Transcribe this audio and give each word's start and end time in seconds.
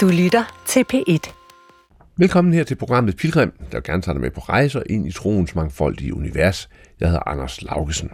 Du 0.00 0.08
lytter 0.08 0.62
til 0.66 0.84
P1. 0.92 1.32
Velkommen 2.16 2.54
her 2.54 2.64
til 2.64 2.74
programmet 2.74 3.16
Pilgrim, 3.16 3.52
der 3.72 3.80
gerne 3.80 4.02
tager 4.02 4.14
dig 4.14 4.20
med 4.20 4.30
på 4.30 4.40
rejser 4.40 4.82
ind 4.86 5.06
i 5.06 5.12
troens 5.12 5.54
mangfoldige 5.54 6.14
univers. 6.14 6.68
Jeg 7.00 7.08
hedder 7.08 7.28
Anders 7.28 7.62
Laugesen. 7.62 8.10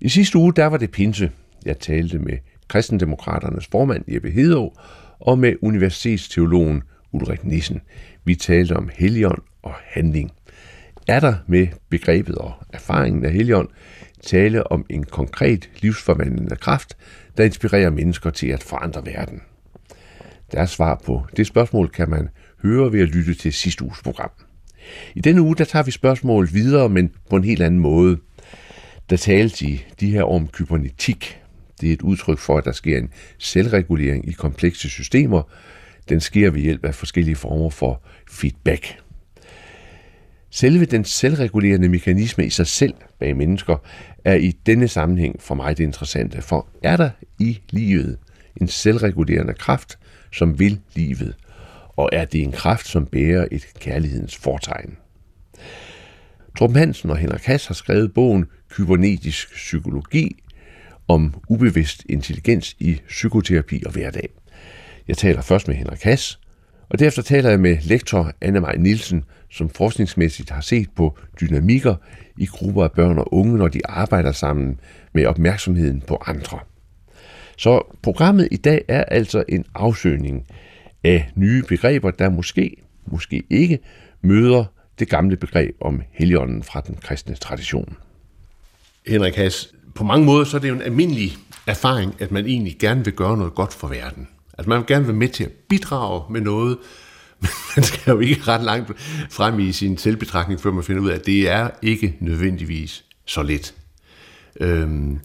I 0.00 0.08
sidste 0.08 0.38
uge, 0.38 0.52
der 0.52 0.66
var 0.66 0.76
det 0.76 0.90
pinse. 0.90 1.30
Jeg 1.64 1.78
talte 1.78 2.18
med 2.18 2.38
kristendemokraternes 2.68 3.66
formand 3.66 4.04
Jeppe 4.08 4.30
Hedå 4.30 4.74
og 5.18 5.38
med 5.38 5.54
universitetsteologen 5.62 6.82
Ulrik 7.12 7.44
Nissen. 7.44 7.80
Vi 8.24 8.34
talte 8.34 8.76
om 8.76 8.90
helion 8.94 9.42
og 9.62 9.74
handling. 9.84 10.32
Er 11.08 11.20
der 11.20 11.34
med 11.46 11.66
begrebet 11.88 12.34
og 12.34 12.52
erfaringen 12.72 13.24
af 13.24 13.32
helion 13.32 13.68
tale 14.22 14.72
om 14.72 14.86
en 14.88 15.04
konkret 15.04 15.70
livsforvandlende 15.80 16.56
kraft, 16.56 16.96
der 17.36 17.44
inspirerer 17.44 17.90
mennesker 17.90 18.30
til 18.30 18.46
at 18.46 18.62
forandre 18.62 19.06
verden? 19.06 19.42
Deres 20.52 20.70
svar 20.70 21.02
på 21.04 21.26
det 21.36 21.46
spørgsmål 21.46 21.88
kan 21.88 22.10
man 22.10 22.28
høre 22.62 22.92
ved 22.92 23.00
at 23.00 23.08
lytte 23.08 23.34
til 23.34 23.52
sidste 23.52 23.84
uges 23.84 24.02
program. 24.02 24.30
I 25.14 25.20
denne 25.20 25.42
uge 25.42 25.56
der 25.56 25.64
tager 25.64 25.82
vi 25.82 25.90
spørgsmålet 25.90 26.54
videre, 26.54 26.88
men 26.88 27.10
på 27.30 27.36
en 27.36 27.44
helt 27.44 27.62
anden 27.62 27.80
måde. 27.80 28.18
Der 29.10 29.16
tales 29.16 29.62
i 29.62 29.84
de 30.00 30.10
her 30.10 30.22
om 30.22 30.48
kybernetik. 30.48 31.40
Det 31.80 31.88
er 31.88 31.92
et 31.92 32.02
udtryk 32.02 32.38
for, 32.38 32.58
at 32.58 32.64
der 32.64 32.72
sker 32.72 32.98
en 32.98 33.10
selvregulering 33.38 34.28
i 34.28 34.32
komplekse 34.32 34.88
systemer. 34.88 35.42
Den 36.08 36.20
sker 36.20 36.50
ved 36.50 36.60
hjælp 36.60 36.84
af 36.84 36.94
forskellige 36.94 37.36
former 37.36 37.70
for 37.70 38.02
feedback. 38.30 38.98
Selve 40.50 40.84
den 40.84 41.04
selvregulerende 41.04 41.88
mekanisme 41.88 42.46
i 42.46 42.50
sig 42.50 42.66
selv 42.66 42.94
bag 43.18 43.36
mennesker 43.36 43.76
er 44.24 44.34
i 44.34 44.50
denne 44.66 44.88
sammenhæng 44.88 45.42
for 45.42 45.54
mig 45.54 45.78
det 45.78 45.84
interessante, 45.84 46.42
for 46.42 46.68
er 46.82 46.96
der 46.96 47.10
i 47.38 47.60
livet 47.70 48.18
en 48.60 48.68
selvregulerende 48.68 49.54
kraft, 49.54 49.98
som 50.32 50.58
vil 50.58 50.80
livet, 50.94 51.34
og 51.96 52.08
er 52.12 52.24
det 52.24 52.42
en 52.42 52.52
kraft, 52.52 52.86
som 52.86 53.06
bærer 53.06 53.48
et 53.50 53.66
kærlighedens 53.80 54.36
fortegn. 54.36 54.96
Torben 56.58 56.76
Hansen 56.76 57.10
og 57.10 57.16
Henrik 57.16 57.44
Hass 57.44 57.66
har 57.66 57.74
skrevet 57.74 58.14
bogen 58.14 58.46
Kybernetisk 58.70 59.54
psykologi 59.54 60.42
om 61.08 61.34
ubevidst 61.48 62.04
intelligens 62.08 62.76
i 62.78 63.00
psykoterapi 63.08 63.82
og 63.86 63.92
hverdag. 63.92 64.28
Jeg 65.08 65.16
taler 65.16 65.40
først 65.40 65.68
med 65.68 65.76
Henrik 65.76 66.02
Hass, 66.02 66.40
og 66.88 66.98
derefter 66.98 67.22
taler 67.22 67.50
jeg 67.50 67.60
med 67.60 67.78
lektor 67.82 68.32
Anne 68.40 68.60
Maj 68.60 68.76
Nielsen, 68.76 69.24
som 69.50 69.68
forskningsmæssigt 69.68 70.50
har 70.50 70.60
set 70.60 70.88
på 70.96 71.18
dynamikker 71.40 71.94
i 72.36 72.46
grupper 72.46 72.84
af 72.84 72.92
børn 72.92 73.18
og 73.18 73.34
unge, 73.34 73.58
når 73.58 73.68
de 73.68 73.86
arbejder 73.88 74.32
sammen 74.32 74.80
med 75.12 75.26
opmærksomheden 75.26 76.00
på 76.00 76.22
andre. 76.26 76.58
Så 77.58 77.96
programmet 78.02 78.48
i 78.50 78.56
dag 78.56 78.84
er 78.88 79.04
altså 79.04 79.44
en 79.48 79.64
afsøgning 79.74 80.46
af 81.04 81.30
nye 81.34 81.62
begreber, 81.62 82.10
der 82.10 82.30
måske, 82.30 82.76
måske 83.06 83.42
ikke 83.50 83.78
møder 84.22 84.64
det 84.98 85.08
gamle 85.08 85.36
begreb 85.36 85.76
om 85.80 86.02
heligånden 86.10 86.62
fra 86.62 86.80
den 86.80 86.94
kristne 87.02 87.34
tradition. 87.34 87.96
Henrik 89.06 89.34
Haas, 89.34 89.74
på 89.94 90.04
mange 90.04 90.26
måder 90.26 90.44
så 90.44 90.56
er 90.56 90.60
det 90.60 90.68
jo 90.68 90.74
en 90.74 90.82
almindelig 90.82 91.36
erfaring, 91.66 92.14
at 92.18 92.30
man 92.30 92.46
egentlig 92.46 92.76
gerne 92.78 93.04
vil 93.04 93.14
gøre 93.14 93.36
noget 93.36 93.54
godt 93.54 93.74
for 93.74 93.88
verden. 93.88 94.28
Altså 94.58 94.68
man 94.68 94.78
vil 94.78 94.86
gerne 94.86 95.06
være 95.06 95.16
med 95.16 95.28
til 95.28 95.44
at 95.44 95.50
bidrage 95.68 96.32
med 96.32 96.40
noget, 96.40 96.78
men 97.42 97.50
man 97.76 97.84
skal 97.84 98.10
jo 98.10 98.20
ikke 98.20 98.42
ret 98.48 98.64
langt 98.64 98.92
frem 99.30 99.60
i 99.60 99.72
sin 99.72 99.98
selvbetragtning, 99.98 100.60
før 100.60 100.70
man 100.70 100.84
finder 100.84 101.02
ud 101.02 101.08
af, 101.08 101.14
at 101.14 101.26
det 101.26 101.48
er 101.48 101.70
ikke 101.82 102.16
nødvendigvis 102.20 103.04
så 103.24 103.42
let. 103.42 103.74
Øhm, 104.60 105.18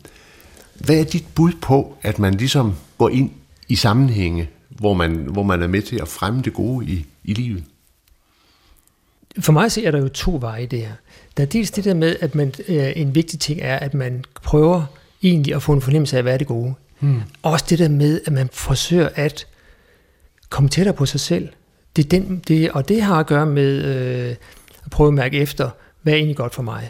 hvad 0.75 0.99
er 0.99 1.03
dit 1.03 1.25
bud 1.35 1.51
på, 1.61 1.97
at 2.01 2.19
man 2.19 2.33
ligesom 2.33 2.75
går 2.97 3.09
ind 3.09 3.31
i 3.67 3.75
sammenhænge, 3.75 4.49
hvor 4.69 4.93
man, 4.93 5.15
hvor 5.15 5.43
man 5.43 5.63
er 5.63 5.67
med 5.67 5.81
til 5.81 6.01
at 6.01 6.07
fremme 6.07 6.41
det 6.41 6.53
gode 6.53 6.85
i, 6.85 7.05
i 7.23 7.33
livet? 7.33 7.63
For 9.39 9.53
mig 9.53 9.71
så 9.71 9.81
er 9.85 9.91
der 9.91 9.99
jo 9.99 10.07
to 10.07 10.37
veje 10.41 10.65
der. 10.65 10.87
Der 11.37 11.43
er 11.43 11.47
dels 11.47 11.71
det 11.71 11.85
der 11.85 11.93
med, 11.93 12.15
at 12.21 12.35
man, 12.35 12.53
øh, 12.67 12.91
en 12.95 13.15
vigtig 13.15 13.39
ting 13.39 13.59
er, 13.61 13.79
at 13.79 13.93
man 13.93 14.25
prøver 14.43 14.85
egentlig 15.23 15.55
at 15.55 15.63
få 15.63 15.73
en 15.73 15.81
fornemmelse 15.81 16.17
af, 16.17 16.23
hvad 16.23 16.33
er 16.33 16.37
det 16.37 16.47
gode. 16.47 16.73
Hmm. 16.99 17.21
Også 17.43 17.65
det 17.69 17.79
der 17.79 17.89
med, 17.89 18.21
at 18.25 18.33
man 18.33 18.49
forsøger 18.53 19.09
at 19.15 19.47
komme 20.49 20.69
tættere 20.69 20.95
på 20.95 21.05
sig 21.05 21.19
selv. 21.19 21.49
Det 21.95 22.05
er 22.05 22.09
den, 22.09 22.43
det, 22.47 22.71
og 22.71 22.89
det 22.89 23.01
har 23.01 23.19
at 23.19 23.27
gøre 23.27 23.45
med 23.45 23.83
øh, 23.83 24.35
at 24.85 24.91
prøve 24.91 25.07
at 25.07 25.13
mærke 25.13 25.37
efter, 25.37 25.69
hvad 26.01 26.13
er 26.13 26.17
egentlig 26.17 26.37
godt 26.37 26.55
for 26.55 26.63
mig. 26.63 26.89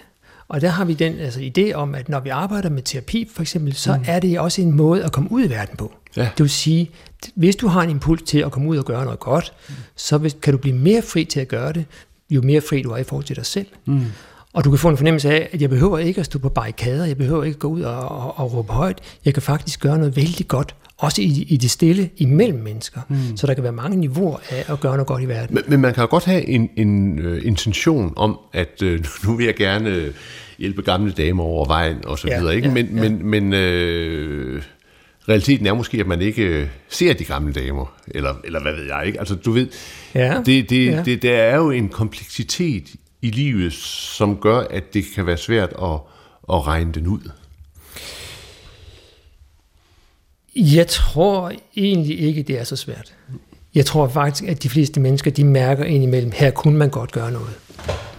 Og 0.54 0.62
der 0.62 0.70
har 0.70 0.86
vi 0.86 0.94
den 0.94 1.20
altså, 1.20 1.40
idé 1.40 1.74
om, 1.74 1.96
at 1.96 2.10
når 2.10 2.20
vi 2.20 2.30
arbejder 2.30 2.70
med 2.70 2.82
terapi 2.82 3.30
for 3.34 3.42
eksempel, 3.42 3.74
så 3.76 3.96
mm. 3.96 4.04
er 4.08 4.20
det 4.20 4.40
også 4.40 4.62
en 4.62 4.72
måde 4.72 5.04
at 5.04 5.12
komme 5.12 5.32
ud 5.32 5.46
i 5.46 5.50
verden 5.50 5.78
på. 5.78 5.94
Ja. 6.18 6.22
Det 6.22 6.40
vil 6.40 6.50
sige, 6.50 6.90
hvis 7.36 7.56
du 7.56 7.68
har 7.68 7.82
en 7.82 7.90
impuls 7.90 8.22
til 8.22 8.40
at 8.40 8.52
komme 8.52 8.70
ud 8.70 8.78
og 8.78 8.86
gøre 8.86 9.04
noget 9.04 9.20
godt, 9.20 9.54
mm. 9.70 9.76
så 9.96 10.34
kan 10.42 10.54
du 10.54 10.58
blive 10.58 10.76
mere 10.76 11.02
fri 11.02 11.26
til 11.26 11.40
at 11.40 11.48
gøre 11.48 11.74
det, 11.74 11.86
jo 12.30 12.42
mere 12.42 12.62
fri 12.62 12.82
du 12.82 12.92
er 12.92 12.98
i 12.98 13.04
forhold 13.04 13.26
til 13.26 13.36
dig 13.36 13.46
selv. 13.46 13.68
Mm. 13.86 14.02
Og 14.54 14.64
du 14.64 14.70
kan 14.70 14.80
få 14.80 14.90
en 14.90 14.98
fornemmelse 14.98 15.32
af, 15.32 15.50
at 15.52 15.62
jeg 15.62 15.70
behøver 15.70 15.98
ikke 15.98 16.20
at 16.20 16.26
stå 16.26 16.40
på 16.40 16.50
barrikader, 16.50 17.06
jeg 17.06 17.18
behøver 17.18 17.44
ikke 17.44 17.56
at 17.56 17.60
gå 17.60 17.68
ud 17.68 17.82
og, 17.82 18.10
og, 18.10 18.40
og 18.40 18.54
råbe 18.54 18.74
højt. 18.74 19.00
Jeg 19.26 19.34
kan 19.34 19.44
faktisk 19.44 19.80
gøre 19.80 19.98
noget 19.98 20.16
vældig 20.16 20.48
godt, 20.48 20.76
også 20.98 21.22
i, 21.22 21.46
i 21.50 21.58
det 21.58 21.72
stille, 21.72 22.10
imellem 22.18 22.60
mennesker. 22.60 23.02
Mm. 23.10 23.38
Så 23.38 23.48
der 23.48 23.54
kan 23.54 23.64
være 23.64 23.72
mange 23.72 23.98
niveauer 23.98 24.38
af 24.50 24.66
at 24.74 24.80
gøre 24.80 24.94
noget 24.94 25.08
godt 25.08 25.24
i 25.24 25.26
verden. 25.26 25.56
Men, 25.56 25.64
men 25.68 25.82
man 25.82 25.94
kan 25.94 26.02
jo 26.02 26.08
godt 26.10 26.26
have 26.26 26.48
en, 26.48 26.70
en 26.78 27.20
uh, 27.26 27.46
intention 27.46 28.14
om, 28.16 28.40
at 28.54 28.82
uh, 28.84 28.90
nu 29.26 29.36
vil 29.36 29.46
jeg 29.46 29.56
gerne 29.56 30.14
hjælpe 30.58 30.82
gamle 30.82 31.12
damer 31.12 31.44
over 31.44 31.66
vejen 31.66 32.06
og 32.06 32.20
så 32.20 32.28
ja, 32.28 32.40
videre. 32.40 32.56
Ikke? 32.56 32.68
Ja, 32.68 32.74
men 32.74 32.86
ja. 32.86 33.10
men, 33.10 33.26
men 33.26 33.54
uh, 33.54 34.62
realiteten 35.30 35.66
er 35.66 35.74
måske, 35.74 36.00
at 36.00 36.08
man 36.08 36.22
ikke 36.22 36.70
ser 36.90 37.14
de 37.14 37.26
gamle 37.26 37.54
damer, 37.54 37.96
eller, 38.08 38.34
eller 38.44 38.62
hvad 38.62 38.74
ved 38.74 38.86
jeg 38.86 39.04
ikke. 39.08 39.20
Altså 39.20 39.36
du 39.36 39.52
ved, 39.52 39.68
ja, 40.16 40.42
det, 40.46 40.70
det, 40.70 40.86
ja. 40.86 41.04
det, 41.06 41.22
der 41.22 41.36
er 41.36 41.56
jo 41.56 41.72
en 41.72 41.90
kompleksitet 41.90 42.96
i 43.22 43.30
livet, 43.30 43.74
som 43.74 44.38
gør, 44.38 44.60
at 44.60 44.94
det 44.94 45.06
kan 45.16 45.26
være 45.26 45.38
svært 45.38 45.70
at, 45.82 46.00
at 46.50 46.68
regne 46.68 46.92
den 46.92 47.08
ud. 47.08 47.30
Jeg 50.56 50.88
tror 50.88 51.52
egentlig 51.78 52.20
ikke, 52.20 52.44
det 52.44 52.60
er 52.60 52.64
så 52.64 52.76
svært. 52.76 53.14
Jeg 53.76 53.86
tror 53.86 54.08
faktisk, 54.08 54.50
at 54.50 54.64
de 54.64 54.70
fleste 54.70 55.00
mennesker, 55.00 55.32
de 55.32 55.44
mærker 55.44 55.84
indimellem, 55.84 56.32
her 56.36 56.52
kunne 56.52 56.78
man 56.78 56.90
godt 56.90 57.12
gøre 57.12 57.32
noget. 57.32 57.54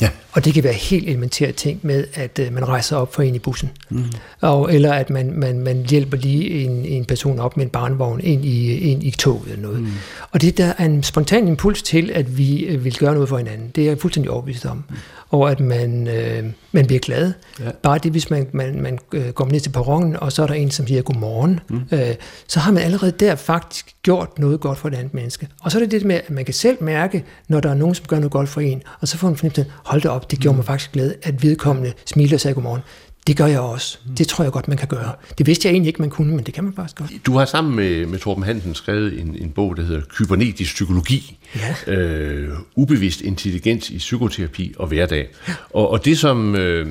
Ja. 0.00 0.08
Og 0.32 0.44
det 0.44 0.54
kan 0.54 0.64
være 0.64 0.72
helt 0.72 1.08
elementære 1.08 1.52
ting 1.52 1.80
med, 1.82 2.06
at 2.14 2.40
uh, 2.46 2.52
man 2.54 2.68
rejser 2.68 2.96
op 2.96 3.14
for 3.14 3.22
en 3.22 3.34
i 3.34 3.38
bussen. 3.38 3.70
Mm. 3.90 4.04
Og, 4.40 4.74
eller 4.74 4.92
at 4.92 5.10
man, 5.10 5.32
man, 5.32 5.58
man 5.58 5.86
hjælper 5.90 6.16
lige 6.16 6.64
en, 6.64 6.84
en 6.84 7.04
person 7.04 7.38
op 7.38 7.56
med 7.56 7.64
en 7.64 7.70
barnvogn 7.70 8.20
ind 8.20 8.44
i, 8.44 8.78
ind 8.78 9.04
i 9.04 9.10
toget 9.10 9.48
eller 9.48 9.62
noget. 9.62 9.80
Mm. 9.80 9.88
Og 10.30 10.40
det 10.40 10.58
der 10.58 10.72
er 10.78 10.84
en 10.84 11.02
spontan 11.02 11.48
impuls 11.48 11.82
til, 11.82 12.10
at 12.14 12.38
vi 12.38 12.74
uh, 12.74 12.84
vil 12.84 12.96
gøre 12.98 13.14
noget 13.14 13.28
for 13.28 13.38
hinanden. 13.38 13.68
Det 13.74 13.84
er 13.84 13.88
jeg 13.88 13.98
fuldstændig 13.98 14.30
overbevist 14.30 14.66
om. 14.66 14.84
Mm 14.88 14.96
og 15.30 15.50
at 15.50 15.60
man, 15.60 16.08
øh, 16.08 16.44
man 16.72 16.86
bliver 16.86 17.00
glad. 17.00 17.32
Ja. 17.60 17.70
Bare 17.82 17.98
det, 17.98 18.10
hvis 18.10 18.30
man, 18.30 18.46
man, 18.52 18.82
man 18.82 18.98
øh, 19.12 19.28
går 19.28 19.46
ned 19.46 19.60
til 19.60 19.70
perronen, 19.70 20.16
og 20.16 20.32
så 20.32 20.42
er 20.42 20.46
der 20.46 20.54
en, 20.54 20.70
som 20.70 20.86
siger 20.86 21.02
godmorgen, 21.02 21.60
mm. 21.70 21.80
øh, 21.92 22.14
så 22.48 22.60
har 22.60 22.72
man 22.72 22.82
allerede 22.82 23.12
der 23.12 23.34
faktisk 23.34 23.94
gjort 24.02 24.38
noget 24.38 24.60
godt 24.60 24.78
for 24.78 24.88
et 24.88 24.94
andet 24.94 25.14
menneske. 25.14 25.48
Og 25.60 25.70
så 25.70 25.78
er 25.78 25.82
det 25.82 25.90
det 25.90 26.04
med, 26.04 26.16
at 26.16 26.30
man 26.30 26.44
kan 26.44 26.54
selv 26.54 26.76
mærke, 26.80 27.24
når 27.48 27.60
der 27.60 27.70
er 27.70 27.74
nogen, 27.74 27.94
som 27.94 28.06
gør 28.06 28.16
noget 28.16 28.32
godt 28.32 28.48
for 28.48 28.60
en, 28.60 28.82
og 29.00 29.08
så 29.08 29.18
får 29.18 29.28
man 29.28 29.36
fornemmelse, 29.36 29.72
hold 29.84 30.02
da 30.02 30.08
op, 30.08 30.30
det 30.30 30.38
gjorde 30.38 30.54
mm. 30.54 30.56
mig 30.56 30.64
faktisk 30.64 30.92
glad, 30.92 31.14
at 31.22 31.42
vedkommende 31.42 31.92
smiler 32.06 32.36
og 32.36 32.40
sagde 32.40 32.54
godmorgen. 32.54 32.82
Det 33.26 33.36
gør 33.36 33.46
jeg 33.46 33.60
også. 33.60 33.98
Mm. 34.06 34.14
Det 34.14 34.28
tror 34.28 34.44
jeg 34.44 34.52
godt, 34.52 34.68
man 34.68 34.76
kan 34.76 34.88
gøre. 34.88 35.12
Det 35.38 35.46
vidste 35.46 35.68
jeg 35.68 35.72
egentlig 35.72 35.88
ikke, 35.88 36.02
man 36.02 36.10
kunne, 36.10 36.36
men 36.36 36.44
det 36.44 36.54
kan 36.54 36.64
man 36.64 36.72
faktisk 36.74 36.96
godt. 36.96 37.10
Du 37.26 37.32
har 37.32 37.44
sammen 37.44 37.76
med, 37.76 38.06
med 38.06 38.18
Torben 38.18 38.44
Hansen 38.44 38.74
skrevet 38.74 39.20
en, 39.20 39.36
en 39.40 39.50
bog, 39.50 39.76
der 39.76 39.82
hedder 39.82 40.02
Kybernetisk 40.08 40.74
Psykologi. 40.74 41.38
Ja. 41.56 41.92
Øh, 41.92 42.52
ubevidst 42.74 43.20
intelligens 43.20 43.90
i 43.90 43.98
psykoterapi 43.98 44.74
og 44.78 44.86
hverdag. 44.86 45.28
Ja. 45.48 45.54
Og, 45.70 45.90
og 45.90 46.04
det, 46.04 46.18
som, 46.18 46.56
øh, 46.56 46.88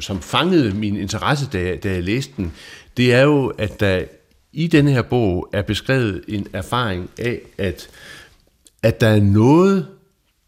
som 0.00 0.20
fangede 0.20 0.74
min 0.74 0.96
interesse, 0.96 1.48
da, 1.52 1.76
da 1.76 1.92
jeg 1.92 2.02
læste 2.02 2.32
den, 2.36 2.52
det 2.96 3.14
er 3.14 3.22
jo, 3.22 3.46
at 3.46 3.80
der 3.80 4.04
i 4.52 4.66
denne 4.66 4.90
her 4.90 5.02
bog 5.02 5.48
er 5.52 5.62
beskrevet 5.62 6.24
en 6.28 6.46
erfaring 6.52 7.10
af, 7.18 7.40
at, 7.58 7.88
at 8.82 9.00
der 9.00 9.08
er 9.08 9.20
noget 9.20 9.86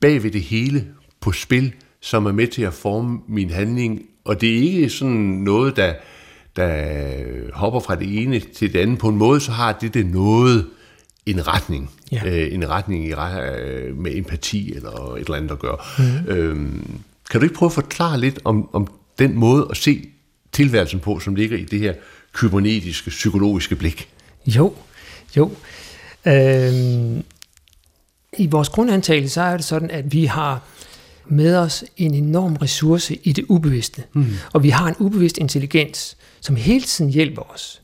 bag 0.01 0.23
ved 0.23 0.31
det 0.31 0.43
hele 0.43 0.87
på 1.21 1.33
spil, 1.33 1.73
som 2.01 2.27
er 2.27 2.33
med 2.33 2.47
til 2.47 2.63
at 2.63 2.75
forme 2.75 3.19
min 3.29 3.51
handling 3.51 4.03
og 4.29 4.41
det 4.41 4.59
er 4.59 4.63
ikke 4.63 4.91
sådan 4.91 5.17
noget, 5.17 5.77
der, 5.77 5.95
der 6.57 7.55
hopper 7.55 7.81
fra 7.81 7.95
det 7.95 8.23
ene 8.23 8.41
til 8.41 8.73
det 8.73 8.79
andet. 8.79 8.99
På 8.99 9.09
en 9.09 9.17
måde, 9.17 9.41
så 9.41 9.53
har 9.53 9.73
det 9.73 9.95
det 9.95 10.07
noget 10.07 10.67
en 11.27 11.49
retning. 11.49 11.91
Ja. 12.13 12.23
Øh, 12.25 12.55
en 12.55 12.69
retning 12.69 13.05
i, 13.07 13.11
øh, 13.11 13.97
med 13.97 14.17
empati 14.17 14.73
eller 14.75 15.15
et 15.15 15.21
eller 15.21 15.35
andet 15.35 15.51
at 15.51 15.59
gøre. 15.59 15.77
Mm. 15.99 16.33
Øhm, 16.33 17.01
kan 17.31 17.41
du 17.41 17.45
ikke 17.45 17.55
prøve 17.55 17.69
at 17.69 17.73
forklare 17.73 18.21
lidt 18.21 18.39
om, 18.45 18.69
om 18.73 18.87
den 19.19 19.35
måde 19.35 19.67
at 19.71 19.77
se 19.77 20.09
tilværelsen 20.53 21.01
på, 21.01 21.21
som 21.21 21.35
ligger 21.35 21.57
i 21.57 21.65
det 21.65 21.81
her 21.81 21.95
kybernetiske, 22.33 23.11
psykologiske 23.11 23.77
blik? 23.77 24.09
Jo, 24.47 24.75
jo. 25.37 25.51
Øhm, 26.27 27.23
I 28.39 28.47
vores 28.47 28.69
grundantagelse 28.69 29.35
så 29.35 29.43
er 29.43 29.57
det 29.57 29.65
sådan, 29.65 29.91
at 29.91 30.13
vi 30.13 30.25
har 30.25 30.63
med 31.29 31.57
os 31.57 31.85
en 31.97 32.15
enorm 32.15 32.57
ressource 32.57 33.19
i 33.23 33.33
det 33.33 33.45
ubevidste. 33.49 34.03
Mm. 34.13 34.27
Og 34.53 34.63
vi 34.63 34.69
har 34.69 34.89
en 34.89 34.95
ubevidst 34.99 35.39
intelligens, 35.39 36.17
som 36.41 36.57
hele 36.57 36.85
tiden 36.85 37.11
hjælper 37.11 37.43
os. 37.55 37.81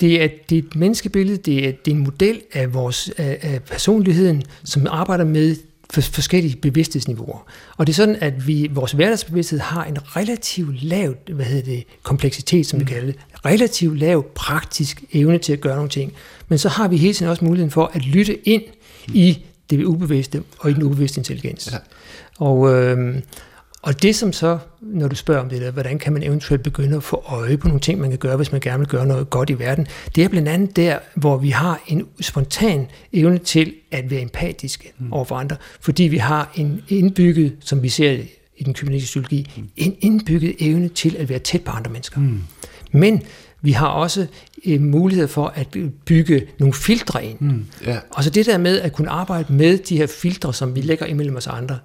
det 0.00 0.22
er, 0.22 0.28
det 0.48 0.58
er 0.58 0.62
et 0.62 0.76
menneskebillede, 0.76 1.36
det 1.36 1.68
er, 1.68 1.72
det 1.72 1.90
er 1.90 1.96
en 1.96 2.04
model 2.04 2.40
af 2.52 2.74
vores 2.74 3.10
af, 3.16 3.38
af 3.42 3.62
personligheden, 3.62 4.42
som 4.64 4.86
arbejder 4.90 5.24
med 5.24 5.56
for, 5.90 6.00
forskellige 6.00 6.56
bevidsthedsniveauer. 6.56 7.46
Og 7.76 7.86
det 7.86 7.92
er 7.92 7.94
sådan, 7.94 8.16
at 8.20 8.46
vi 8.46 8.68
vores 8.72 8.92
hverdagsbevidsthed 8.92 9.58
har 9.58 9.84
en 9.84 10.16
relativt 10.16 10.82
lav 10.82 11.14
hvad 11.32 11.44
hedder 11.44 11.64
det, 11.64 11.84
kompleksitet, 12.02 12.66
som 12.66 12.78
mm. 12.78 12.86
vi 12.86 12.92
kalder 12.92 13.06
det. 13.06 13.16
Relativt 13.44 13.98
lav 13.98 14.24
praktisk 14.34 15.04
evne 15.12 15.38
til 15.38 15.52
at 15.52 15.60
gøre 15.60 15.74
nogle 15.74 15.90
ting. 15.90 16.12
Men 16.48 16.58
så 16.58 16.68
har 16.68 16.88
vi 16.88 16.96
hele 16.96 17.14
tiden 17.14 17.30
også 17.30 17.44
muligheden 17.44 17.70
for 17.70 17.90
at 17.94 18.06
lytte 18.06 18.48
ind 18.48 18.62
mm. 19.08 19.14
i 19.14 19.38
det 19.78 19.84
ubevidste 19.84 20.42
og 20.58 20.70
i 20.70 20.74
den 20.74 20.82
ubevidste 20.82 21.18
intelligens. 21.18 21.72
Ja. 21.72 21.78
Og, 22.38 22.74
øh, 22.74 23.22
og 23.82 24.02
det 24.02 24.16
som 24.16 24.32
så, 24.32 24.58
når 24.80 25.08
du 25.08 25.16
spørger 25.16 25.40
om 25.40 25.48
det 25.48 25.60
der, 25.60 25.70
hvordan 25.70 25.98
kan 25.98 26.12
man 26.12 26.22
eventuelt 26.22 26.62
begynde 26.62 26.96
at 26.96 27.02
få 27.02 27.22
øje 27.26 27.56
på 27.56 27.68
nogle 27.68 27.80
ting, 27.80 28.00
man 28.00 28.10
kan 28.10 28.18
gøre, 28.18 28.36
hvis 28.36 28.52
man 28.52 28.60
gerne 28.60 28.78
vil 28.78 28.88
gøre 28.88 29.06
noget 29.06 29.30
godt 29.30 29.50
i 29.50 29.58
verden, 29.58 29.86
det 30.14 30.24
er 30.24 30.28
blandt 30.28 30.48
andet 30.48 30.76
der, 30.76 30.98
hvor 31.14 31.36
vi 31.36 31.50
har 31.50 31.82
en 31.86 32.06
spontan 32.20 32.86
evne 33.12 33.38
til 33.38 33.74
at 33.90 34.10
være 34.10 34.20
empatiske 34.20 34.92
mm. 34.98 35.12
over 35.12 35.24
for 35.24 35.36
andre, 35.36 35.56
fordi 35.80 36.02
vi 36.02 36.16
har 36.16 36.52
en 36.54 36.82
indbygget, 36.88 37.56
som 37.60 37.82
vi 37.82 37.88
ser 37.88 38.18
i 38.56 38.64
den 38.64 38.74
kybernetiske 38.74 39.06
psykologi, 39.06 39.50
mm. 39.56 39.68
en 39.76 39.96
indbygget 40.00 40.56
evne 40.58 40.88
til 40.88 41.16
at 41.16 41.28
være 41.28 41.38
tæt 41.38 41.64
på 41.64 41.70
andre 41.70 41.90
mennesker. 41.90 42.20
Mm. 42.20 42.40
Men 42.92 43.22
vi 43.62 43.72
har 43.72 43.86
også 43.86 44.26
øh, 44.66 44.80
mulighed 44.80 45.28
for 45.28 45.52
at 45.54 45.76
bygge 46.04 46.46
nogle 46.58 46.74
filtre 46.74 47.24
ind. 47.24 47.40
Mm, 47.40 47.66
yeah. 47.88 47.98
Og 48.10 48.24
så 48.24 48.30
det 48.30 48.46
der 48.46 48.58
med 48.58 48.80
at 48.80 48.92
kunne 48.92 49.10
arbejde 49.10 49.52
med 49.52 49.78
de 49.78 49.96
her 49.96 50.06
filtre, 50.06 50.54
som 50.54 50.74
vi 50.74 50.80
lægger 50.80 51.06
imellem 51.06 51.36
os 51.36 51.46
andre, 51.46 51.78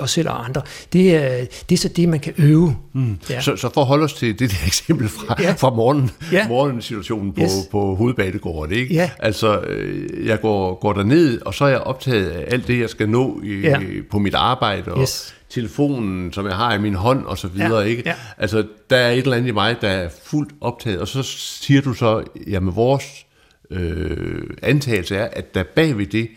os 0.00 0.10
selv 0.10 0.28
og 0.28 0.44
andre. 0.44 0.62
Det 0.92 1.14
er, 1.14 1.44
det 1.68 1.74
er 1.74 1.78
så 1.78 1.88
det, 1.88 2.08
man 2.08 2.20
kan 2.20 2.32
øve. 2.38 2.76
Mm. 2.92 3.18
Ja. 3.30 3.40
Så, 3.40 3.56
så 3.56 3.70
for 3.74 3.80
at 3.80 3.86
holde 3.86 4.04
os 4.04 4.14
til 4.14 4.38
det 4.38 4.50
der 4.50 4.66
eksempel 4.66 5.08
fra, 5.08 5.42
ja. 5.42 5.52
fra 5.52 5.70
morgen, 5.70 6.10
ja. 6.32 6.48
morgensituationen 6.48 7.32
på, 7.32 7.40
yes. 7.40 7.52
på 7.70 7.94
hovedbanegården. 7.94 8.72
Ikke? 8.72 8.94
Ja. 8.94 9.10
Altså, 9.18 9.60
øh, 9.60 10.26
jeg 10.26 10.40
går, 10.40 10.74
går 10.74 10.92
derned, 10.92 11.40
og 11.40 11.54
så 11.54 11.64
er 11.64 11.68
jeg 11.68 11.80
optaget 11.80 12.26
af 12.26 12.44
alt 12.48 12.68
det, 12.68 12.80
jeg 12.80 12.90
skal 12.90 13.08
nå 13.08 13.40
i, 13.44 13.60
ja. 13.60 13.80
på 14.10 14.18
mit 14.18 14.34
arbejde, 14.34 14.92
og 14.92 15.02
yes. 15.02 15.34
Telefonen, 15.54 16.32
som 16.32 16.46
jeg 16.46 16.56
har 16.56 16.74
i 16.74 16.78
min 16.78 16.94
hånd, 16.94 17.26
og 17.26 17.38
så 17.38 17.48
videre. 17.48 17.78
Ja. 17.78 17.86
Ikke? 17.86 18.02
Ja. 18.06 18.14
Altså, 18.38 18.66
der 18.90 18.96
er 18.96 19.10
et 19.10 19.18
eller 19.18 19.36
andet 19.36 19.48
i 19.48 19.52
mig, 19.52 19.76
der 19.80 19.88
er 19.88 20.08
fuldt 20.24 20.52
optaget, 20.60 21.00
og 21.00 21.08
så 21.08 21.22
siger 21.22 21.80
du 21.80 21.94
så, 21.94 22.24
jamen 22.46 22.76
vores 22.76 23.26
øh, 23.70 24.42
antagelse 24.62 25.16
er, 25.16 25.28
at 25.32 25.54
der 25.54 25.64
bagved 25.76 26.06
det, 26.06 26.28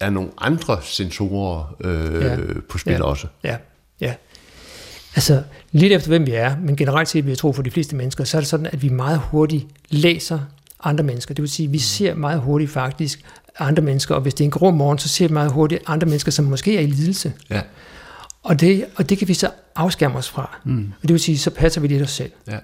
er 0.00 0.10
nogle 0.10 0.30
andre 0.38 0.78
sensorer 0.82 1.76
øh, 1.80 2.22
ja. 2.22 2.36
på 2.68 2.78
spil 2.78 2.92
ja. 2.92 3.02
også. 3.02 3.26
Ja, 3.44 3.56
ja. 4.00 4.14
Altså, 5.14 5.42
lidt 5.72 5.92
efter 5.92 6.08
hvem 6.08 6.26
vi 6.26 6.32
er, 6.32 6.56
men 6.62 6.76
generelt 6.76 7.08
set 7.08 7.24
vil 7.24 7.30
jeg 7.30 7.38
tro 7.38 7.52
for 7.52 7.62
de 7.62 7.70
fleste 7.70 7.96
mennesker, 7.96 8.24
så 8.24 8.36
er 8.36 8.40
det 8.40 8.48
sådan, 8.48 8.66
at 8.66 8.82
vi 8.82 8.88
meget 8.88 9.20
hurtigt 9.30 9.66
læser 9.88 10.38
andre 10.84 11.04
mennesker. 11.04 11.34
Det 11.34 11.42
vil 11.42 11.50
sige, 11.50 11.66
at 11.66 11.72
vi 11.72 11.76
mm. 11.76 11.80
ser 11.80 12.14
meget 12.14 12.40
hurtigt 12.40 12.70
faktisk 12.70 13.20
andre 13.58 13.82
mennesker, 13.82 14.14
og 14.14 14.20
hvis 14.20 14.34
det 14.34 14.44
er 14.44 14.46
en 14.46 14.50
grå 14.50 14.70
morgen, 14.70 14.98
så 14.98 15.08
ser 15.08 15.28
vi 15.28 15.34
meget 15.34 15.52
hurtigt 15.52 15.82
andre 15.86 16.06
mennesker, 16.06 16.32
som 16.32 16.44
måske 16.44 16.76
er 16.76 16.80
i 16.80 16.86
lidelse. 16.86 17.32
Ja. 17.50 17.60
Og 18.42 18.60
det, 18.60 18.84
og 18.96 19.10
det 19.10 19.18
kan 19.18 19.28
vi 19.28 19.34
så 19.34 19.50
afskærme 19.76 20.18
os 20.18 20.28
fra. 20.28 20.58
Mm. 20.64 20.92
Og 21.02 21.08
det 21.08 21.12
vil 21.12 21.20
sige, 21.20 21.38
så 21.38 21.50
passer 21.50 21.80
vi 21.80 21.88
lidt 21.88 22.02
os 22.02 22.10
selv. 22.10 22.30
Ja. 22.48 22.58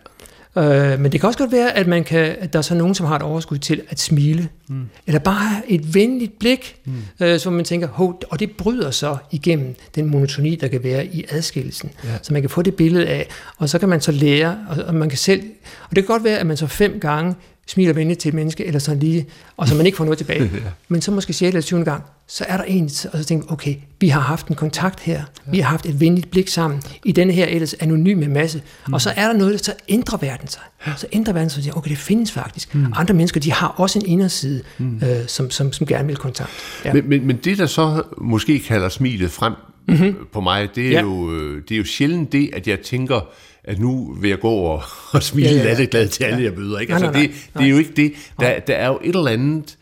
Øh, 0.58 1.00
men 1.00 1.12
det 1.12 1.20
kan 1.20 1.26
også 1.26 1.38
godt 1.38 1.52
være, 1.52 1.76
at, 1.76 1.86
man 1.86 2.04
kan, 2.04 2.36
at 2.40 2.52
der 2.52 2.58
er 2.58 2.62
så 2.62 2.74
nogen, 2.74 2.94
som 2.94 3.06
har 3.06 3.16
et 3.16 3.22
overskud 3.22 3.58
til 3.58 3.82
at 3.88 4.00
smile. 4.00 4.48
Mm. 4.68 4.88
Eller 5.06 5.18
bare 5.18 5.62
et 5.68 5.94
venligt 5.94 6.38
blik, 6.38 6.76
mm. 6.84 6.94
øh, 7.20 7.40
så 7.40 7.50
man 7.50 7.64
tænker, 7.64 7.88
Hov, 7.88 8.20
og 8.30 8.40
det 8.40 8.50
bryder 8.50 8.90
så 8.90 9.16
igennem 9.30 9.74
den 9.94 10.06
monotoni, 10.06 10.54
der 10.54 10.68
kan 10.68 10.82
være 10.82 11.06
i 11.06 11.24
adskillelsen. 11.28 11.90
Ja. 12.04 12.08
Så 12.22 12.32
man 12.32 12.42
kan 12.42 12.50
få 12.50 12.62
det 12.62 12.74
billede 12.74 13.06
af, 13.06 13.28
og 13.58 13.68
så 13.68 13.78
kan 13.78 13.88
man 13.88 14.00
så 14.00 14.12
lære, 14.12 14.58
og, 14.68 14.84
og 14.84 14.94
man 14.94 15.08
kan 15.08 15.18
selv, 15.18 15.42
og 15.90 15.96
det 15.96 16.04
kan 16.04 16.14
godt 16.14 16.24
være, 16.24 16.38
at 16.38 16.46
man 16.46 16.56
så 16.56 16.66
fem 16.66 17.00
gange 17.00 17.34
smiler 17.66 17.92
venligt 17.92 18.20
til 18.20 18.28
et 18.28 18.34
menneske, 18.34 18.64
eller 18.64 18.78
sådan 18.78 19.00
lige, 19.00 19.26
og 19.56 19.68
så 19.68 19.74
man 19.74 19.86
ikke 19.86 19.96
får 19.96 20.04
noget 20.04 20.18
tilbage. 20.18 20.42
ja. 20.54 20.70
Men 20.88 21.02
så 21.02 21.10
måske 21.10 21.32
6. 21.32 21.48
eller 21.48 21.60
7. 21.60 21.84
gang, 21.84 22.02
så 22.28 22.44
er 22.48 22.56
der 22.56 22.64
en, 22.64 22.84
og 22.84 23.18
så 23.18 23.24
tænker 23.24 23.52
okay, 23.52 23.74
vi 24.00 24.08
har 24.08 24.20
haft 24.20 24.48
en 24.48 24.54
kontakt 24.54 25.00
her, 25.00 25.14
ja. 25.14 25.50
vi 25.50 25.58
har 25.58 25.70
haft 25.70 25.86
et 25.86 26.00
venligt 26.00 26.30
blik 26.30 26.48
sammen, 26.48 26.82
i 27.04 27.12
denne 27.12 27.32
her 27.32 27.46
ellers 27.46 27.74
anonyme 27.74 28.28
masse, 28.28 28.62
mm. 28.86 28.94
og 28.94 29.00
så 29.00 29.12
er 29.16 29.26
der 29.26 29.32
noget, 29.32 29.52
der 29.52 29.58
så 29.58 29.72
ændrer 29.88 30.18
verden 30.18 30.48
sig. 30.48 30.62
Ja. 30.86 30.92
Så 30.96 31.06
ændrer 31.12 31.32
verden 31.32 31.50
sig, 31.50 31.58
og 31.58 31.64
siger, 31.64 31.76
okay, 31.76 31.90
det 31.90 31.98
findes 31.98 32.32
faktisk. 32.32 32.74
Mm. 32.74 32.86
Andre 32.96 33.14
mennesker, 33.14 33.40
de 33.40 33.52
har 33.52 33.68
også 33.68 33.98
en 33.98 34.06
inderside, 34.06 34.62
mm. 34.78 34.96
øh, 34.96 35.26
som, 35.26 35.50
som, 35.50 35.72
som 35.72 35.86
gerne 35.86 36.06
vil 36.06 36.16
kontakt. 36.16 36.50
Ja. 36.84 36.92
Men, 36.92 37.08
men, 37.08 37.26
men 37.26 37.36
det, 37.36 37.58
der 37.58 37.66
så 37.66 38.02
måske 38.18 38.58
kalder 38.58 38.88
smilet 38.88 39.30
frem 39.30 39.52
mm-hmm. 39.88 40.14
på 40.32 40.40
mig, 40.40 40.68
det 40.74 40.86
er, 40.86 40.90
ja. 40.90 41.00
jo, 41.00 41.32
øh, 41.32 41.62
det 41.68 41.74
er 41.74 41.78
jo 41.78 41.84
sjældent 41.84 42.32
det, 42.32 42.50
at 42.52 42.68
jeg 42.68 42.80
tænker, 42.80 43.20
at 43.66 43.78
nu 43.78 44.16
vil 44.20 44.28
jeg 44.28 44.40
gå 44.40 44.50
og, 44.50 44.82
og 45.14 45.22
smile 45.22 45.48
ja, 45.48 45.62
ja, 45.62 45.78
ja. 45.78 45.86
glad 45.90 46.08
til 46.08 46.24
alle, 46.24 46.38
ja. 46.38 46.44
jeg 46.44 46.52
møder. 46.58 46.78
Ikke? 46.78 46.92
Altså, 46.92 47.10
nej, 47.10 47.20
nej, 47.20 47.26
nej. 47.26 47.32
Det, 47.32 47.58
det 47.58 47.64
er 47.64 47.70
jo 47.70 47.78
ikke 47.78 47.92
det. 47.96 48.12
Der, 48.40 48.60
der 48.60 48.74
er 48.74 48.86
jo 48.86 48.98
et 49.04 49.16
eller 49.16 49.30
andet 49.30 49.76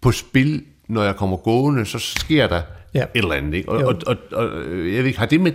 på 0.00 0.12
spil, 0.12 0.62
når 0.88 1.02
jeg 1.02 1.16
kommer 1.16 1.36
gående, 1.36 1.86
så 1.86 1.98
sker 1.98 2.46
der 2.46 2.62
ja. 2.94 3.02
et 3.02 3.08
eller 3.14 3.32
andet. 3.32 3.54
Ikke? 3.54 3.68
Og, 3.68 3.84
og, 3.84 3.96
og, 4.06 4.16
og 4.32 4.58
jeg 4.68 4.98
ved 4.98 5.04
ikke, 5.04 5.18
har 5.18 5.26
det 5.26 5.40
med 5.40 5.52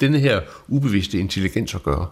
denne 0.00 0.18
her 0.18 0.40
ubevidste 0.68 1.18
intelligens 1.18 1.74
at 1.74 1.82
gøre? 1.82 2.06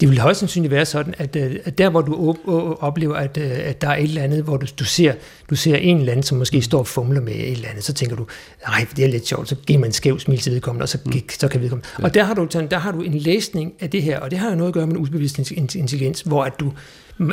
Det 0.00 0.10
vil 0.10 0.18
højst 0.18 0.40
sandsynligt 0.40 0.70
være 0.70 0.86
sådan, 0.86 1.14
at, 1.18 1.36
øh, 1.36 1.56
at 1.64 1.78
der 1.78 1.90
hvor 1.90 2.00
du 2.00 2.36
oplever, 2.80 3.14
at, 3.14 3.36
øh, 3.36 3.50
at 3.50 3.80
der 3.80 3.88
er 3.88 3.96
et 3.96 4.02
eller 4.02 4.22
andet, 4.22 4.42
hvor 4.42 4.56
du, 4.56 4.66
du, 4.78 4.84
ser, 4.84 5.14
du 5.50 5.54
ser 5.54 5.76
en 5.76 5.98
eller 5.98 6.12
anden, 6.12 6.22
som 6.22 6.38
måske 6.38 6.62
står 6.62 6.78
og 6.78 6.86
fumler 6.86 7.20
med 7.20 7.32
et 7.32 7.52
eller 7.52 7.68
andet, 7.68 7.84
så 7.84 7.92
tænker 7.92 8.16
du, 8.16 8.26
nej, 8.68 8.86
det 8.96 9.04
er 9.04 9.08
lidt 9.08 9.26
sjovt, 9.26 9.48
så 9.48 9.56
giver 9.66 9.78
man 9.78 9.88
en 9.88 9.92
skæv 9.92 10.18
smil 10.18 10.38
til 10.38 10.52
vedkommende, 10.52 10.82
og 10.82 10.88
så, 10.88 10.98
mm. 11.06 11.12
så 11.38 11.48
kan 11.48 11.60
vedkommende. 11.60 11.88
Ja. 11.98 12.04
Og 12.04 12.14
der 12.14 12.24
har, 12.24 12.34
du, 12.34 12.48
der 12.70 12.78
har 12.78 12.92
du 12.92 13.00
en 13.00 13.14
læsning 13.14 13.72
af 13.80 13.90
det 13.90 14.02
her, 14.02 14.20
og 14.20 14.30
det 14.30 14.38
har 14.38 14.50
jo 14.50 14.56
noget 14.56 14.70
at 14.70 14.74
gøre 14.74 14.86
med 14.86 14.94
en 14.94 15.00
ubevidst 15.00 15.38
intelligens, 15.38 16.20
hvor 16.20 16.44
at 16.44 16.52
du 16.60 16.72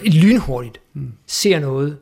lynhurtigt 0.05 0.79
mm. 0.93 1.11
ser 1.27 1.59
noget, 1.59 1.97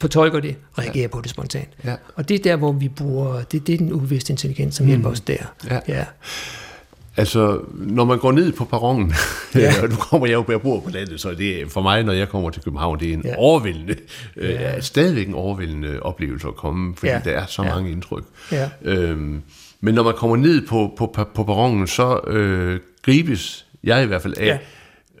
fortolker 0.00 0.40
det, 0.40 0.56
reagerer 0.78 1.02
ja. 1.02 1.08
på 1.08 1.20
det 1.20 1.30
spontant. 1.30 1.68
Ja. 1.84 1.94
Og 2.14 2.28
det 2.28 2.34
er 2.34 2.42
der, 2.42 2.56
hvor 2.56 2.72
vi 2.72 2.88
bruger, 2.88 3.42
det, 3.42 3.66
det 3.66 3.72
er 3.72 3.78
den 3.78 3.92
ubevidste 3.92 4.32
intelligens, 4.32 4.74
som 4.74 4.84
mm. 4.86 4.88
hjælper 4.88 5.10
os 5.10 5.20
der. 5.20 5.54
Ja. 5.70 5.80
ja. 5.88 6.04
Altså, 7.16 7.60
når 7.74 8.04
man 8.04 8.18
går 8.18 8.32
ned 8.32 8.52
på 8.52 8.64
perronen, 8.64 9.12
ja. 9.54 9.72
og 9.82 9.88
nu 9.88 9.96
kommer 9.96 10.26
jeg 10.26 10.34
jo 10.34 10.44
jeg 10.48 10.62
bor 10.62 10.80
på 10.80 10.90
landet, 10.90 11.20
så 11.20 11.34
det 11.34 11.62
er 11.62 11.68
for 11.68 11.82
mig, 11.82 12.02
når 12.02 12.12
jeg 12.12 12.28
kommer 12.28 12.50
til 12.50 12.62
København, 12.62 13.00
det 13.00 13.08
er 13.08 13.14
en 13.14 13.22
ja. 13.24 13.34
overvældende, 13.36 13.96
øh, 14.36 14.50
ja. 14.50 14.80
stadigvæk 14.80 15.28
en 15.28 15.34
overvældende 15.34 16.02
oplevelse 16.02 16.48
at 16.48 16.56
komme, 16.56 16.96
fordi 16.96 17.12
ja. 17.12 17.20
der 17.24 17.30
er 17.30 17.46
så 17.46 17.62
ja. 17.62 17.74
mange 17.74 17.90
indtryk. 17.90 18.24
Ja. 18.52 18.70
Øhm, 18.82 19.42
men 19.80 19.94
når 19.94 20.02
man 20.02 20.14
kommer 20.14 20.36
ned 20.36 20.66
på, 20.66 20.94
på, 20.98 21.06
på 21.34 21.44
perronen, 21.44 21.86
så 21.86 22.20
øh, 22.26 22.80
gribes 23.02 23.66
jeg 23.84 24.02
i 24.02 24.06
hvert 24.06 24.22
fald 24.22 24.34
af 24.36 24.46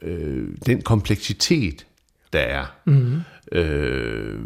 ja. 0.02 0.08
øh, 0.08 0.48
den 0.66 0.82
kompleksitet, 0.82 1.86
der 2.32 2.38
er. 2.38 2.64
Mm-hmm. 2.84 3.20
Øh, 3.52 4.38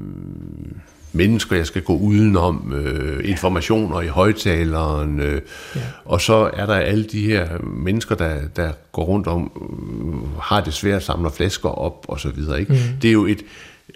mennesker, 1.13 1.57
jeg 1.57 1.67
skal 1.67 1.83
gå 1.83 1.97
udenom, 1.97 2.73
øh, 2.75 3.31
informationer 3.31 4.01
i 4.01 4.07
højtaleren, 4.07 5.21
øh, 5.21 5.43
ja. 5.77 5.81
og 6.05 6.21
så 6.21 6.51
er 6.55 6.67
der 6.67 6.75
alle 6.75 7.05
de 7.05 7.27
her 7.27 7.49
mennesker, 7.63 8.15
der, 8.15 8.39
der 8.57 8.73
går 8.93 9.05
rundt 9.05 9.27
om, 9.27 9.53
øh, 9.57 10.41
har 10.41 10.61
det 10.61 10.75
svært, 10.75 11.03
samler 11.03 11.31
flasker 11.31 11.69
op 11.69 12.05
og 12.09 12.21
så 12.21 12.29
videre. 12.29 12.61
Ikke? 12.61 12.73
Mm. 12.73 12.79
Det 13.03 13.09
er 13.09 13.13
jo 13.13 13.27
et, 13.27 13.43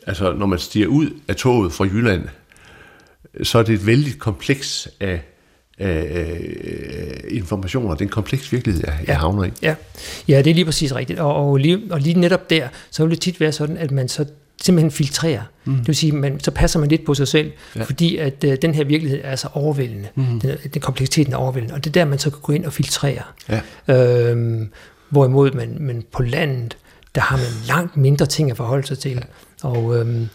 altså 0.07 0.33
når 0.33 0.47
man 0.47 0.59
stiger 0.59 0.87
ud 0.87 1.11
af 1.29 1.37
toget 1.37 1.73
fra 1.73 1.85
Jylland, 1.85 2.23
så 3.43 3.59
er 3.59 3.63
det 3.63 3.75
et 3.75 3.87
vældig 3.87 4.19
kompleks 4.19 4.89
af, 5.01 5.21
af 5.79 6.41
informationer. 7.29 7.91
Det 7.91 8.01
er 8.01 8.05
en 8.05 8.09
kompleks 8.09 8.53
virkelighed, 8.53 8.83
jeg, 8.87 8.99
jeg 9.07 9.19
havner 9.19 9.45
i. 9.45 9.51
Ja. 9.63 9.75
ja, 10.29 10.39
det 10.39 10.51
er 10.51 10.55
lige 10.55 10.65
præcis 10.65 10.95
rigtigt. 10.95 11.19
Og, 11.19 11.51
og, 11.51 11.57
lige, 11.57 11.81
og 11.91 12.01
lige 12.01 12.21
netop 12.21 12.51
der, 12.51 12.69
så 12.91 13.05
vil 13.05 13.11
det 13.11 13.21
tit 13.21 13.41
være 13.41 13.53
sådan, 13.53 13.77
at 13.77 13.91
man 13.91 14.09
så 14.09 14.25
simpelthen 14.65 14.91
filtrere. 14.91 15.43
Mm. 15.65 15.77
Det 15.77 15.87
vil 15.87 15.97
sige, 15.97 16.13
man, 16.13 16.41
så 16.41 16.51
passer 16.51 16.81
man 16.81 16.89
lidt 16.89 17.05
på 17.05 17.15
sig 17.15 17.29
selv, 17.29 17.53
ja. 17.77 17.83
fordi 17.83 18.17
at 18.17 18.45
uh, 18.47 18.53
den 18.63 18.75
her 18.75 18.85
virkelighed 18.85 19.21
er 19.25 19.37
så 19.37 19.49
overvældende. 19.53 20.09
Mm. 20.15 20.41
Den, 20.41 20.57
den 20.75 20.83
kompleksiteten 20.83 21.33
er 21.33 21.37
overvældende. 21.37 21.75
Og 21.75 21.85
det 21.85 21.91
er 21.91 21.93
der, 21.93 22.05
man 22.05 22.19
så 22.19 22.31
kan 22.31 22.41
gå 22.43 22.53
ind 22.53 22.65
og 22.65 22.73
filtrere. 22.73 23.23
Ja. 23.49 23.61
Øhm, 24.31 24.71
hvorimod 25.11 25.53
man, 25.53 25.77
man 25.81 26.05
på 26.13 26.23
landet, 26.23 26.77
der 27.15 27.21
har 27.21 27.37
man 27.37 27.47
langt 27.69 27.97
mindre 27.97 28.27
ting 28.27 28.51
at 28.51 28.57
forholde 28.57 28.87
sig 28.87 28.99
til. 28.99 29.13
Ja. 29.13 29.69
Og, 29.69 29.99
øhm, 29.99 30.29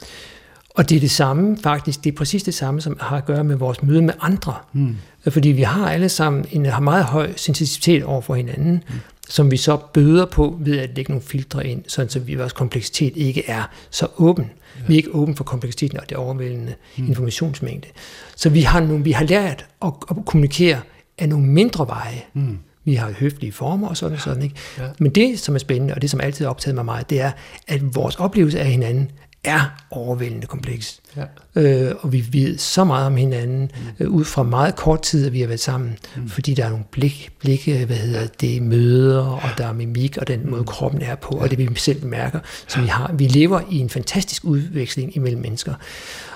og 0.70 0.90
det 0.90 0.96
er 0.96 1.00
det 1.00 1.12
samme 1.12 1.58
faktisk, 1.64 2.04
det 2.04 2.12
er 2.12 2.16
præcis 2.18 2.44
det 2.44 2.54
samme, 2.54 2.82
som 2.82 2.98
har 3.02 3.18
at 3.18 3.26
gøre 3.26 3.44
med 3.44 3.56
vores 3.56 3.84
møde 3.84 4.02
med 4.02 4.14
andre. 4.22 4.54
Mm. 4.74 4.98
Fordi 5.30 5.50
vi 5.50 5.62
har 5.62 5.92
alle 5.92 6.10
sammen 6.10 6.46
en 6.52 6.66
har 6.66 6.80
meget 6.80 7.06
høj 7.06 7.34
sensitivitet 7.36 8.04
over 8.04 8.22
for 8.22 8.36
hinanden, 8.36 8.84
mm 8.90 8.96
som 9.30 9.52
vi 9.52 9.58
så 9.58 9.78
bøder 9.94 10.26
på 10.26 10.58
ved 10.60 10.78
at 10.80 10.90
lægge 10.96 11.12
nogle 11.12 11.26
filtre 11.26 11.68
ind, 11.68 11.84
sådan 11.88 12.10
så 12.10 12.20
vi, 12.20 12.36
vores 12.36 12.54
kompleksitet 12.54 13.18
ikke 13.18 13.44
er 13.48 13.64
så 13.90 14.08
åben. 14.18 14.52
Ja. 14.76 14.82
Vi 14.88 14.94
er 14.94 14.98
ikke 14.98 15.16
åben 15.16 15.36
for 15.36 15.44
kompleksiteten 15.44 16.00
og 16.00 16.10
det 16.10 16.18
overvældende 16.18 16.74
mm. 16.98 17.08
informationsmængde. 17.08 17.88
Så 18.36 18.50
vi 18.50 18.62
har, 18.62 18.80
nogle, 18.80 19.04
vi 19.04 19.12
har 19.12 19.26
lært 19.26 19.66
at, 19.82 19.94
at 20.10 20.16
kommunikere 20.26 20.80
af 21.18 21.30
nogle 21.30 21.46
mindre 21.46 21.88
veje. 21.88 22.22
Mm. 22.34 22.58
Vi 22.84 22.94
har 22.94 23.12
høflige 23.20 23.52
former 23.52 23.88
og 23.88 23.98
sådan 23.98 24.16
og 24.16 24.22
sådan. 24.22 24.44
Ikke? 24.44 24.56
Ja. 24.78 24.84
Men 25.00 25.12
det, 25.12 25.40
som 25.40 25.56
er 25.56 25.60
spændende, 25.60 25.94
og 25.94 26.02
det, 26.02 26.10
som 26.10 26.22
altid 26.22 26.46
har 26.46 26.50
optaget 26.50 26.76
mig 26.76 26.86
meget, 26.86 27.10
det 27.10 27.22
er, 27.22 27.32
at 27.68 27.96
vores 27.96 28.16
oplevelse 28.16 28.60
af 28.60 28.66
hinanden 28.66 29.12
er 29.44 29.60
overvældende 29.92 30.48
kompleks. 30.48 31.00
Ja. 31.18 31.24
Øh, 31.56 31.96
og 32.00 32.14
vi 32.14 32.26
ved 32.32 32.58
så 32.58 32.84
meget 32.84 33.06
om 33.06 33.16
hinanden, 33.16 33.62
mm. 33.62 34.06
øh, 34.06 34.12
ud 34.12 34.26
fra 34.26 34.44
meget 34.44 34.76
kort 34.76 35.02
tid, 35.02 35.26
at 35.26 35.34
vi 35.34 35.40
har 35.40 35.48
været 35.48 35.60
sammen, 35.60 35.98
mm. 36.16 36.30
fordi 36.30 36.54
der 36.54 36.66
er 36.66 36.70
nogle 36.70 36.86
blik, 36.92 37.32
blik 37.40 37.68
øh, 37.68 37.86
hvad 37.86 37.96
hedder 37.96 38.28
det, 38.28 38.62
møder, 38.62 39.26
og 39.26 39.50
der 39.58 39.68
er 39.68 39.74
mimik, 39.74 40.18
og 40.18 40.28
den 40.28 40.50
måde 40.50 40.64
kroppen 40.64 41.02
er 41.02 41.16
på, 41.16 41.36
ja. 41.38 41.44
og 41.44 41.50
det 41.50 41.58
vi 41.58 41.70
selv 41.76 42.06
mærker. 42.06 42.40
Så 42.68 42.82
vi, 42.82 42.88
har, 42.88 43.14
vi 43.14 43.28
lever 43.28 43.62
i 43.72 43.78
en 43.78 43.90
fantastisk 43.90 44.46
udveksling 44.46 45.16
imellem 45.16 45.42
mennesker. 45.42 45.74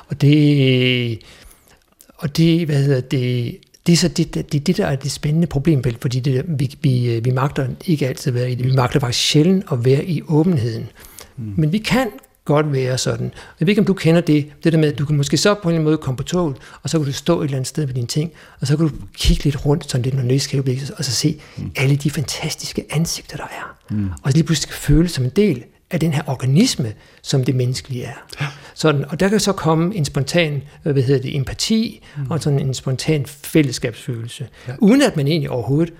Og 0.08 0.22
det, 0.22 1.20
og 2.18 2.38
det, 2.38 2.66
hvad 2.66 2.84
hedder 2.84 3.02
det, 3.02 3.58
det 3.88 3.94
er 3.94 3.98
så 3.98 4.08
det, 4.08 4.34
det, 4.34 4.68
det 4.68 4.78
der 4.78 4.86
er 4.86 4.96
det 4.96 5.12
spændende 5.12 5.48
problemfelt, 5.48 6.02
fordi 6.02 6.20
det, 6.20 6.46
vi, 6.48 6.76
vi, 6.82 7.20
vi 7.24 7.32
magter 7.32 7.68
ikke 7.86 8.08
altid 8.08 8.32
at 8.32 8.36
være 8.36 8.52
i 8.52 8.56
det. 8.56 8.66
Vi 8.66 8.72
magter 8.72 9.00
faktisk 9.00 9.28
sjældent 9.28 9.66
at 9.72 9.86
være 9.86 10.06
i 10.06 10.22
åbenheden. 10.28 10.90
Mm. 11.38 11.54
Men 11.58 11.72
vi 11.72 11.78
kan 11.78 12.08
godt 12.46 12.74
være 12.74 12.98
sådan. 12.98 13.34
Jeg 13.60 13.68
ved 13.68 13.70
ikke, 13.70 13.80
om 13.80 13.86
du 13.86 13.94
kender 13.94 14.22
det, 14.22 14.50
det 14.64 14.74
der 14.74 14.80
med, 14.80 14.92
at 14.92 15.00
du 15.00 15.06
kan 15.06 15.18
måske 15.18 15.38
så 15.38 15.54
på 15.54 15.60
en 15.62 15.68
eller 15.68 15.76
anden 15.76 15.84
måde 15.84 15.98
komme 15.98 16.18
på 16.18 16.24
toget, 16.24 16.56
og 16.84 16.90
så 16.90 16.98
kan 16.98 17.06
du 17.06 17.14
stå 17.14 17.42
et 17.42 17.46
eller 17.46 17.58
andet 17.58 17.68
sted 17.68 17.86
med 17.86 17.94
dine 17.94 18.08
ting, 18.08 18.32
og 18.62 18.68
så 18.68 18.78
kan 18.78 18.88
du 18.88 18.94
kigge 19.14 19.44
lidt 19.44 19.66
rundt, 19.66 19.92
sådan 19.92 20.04
lidt 20.04 20.26
nødskabelig, 20.26 20.82
og 20.98 21.06
så 21.06 21.12
se 21.12 21.42
mm. 21.58 21.72
alle 21.76 21.96
de 21.96 22.12
fantastiske 22.12 22.86
ansigter, 22.90 23.38
der 23.38 23.44
er. 23.44 23.78
Mm. 23.90 24.10
Og 24.24 24.32
så 24.32 24.38
lige 24.38 24.44
pludselig 24.44 24.74
føle 24.74 25.10
som 25.10 25.24
en 25.24 25.30
del 25.30 25.64
af 25.92 26.00
den 26.00 26.14
her 26.14 26.22
organisme, 26.28 26.94
som 27.22 27.44
det 27.44 27.56
menneskelige 27.56 28.04
er. 28.04 28.26
Ja. 28.42 28.48
Sådan, 28.74 29.06
og 29.10 29.20
der 29.20 29.30
kan 29.30 29.40
så 29.40 29.52
komme 29.52 29.96
en 29.96 30.06
spontan, 30.06 30.62
hvad 30.84 31.04
hedder 31.04 31.22
det, 31.22 31.36
empati, 31.36 32.04
mm. 32.18 32.32
og 32.32 32.44
sådan 32.44 32.60
en 32.60 32.74
spontan 32.74 33.26
fællesskabsfølelse, 33.26 34.48
ja. 34.68 34.74
uden 34.80 35.02
at 35.02 35.16
man 35.16 35.28
egentlig 35.28 35.50
overhovedet 35.50 35.94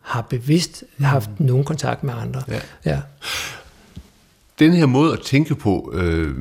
har 0.00 0.22
bevidst 0.22 0.84
mm. 0.98 1.04
haft 1.04 1.30
nogen 1.38 1.64
kontakt 1.64 2.04
med 2.04 2.14
andre. 2.14 2.42
Ja. 2.48 2.60
Ja. 2.84 3.00
Den 4.58 4.72
her 4.72 4.86
måde 4.86 5.12
at 5.12 5.20
tænke 5.20 5.54
på, 5.54 5.92
øh, 5.94 6.34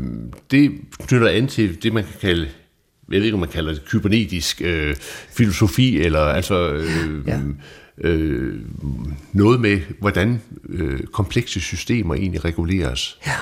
det 0.52 0.72
knytter 1.00 1.30
an 1.30 1.48
til 1.48 1.84
det, 1.84 1.94
man 1.94 2.04
kan 2.04 2.14
kalde 2.22 2.50
jeg 3.12 3.20
ved 3.20 3.26
ikke, 3.26 3.34
om 3.34 3.40
man 3.40 3.50
kalder 3.50 3.74
det 3.74 3.86
kybernetisk 3.86 4.62
øh, 4.62 4.96
filosofi, 5.30 5.98
eller 5.98 6.20
altså 6.20 6.70
øh, 6.74 7.28
ja 7.28 7.40
øh, 7.98 8.60
noget 9.32 9.60
med, 9.60 9.80
hvordan 10.00 10.42
øh, 10.70 11.00
komplekse 11.04 11.62
systemer 11.62 12.16
egentlig 12.16 12.46
reguleres. 12.46 13.18
Ja, 13.28 13.36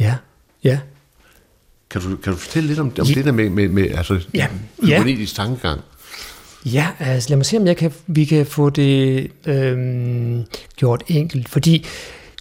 ja, 0.00 0.16
ja. 0.64 0.78
Kan 1.90 2.00
du, 2.00 2.16
kan 2.16 2.32
du 2.32 2.38
fortælle 2.38 2.66
lidt 2.66 2.78
om, 2.78 2.86
om 2.86 3.06
ja. 3.06 3.14
det 3.14 3.24
der 3.24 3.32
med, 3.32 3.50
med, 3.50 3.68
med 3.68 3.90
altså, 3.90 4.26
ja. 4.34 4.48
kybernetisk 4.82 5.38
ja. 5.38 5.44
tankegang? 5.44 5.80
Ja, 6.64 6.88
altså 6.98 7.28
lad 7.28 7.36
mig 7.36 7.46
se, 7.46 7.56
om 7.56 7.66
jeg 7.66 7.76
kan, 7.76 7.92
vi 8.06 8.24
kan 8.24 8.46
få 8.46 8.70
det 8.70 9.30
øhm, 9.46 10.44
gjort 10.76 11.02
enkelt. 11.08 11.48
Fordi 11.48 11.86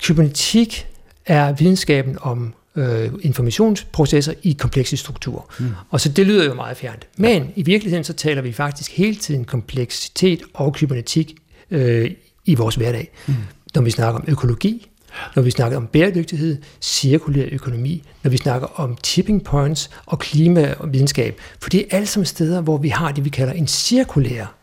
kybernetik 0.01 0.88
er 1.30 1.52
videnskaben 1.52 2.18
om 2.22 2.54
øh, 2.76 3.12
informationsprocesser 3.22 4.34
i 4.44 4.52
komplekse 4.60 4.98
strukturer. 4.98 5.42
Mm. 5.60 5.66
Og 5.90 6.02
så 6.02 6.10
det 6.10 6.28
lyder 6.28 6.46
jo 6.46 6.54
meget 6.54 6.78
fjernt. 6.78 7.08
Men 7.18 7.44
ja. 7.44 7.50
i 7.56 7.64
virkeligheden 7.64 8.04
så 8.04 8.14
taler 8.14 8.42
vi 8.42 8.54
faktisk 8.54 8.98
hele 8.98 9.16
tiden 9.16 9.46
kompleksitet 9.46 10.42
og 10.54 10.76
kybernetik 10.76 11.36
øh, 11.72 12.12
i 12.46 12.56
vores 12.56 12.76
hverdag. 12.76 13.12
Mm. 13.28 13.34
Når 13.76 13.82
vi 13.82 13.92
snakker 13.92 14.20
om 14.20 14.26
økologi, 14.28 14.90
når 15.36 15.44
vi 15.44 15.52
snakker 15.52 15.78
om 15.78 15.88
bæredygtighed, 15.88 16.58
cirkulær 16.82 17.46
økonomi, 17.52 18.04
når 18.24 18.32
vi 18.32 18.38
snakker 18.38 18.68
om 18.80 18.98
tipping 19.04 19.44
points 19.44 19.90
og 20.06 20.20
klima 20.20 20.74
og 20.80 20.94
videnskab. 20.94 21.40
For 21.62 21.70
det 21.70 21.80
er 21.80 21.86
alle 21.92 22.08
sammen 22.08 22.26
steder, 22.26 22.62
hvor 22.62 22.78
vi 22.78 22.90
har 22.90 23.12
det, 23.12 23.26
vi 23.26 23.30
kalder 23.30 23.54
en 23.54 23.68
cirkulær 23.68 24.59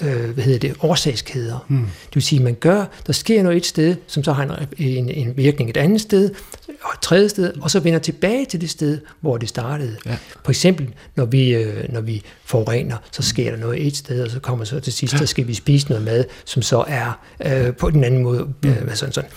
øh, 0.00 0.30
hvad 0.30 0.44
hedder 0.44 0.58
det, 0.58 0.74
årsagskæder. 0.80 1.66
Mm. 1.68 1.78
Det 1.78 2.14
vil 2.14 2.22
sige, 2.22 2.38
at 2.38 2.44
man 2.44 2.54
gør, 2.54 2.84
der 3.06 3.12
sker 3.12 3.42
noget 3.42 3.56
et 3.56 3.66
sted, 3.66 3.96
som 4.06 4.24
så 4.24 4.32
har 4.32 4.42
en, 4.42 4.68
en, 4.78 5.10
en 5.10 5.36
virkning 5.36 5.70
et 5.70 5.76
andet 5.76 6.00
sted, 6.00 6.30
og 6.68 6.90
et 6.94 7.00
tredje 7.02 7.28
sted, 7.28 7.52
og 7.60 7.70
så 7.70 7.80
vender 7.80 7.98
tilbage 7.98 8.46
til 8.46 8.60
det 8.60 8.70
sted, 8.70 8.98
hvor 9.20 9.36
det 9.38 9.48
startede. 9.48 9.96
Ja. 10.06 10.16
For 10.44 10.50
eksempel, 10.50 10.94
når 11.16 11.24
vi, 11.24 11.54
øh, 11.54 11.92
når 11.92 12.00
vi 12.00 12.22
forurener, 12.44 12.96
så 13.12 13.22
sker 13.22 13.50
der 13.50 13.58
noget 13.58 13.86
et 13.86 13.96
sted, 13.96 14.22
og 14.22 14.30
så 14.30 14.40
kommer 14.40 14.64
så 14.64 14.80
til 14.80 14.92
sidst, 14.92 15.14
ja. 15.14 15.18
så 15.18 15.26
skal 15.26 15.46
vi 15.46 15.54
spise 15.54 15.88
noget 15.88 16.04
mad, 16.04 16.24
som 16.44 16.62
så 16.62 16.84
er 16.88 17.20
øh, 17.46 17.76
på 17.76 17.90
den 17.90 18.04
anden 18.04 18.22
måde. 18.22 18.48
Mm. 18.62 18.68
Øh, 18.68 18.94
sådan, 18.94 19.12
sådan. 19.12 19.30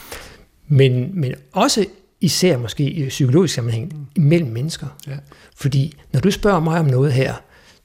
Men, 0.67 1.09
men 1.13 1.33
også 1.51 1.85
især 2.21 2.57
måske 2.57 2.83
i 2.83 3.07
psykologisk 3.07 3.53
sammenhæng, 3.53 4.09
mellem 4.15 4.49
mennesker. 4.49 4.87
Ja. 5.07 5.15
Fordi 5.55 5.97
når 6.13 6.19
du 6.19 6.31
spørger 6.31 6.59
mig 6.59 6.79
om 6.79 6.85
noget 6.85 7.13
her, 7.13 7.33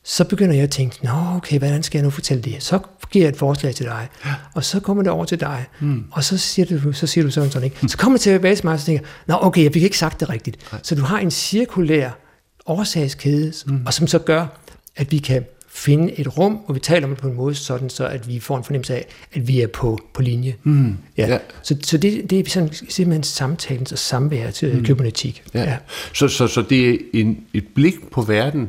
så 0.04 0.24
begynder 0.24 0.54
jeg 0.54 0.62
at 0.62 0.70
tænke, 0.70 1.04
nå 1.04 1.10
okay, 1.36 1.58
hvordan 1.58 1.82
skal 1.82 1.98
jeg 1.98 2.04
nu 2.04 2.10
fortælle 2.10 2.42
det? 2.42 2.62
Så 2.62 2.78
giver 3.10 3.24
jeg 3.24 3.32
et 3.32 3.36
forslag 3.36 3.74
til 3.74 3.86
dig, 3.86 4.08
og 4.54 4.64
så 4.64 4.80
kommer 4.80 5.02
det 5.02 5.12
over 5.12 5.24
til 5.24 5.40
dig, 5.40 5.66
mm. 5.80 6.04
og 6.10 6.24
så 6.24 6.38
siger, 6.38 6.78
du, 6.78 6.92
så 6.92 7.06
siger 7.06 7.24
du 7.24 7.30
sådan 7.30 7.50
sådan, 7.50 7.64
ikke? 7.64 7.76
Mm. 7.82 7.88
Så 7.88 7.96
kommer 7.96 8.16
det 8.16 8.22
tilbage 8.22 8.56
til 8.56 8.66
mig, 8.66 8.72
og 8.72 8.80
så 8.80 8.86
tænker 8.86 9.04
nå 9.26 9.38
okay, 9.40 9.64
jeg 9.64 9.72
fik 9.72 9.82
ikke 9.82 9.98
sagt 9.98 10.20
det 10.20 10.28
rigtigt. 10.28 10.72
Nej. 10.72 10.80
Så 10.84 10.94
du 10.94 11.02
har 11.02 11.18
en 11.18 11.30
cirkulær 11.30 12.10
årsagskæde, 12.66 13.52
mm. 13.66 13.82
og 13.86 13.94
som 13.94 14.06
så 14.06 14.18
gør, 14.18 14.46
at 14.96 15.12
vi 15.12 15.18
kan 15.18 15.44
finde 15.72 16.20
et 16.20 16.38
rum, 16.38 16.52
hvor 16.52 16.74
vi 16.74 16.80
taler 16.80 17.06
om 17.06 17.10
det 17.10 17.22
på 17.22 17.28
en 17.28 17.34
måde, 17.34 17.54
sådan 17.54 17.90
så 17.90 18.06
at 18.06 18.28
vi 18.28 18.40
får 18.40 18.56
en 18.56 18.64
fornemmelse 18.64 18.94
af, 18.94 19.06
at 19.32 19.48
vi 19.48 19.60
er 19.60 19.66
på, 19.66 19.98
på 20.14 20.22
linje. 20.22 20.54
Mm. 20.62 20.96
Ja. 21.18 21.28
Ja. 21.28 21.38
Så, 21.62 21.76
så 21.82 21.98
det, 21.98 22.30
det 22.30 22.40
er 22.40 22.50
sådan, 22.50 22.72
simpelthen 22.72 23.22
samtalens 23.22 23.92
og 23.92 23.98
samvær 23.98 24.50
til 24.50 24.76
mm. 24.76 24.84
kybernetik. 24.84 25.42
Ja. 25.54 25.62
Ja. 25.62 25.76
Så, 26.14 26.28
så, 26.28 26.46
så 26.46 26.62
det 26.62 26.90
er 26.90 26.98
en, 27.12 27.38
et 27.54 27.64
blik 27.74 28.10
på 28.10 28.22
verden, 28.22 28.68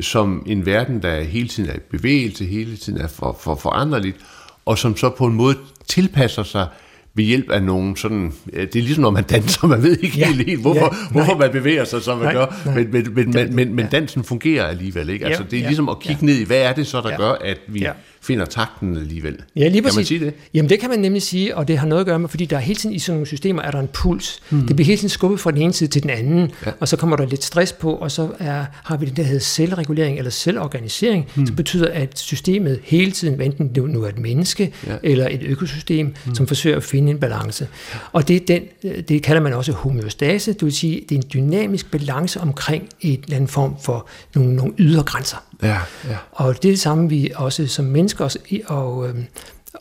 som 0.00 0.42
en 0.46 0.66
verden, 0.66 1.02
der 1.02 1.20
hele 1.20 1.48
tiden 1.48 1.70
er 1.70 1.74
i 1.74 1.78
bevægelse, 1.90 2.44
hele 2.44 2.76
tiden 2.76 3.00
er 3.00 3.06
for, 3.08 3.36
for 3.40 3.54
foranderligt, 3.54 4.16
og 4.64 4.78
som 4.78 4.96
så 4.96 5.10
på 5.10 5.26
en 5.26 5.34
måde 5.34 5.56
tilpasser 5.88 6.42
sig 6.42 6.66
ved 7.14 7.24
hjælp 7.24 7.50
af 7.50 7.62
nogen 7.62 7.96
sådan, 7.96 8.32
det 8.52 8.76
er 8.76 8.82
ligesom 8.82 9.02
når 9.02 9.10
man 9.10 9.24
danser, 9.24 9.66
man 9.66 9.82
ved 9.82 9.98
ikke 9.98 10.18
ja, 10.18 10.26
helt, 10.26 10.46
helt 10.46 10.60
hvorfor, 10.60 10.94
ja, 10.94 11.10
hvorfor 11.10 11.36
man 11.36 11.50
bevæger 11.52 11.84
sig, 11.84 12.02
som 12.02 12.18
man 12.18 12.26
nej, 12.26 12.34
gør, 12.34 12.46
nej, 12.64 12.74
men, 12.74 12.90
men, 12.92 13.14
men, 13.14 13.30
men, 13.30 13.56
men, 13.56 13.74
men 13.74 13.86
dansen 13.86 14.24
fungerer 14.24 14.66
alligevel, 14.66 15.10
ikke? 15.10 15.26
Altså 15.26 15.42
det 15.42 15.56
er 15.56 15.60
ja, 15.60 15.66
ligesom 15.66 15.88
at 15.88 16.00
kigge 16.00 16.20
ja. 16.20 16.26
ned 16.26 16.38
i, 16.38 16.44
hvad 16.44 16.58
er 16.58 16.72
det 16.72 16.86
så, 16.86 17.00
der 17.00 17.10
ja, 17.10 17.16
gør, 17.16 17.32
at 17.32 17.58
vi 17.66 17.80
ja. 17.80 17.92
Finder 18.20 18.44
takten 18.44 18.96
alligevel? 18.96 19.36
Ja, 19.56 19.68
lige 19.68 19.82
præcis. 19.82 19.94
Kan 19.94 19.98
man 19.98 20.06
sige 20.06 20.24
det? 20.24 20.34
Jamen 20.54 20.68
det 20.68 20.80
kan 20.80 20.90
man 20.90 20.98
nemlig 20.98 21.22
sige, 21.22 21.56
og 21.56 21.68
det 21.68 21.78
har 21.78 21.86
noget 21.86 22.00
at 22.00 22.06
gøre 22.06 22.18
med, 22.18 22.28
fordi 22.28 22.44
der 22.44 22.56
er 22.56 22.60
hele 22.60 22.76
tiden 22.76 22.94
i 22.94 22.98
sådan 22.98 23.16
nogle 23.16 23.26
systemer, 23.26 23.62
er 23.62 23.70
der 23.70 23.80
en 23.80 23.88
puls. 23.92 24.40
Hmm. 24.50 24.66
Det 24.66 24.76
bliver 24.76 24.86
hele 24.86 24.98
tiden 24.98 25.08
skubbet 25.08 25.40
fra 25.40 25.50
den 25.50 25.62
ene 25.62 25.72
side 25.72 25.90
til 25.90 26.02
den 26.02 26.10
anden, 26.10 26.50
ja. 26.66 26.70
og 26.80 26.88
så 26.88 26.96
kommer 26.96 27.16
der 27.16 27.26
lidt 27.26 27.44
stress 27.44 27.72
på, 27.72 27.92
og 27.92 28.10
så 28.10 28.28
er, 28.38 28.64
har 28.72 28.96
vi 28.96 29.06
det 29.06 29.16
der 29.16 29.22
hedder 29.22 29.40
selvregulering 29.40 30.18
eller 30.18 30.30
selvorganisering, 30.30 31.26
hmm. 31.34 31.46
som 31.46 31.56
betyder, 31.56 31.88
at 31.92 32.18
systemet 32.18 32.80
hele 32.82 33.10
tiden, 33.10 33.40
enten 33.40 33.74
det 33.74 33.90
nu 33.90 34.02
er 34.02 34.08
et 34.08 34.18
menneske 34.18 34.72
ja. 34.86 34.96
eller 35.02 35.28
et 35.30 35.42
økosystem, 35.42 36.14
hmm. 36.24 36.34
som 36.34 36.46
forsøger 36.46 36.76
at 36.76 36.82
finde 36.82 37.10
en 37.10 37.18
balance. 37.18 37.68
Og 38.12 38.28
det, 38.28 38.36
er 38.36 38.40
den, 38.46 38.62
det 39.08 39.22
kalder 39.22 39.42
man 39.42 39.52
også 39.52 39.72
homeostase, 39.72 40.52
det 40.52 40.62
vil 40.64 40.72
sige, 40.72 41.04
det 41.08 41.14
er 41.14 41.16
en 41.16 41.28
dynamisk 41.34 41.90
balance 41.90 42.40
omkring 42.40 42.88
en 43.00 43.20
eller 43.24 43.36
anden 43.36 43.48
form 43.48 43.74
for 43.82 44.08
nogle, 44.34 44.56
nogle 44.56 44.74
ydre 44.78 45.02
grænser. 45.02 45.36
Ja, 45.62 45.78
ja. 46.08 46.16
Og 46.32 46.62
det 46.62 46.68
er 46.68 46.72
det 46.72 46.80
samme, 46.80 47.08
vi 47.08 47.32
også 47.34 47.66
som 47.66 47.84
mennesker 47.84 48.24
og, 48.24 48.30
og, 48.66 49.08
øhm, 49.08 49.26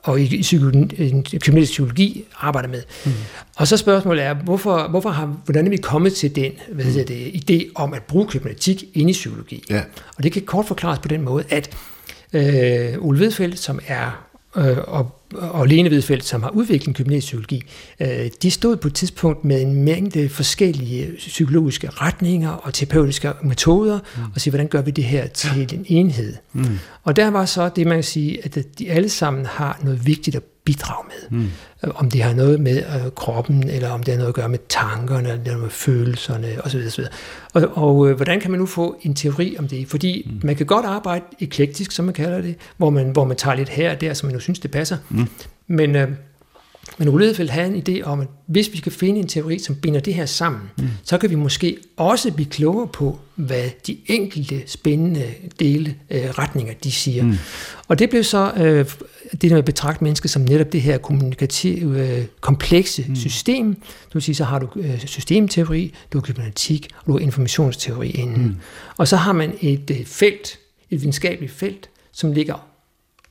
og 0.03 0.21
i, 0.21 0.23
i, 0.23 1.23
i 1.33 1.37
psykologi 1.63 2.25
arbejder 2.39 2.69
med. 2.69 2.81
Mm. 3.05 3.11
Og 3.55 3.67
så 3.67 3.77
spørgsmålet 3.77 4.23
er, 4.23 4.33
hvorfor, 4.33 4.87
hvorfor 4.87 5.09
har, 5.09 5.25
hvordan 5.25 5.65
er 5.65 5.69
vi 5.69 5.77
kommet 5.77 6.13
til 6.13 6.35
den 6.35 6.51
hvad 6.71 6.85
mm. 6.85 7.05
det, 7.05 7.51
idé 7.51 7.71
om 7.75 7.93
at 7.93 8.03
bruge 8.03 8.27
kybernetik 8.27 8.83
ind 8.93 9.09
i 9.09 9.13
psykologi? 9.13 9.63
Ja. 9.69 9.81
Og 10.17 10.23
det 10.23 10.31
kan 10.31 10.41
kort 10.41 10.65
forklares 10.65 10.99
på 10.99 11.07
den 11.07 11.21
måde, 11.21 11.43
at 11.49 11.77
øh, 12.33 13.05
Ole 13.05 13.19
Vedfeldt, 13.19 13.59
som 13.59 13.79
er 13.87 14.25
øh, 14.57 14.77
og, 14.87 15.21
og 15.37 15.67
Lene 15.67 15.89
Hvidfeldt, 15.89 16.25
som 16.25 16.43
har 16.43 16.49
udviklet 16.49 17.19
psykologi, 17.19 17.63
øh, 17.99 18.29
de 18.41 18.51
stod 18.51 18.75
på 18.75 18.87
et 18.87 18.93
tidspunkt 18.93 19.45
med 19.45 19.61
en 19.61 19.83
mængde 19.83 20.29
forskellige 20.29 21.13
psykologiske 21.17 21.89
retninger 21.89 22.49
og 22.49 22.73
terapeutiske 22.73 23.31
metoder, 23.43 23.99
mm. 24.17 24.23
og 24.35 24.41
sige, 24.41 24.51
hvordan 24.51 24.67
gør 24.67 24.81
vi 24.81 24.91
det 24.91 25.03
her 25.03 25.27
til 25.27 25.73
en 25.73 25.85
enhed? 25.87 26.35
Mm. 26.53 26.79
Og 27.03 27.15
der 27.15 27.27
var 27.27 27.45
så 27.45 27.69
det, 27.69 27.87
man 27.87 27.97
kan 27.97 28.03
sige, 28.03 28.45
at 28.45 28.57
de 28.79 28.91
alle 28.91 29.09
sammen 29.09 29.45
har 29.45 29.79
noget 29.83 30.05
vigtigt 30.05 30.35
at 30.35 30.43
bidrage 30.65 31.05
med. 31.07 31.39
Mm. 31.39 31.49
Om 31.95 32.09
det 32.09 32.23
har 32.23 32.33
noget 32.33 32.59
med 32.59 32.77
øh, 32.77 33.11
kroppen, 33.15 33.69
eller 33.69 33.89
om 33.89 34.03
det 34.03 34.11
har 34.13 34.17
noget 34.17 34.29
at 34.29 34.35
gøre 34.35 34.49
med 34.49 34.59
tankerne, 34.69 35.29
eller 35.29 35.43
noget 35.45 35.59
med 35.59 35.69
følelserne 35.69 36.47
osv. 36.63 36.79
osv. 36.87 37.03
Og, 37.53 37.63
og 37.73 38.09
øh, 38.09 38.15
hvordan 38.15 38.39
kan 38.39 38.51
man 38.51 38.59
nu 38.59 38.65
få 38.65 38.99
en 39.01 39.13
teori 39.15 39.55
om 39.59 39.67
det? 39.67 39.87
Fordi 39.87 40.31
mm. 40.31 40.39
man 40.43 40.55
kan 40.55 40.65
godt 40.65 40.85
arbejde 40.85 41.25
eklektisk, 41.39 41.91
som 41.91 42.05
man 42.05 42.13
kalder 42.13 42.41
det, 42.41 42.55
hvor 42.77 42.89
man, 42.89 43.09
hvor 43.09 43.25
man 43.25 43.37
tager 43.37 43.55
lidt 43.55 43.69
her 43.69 43.91
og 43.91 44.01
der, 44.01 44.13
som 44.13 44.27
man 44.27 44.33
nu 44.33 44.39
synes, 44.39 44.59
det 44.59 44.71
passer. 44.71 44.97
Mm. 45.09 45.27
Men 45.67 45.95
øh, 45.95 46.09
men 46.97 47.07
Ole 47.07 47.49
havde 47.49 47.75
en 47.75 47.83
idé 47.87 48.01
om, 48.01 48.21
at 48.21 48.27
hvis 48.47 48.73
vi 48.73 48.77
kan 48.77 48.91
finde 48.91 49.19
en 49.19 49.27
teori, 49.27 49.59
som 49.59 49.75
binder 49.75 49.99
det 49.99 50.13
her 50.13 50.25
sammen, 50.25 50.61
mm. 50.77 50.87
så 51.03 51.17
kan 51.17 51.29
vi 51.29 51.35
måske 51.35 51.77
også 51.97 52.33
blive 52.33 52.49
klogere 52.49 52.87
på, 52.87 53.19
hvad 53.35 53.69
de 53.87 53.97
enkelte 54.05 54.63
spændende 54.65 55.33
dele, 55.59 55.95
øh, 56.09 56.29
retninger, 56.29 56.73
de 56.73 56.91
siger. 56.91 57.23
Mm. 57.23 57.33
Og 57.87 57.99
det 57.99 58.09
blev 58.09 58.23
så 58.23 58.51
øh, 58.57 58.85
det 59.31 59.41
der 59.41 59.49
med 59.49 59.57
at 59.57 59.65
betragte 59.65 60.03
mennesket 60.03 60.31
som 60.31 60.41
netop 60.41 60.71
det 60.71 60.81
her 60.81 60.97
kommunikative, 60.97 62.09
øh, 62.09 62.25
komplekse 62.41 63.05
mm. 63.07 63.15
system. 63.15 63.73
Du 63.73 64.13
vil 64.13 64.21
sige, 64.21 64.35
så 64.35 64.43
har 64.43 64.59
du 64.59 64.67
øh, 64.75 65.05
systemteori, 65.05 65.93
du 66.13 66.17
har 66.17 66.23
kybernetik, 66.23 66.87
og 66.99 67.07
du 67.07 67.11
har 67.11 67.19
informationsteori 67.19 68.09
inden. 68.09 68.43
Mm. 68.43 68.55
Og 68.97 69.07
så 69.07 69.15
har 69.15 69.33
man 69.33 69.53
et 69.61 69.91
øh, 69.91 70.05
felt, 70.05 70.59
et 70.89 71.01
videnskabeligt 71.01 71.51
felt, 71.51 71.89
som 72.11 72.31
ligger 72.31 72.67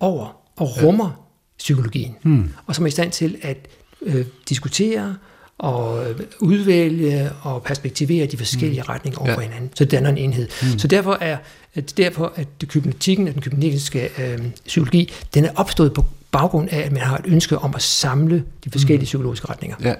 over 0.00 0.36
og 0.56 0.82
rummer 0.82 1.23
psykologien, 1.58 2.16
mm. 2.22 2.48
og 2.66 2.74
som 2.74 2.84
er 2.84 2.88
i 2.88 2.90
stand 2.90 3.12
til 3.12 3.36
at 3.42 3.68
øh, 4.02 4.26
diskutere 4.48 5.16
og 5.58 6.10
øh, 6.10 6.20
udvælge 6.40 7.30
og 7.42 7.62
perspektivere 7.62 8.26
de 8.26 8.36
forskellige 8.36 8.82
mm. 8.82 8.88
retninger 8.88 9.20
over 9.20 9.30
ja. 9.30 9.40
hinanden, 9.40 9.70
så 9.74 9.84
det 9.84 9.90
danner 9.90 10.10
en 10.10 10.18
enhed. 10.18 10.48
Mm. 10.62 10.78
Så 10.78 10.88
derfor 10.88 11.18
er 11.20 11.36
at 11.74 11.96
derfor 11.96 12.32
at 12.36 12.48
kybernetikken, 12.66 13.26
den 13.26 13.40
kybernetiske 13.40 14.08
øh, 14.18 14.38
psykologi, 14.66 15.12
den 15.34 15.44
er 15.44 15.50
opstået 15.54 15.92
på 15.92 16.04
baggrund 16.30 16.68
af, 16.72 16.80
at 16.80 16.92
man 16.92 17.02
har 17.02 17.18
et 17.18 17.24
ønske 17.26 17.58
om 17.58 17.74
at 17.74 17.82
samle 17.82 18.44
de 18.64 18.70
forskellige 18.70 18.98
mm. 18.98 19.04
psykologiske 19.04 19.48
retninger. 19.48 19.76
Ja, 19.82 19.94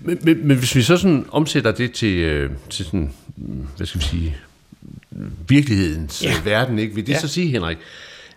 men, 0.00 0.18
men, 0.22 0.48
men 0.48 0.56
hvis 0.58 0.74
vi 0.74 0.82
så 0.82 0.96
sådan 0.96 1.26
omsætter 1.30 1.72
det 1.72 1.92
til, 1.92 2.16
øh, 2.16 2.50
til 2.70 2.84
sådan, 2.84 3.12
hvad 3.76 3.86
skal 3.86 4.00
vi 4.00 4.06
sige, 4.06 4.36
virkelighedens 5.48 6.22
ja. 6.22 6.34
verden, 6.44 6.78
ikke? 6.78 6.94
vil 6.94 7.06
det 7.06 7.12
ja. 7.12 7.20
så 7.20 7.28
sige, 7.28 7.48
Henrik, 7.48 7.78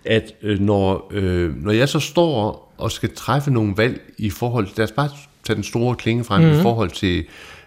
at 0.05 0.33
øh, 0.41 0.60
når, 0.60 1.12
øh, 1.12 1.63
når 1.63 1.72
jeg 1.72 1.89
så 1.89 2.00
står 2.00 2.74
og 2.77 2.91
skal 2.91 3.15
træffe 3.15 3.51
nogle 3.51 3.74
valg 3.77 4.01
i 4.17 4.29
forhold 4.29 4.67
til, 4.67 4.74
lad 4.77 4.86
os 4.86 4.91
bare 4.91 5.10
tage 5.43 5.55
den 5.55 5.63
store 5.63 5.95
klinge 5.95 6.24
frem, 6.24 6.41
mm-hmm. 6.41 6.60
i 6.60 6.62
forhold 6.62 6.91
til 6.91 7.25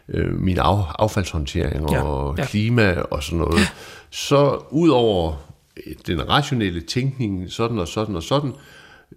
øh, 0.08 0.40
min 0.40 0.58
af, 0.58 0.82
affaldshåndtering 0.98 1.90
ja. 1.90 2.02
og 2.02 2.38
ja. 2.38 2.44
klima 2.44 2.92
og 2.92 3.22
sådan 3.22 3.38
noget, 3.38 3.58
ja. 3.58 3.66
så 4.10 4.58
ud 4.70 4.88
over 4.88 5.34
den 6.06 6.28
rationelle 6.28 6.80
tænkning, 6.80 7.52
sådan 7.52 7.78
og 7.78 7.88
sådan 7.88 8.16
og 8.16 8.22
sådan, 8.22 8.52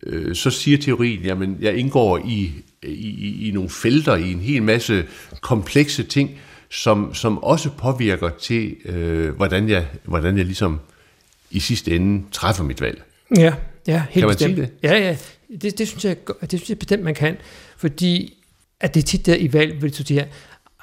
øh, 0.03 0.35
så 0.35 0.49
siger 0.49 0.77
teorien, 0.77 1.21
jamen 1.21 1.57
jeg 1.61 1.75
indgår 1.75 2.17
i, 2.17 2.51
i, 2.83 3.47
i 3.47 3.51
nogle 3.51 3.69
felter, 3.69 4.15
i 4.15 4.31
en 4.31 4.39
hel 4.39 4.63
masse 4.63 5.05
komplekse 5.41 6.03
ting, 6.03 6.29
som, 6.69 7.13
som 7.13 7.43
også 7.43 7.69
påvirker 7.69 8.29
til, 8.29 8.75
øh, 8.85 9.35
hvordan, 9.35 9.69
jeg, 9.69 9.87
hvordan 10.03 10.37
jeg 10.37 10.45
ligesom 10.45 10.79
i 11.51 11.59
sidste 11.59 11.95
ende 11.95 12.23
træffer 12.31 12.63
mit 12.63 12.81
valg. 12.81 13.03
Ja, 13.37 13.53
ja 13.87 14.03
helt 14.09 14.13
kan 14.13 14.21
man 14.21 14.29
bestemt. 14.29 14.55
sige 14.55 14.61
det? 14.61 14.71
Ja, 14.83 14.97
ja. 14.97 15.17
Det, 15.61 15.77
det, 15.77 15.87
synes 15.87 16.05
jeg, 16.05 16.15
det 16.41 16.49
synes 16.49 16.69
jeg 16.69 16.79
bestemt, 16.79 17.03
man 17.03 17.15
kan. 17.15 17.37
Fordi 17.77 18.39
at 18.79 18.93
det 18.93 19.03
er 19.03 19.05
tit 19.05 19.25
der 19.25 19.35
i 19.35 19.53
valg, 19.53 19.81
vil 19.81 19.97
du 19.97 20.03
sige, 20.03 20.27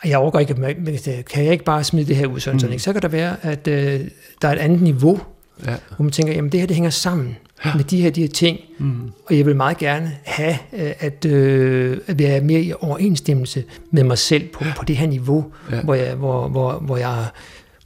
jeg 0.04 0.18
overgår 0.18 0.38
ikke, 0.38 0.54
men 0.54 0.98
kan 1.30 1.44
jeg 1.44 1.52
ikke 1.52 1.64
bare 1.64 1.84
smide 1.84 2.06
det 2.06 2.16
her 2.16 2.26
ud, 2.26 2.40
sådan, 2.40 2.56
mm. 2.56 2.60
sådan, 2.60 2.78
så 2.78 2.92
kan 2.92 3.02
der 3.02 3.08
være, 3.08 3.36
at 3.42 3.68
øh, 3.68 4.00
der 4.42 4.48
er 4.48 4.52
et 4.52 4.58
andet 4.58 4.82
niveau, 4.82 5.20
ja. 5.66 5.74
hvor 5.96 6.02
man 6.02 6.12
tænker, 6.12 6.32
jamen 6.32 6.52
det 6.52 6.60
her, 6.60 6.66
det 6.66 6.76
hænger 6.76 6.90
sammen 6.90 7.36
ja. 7.64 7.74
med 7.74 7.84
de 7.84 8.00
her, 8.00 8.10
de 8.10 8.20
her 8.20 8.28
ting, 8.28 8.58
mm. 8.78 9.10
og 9.26 9.38
jeg 9.38 9.46
vil 9.46 9.56
meget 9.56 9.78
gerne 9.78 10.12
have, 10.24 10.56
øh, 10.72 10.92
at, 10.98 11.24
øh, 11.24 11.98
at 12.06 12.18
være 12.18 12.40
mere 12.40 12.60
i 12.60 12.72
overensstemmelse 12.80 13.64
med 13.90 14.04
mig 14.04 14.18
selv 14.18 14.48
på, 14.48 14.64
på 14.76 14.84
det 14.84 14.96
her 14.96 15.06
niveau, 15.06 15.44
ja. 15.70 15.80
hvor, 15.80 15.94
jeg, 15.94 16.14
hvor, 16.14 16.48
hvor, 16.48 16.72
hvor 16.72 16.96
jeg 16.96 17.24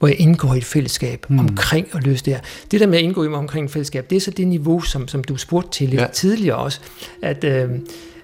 hvor 0.00 0.08
jeg 0.08 0.20
indgår 0.20 0.54
i 0.54 0.58
et 0.58 0.64
fællesskab 0.64 1.26
mm. 1.28 1.38
omkring 1.38 1.88
at 1.92 2.04
løse 2.04 2.24
det 2.24 2.32
her. 2.32 2.40
Det 2.70 2.80
der 2.80 2.86
med 2.86 2.98
at 2.98 3.04
indgå 3.04 3.24
i 3.24 3.28
omkring 3.28 3.64
et 3.64 3.72
fællesskab, 3.72 4.10
det 4.10 4.16
er 4.16 4.20
så 4.20 4.30
det 4.30 4.46
niveau, 4.46 4.80
som, 4.80 5.08
som 5.08 5.24
du 5.24 5.36
spurgte 5.36 5.70
til 5.70 5.88
lidt 5.88 6.00
ja. 6.00 6.06
tidligere 6.06 6.56
også, 6.56 6.80
at, 7.22 7.44
øh, 7.44 7.70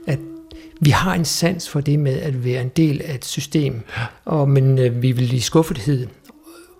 at 0.06 0.18
vi 0.80 0.90
har 0.90 1.14
en 1.14 1.24
sans 1.24 1.68
for 1.68 1.80
det 1.80 1.98
med 1.98 2.20
at 2.20 2.44
være 2.44 2.62
en 2.62 2.70
del 2.76 3.02
af 3.04 3.14
et 3.14 3.24
system, 3.24 3.80
ja. 3.96 4.02
og, 4.24 4.48
men 4.48 4.78
øh, 4.78 5.02
vi 5.02 5.12
vil 5.12 5.32
i 5.32 5.40
skuffethed 5.40 6.06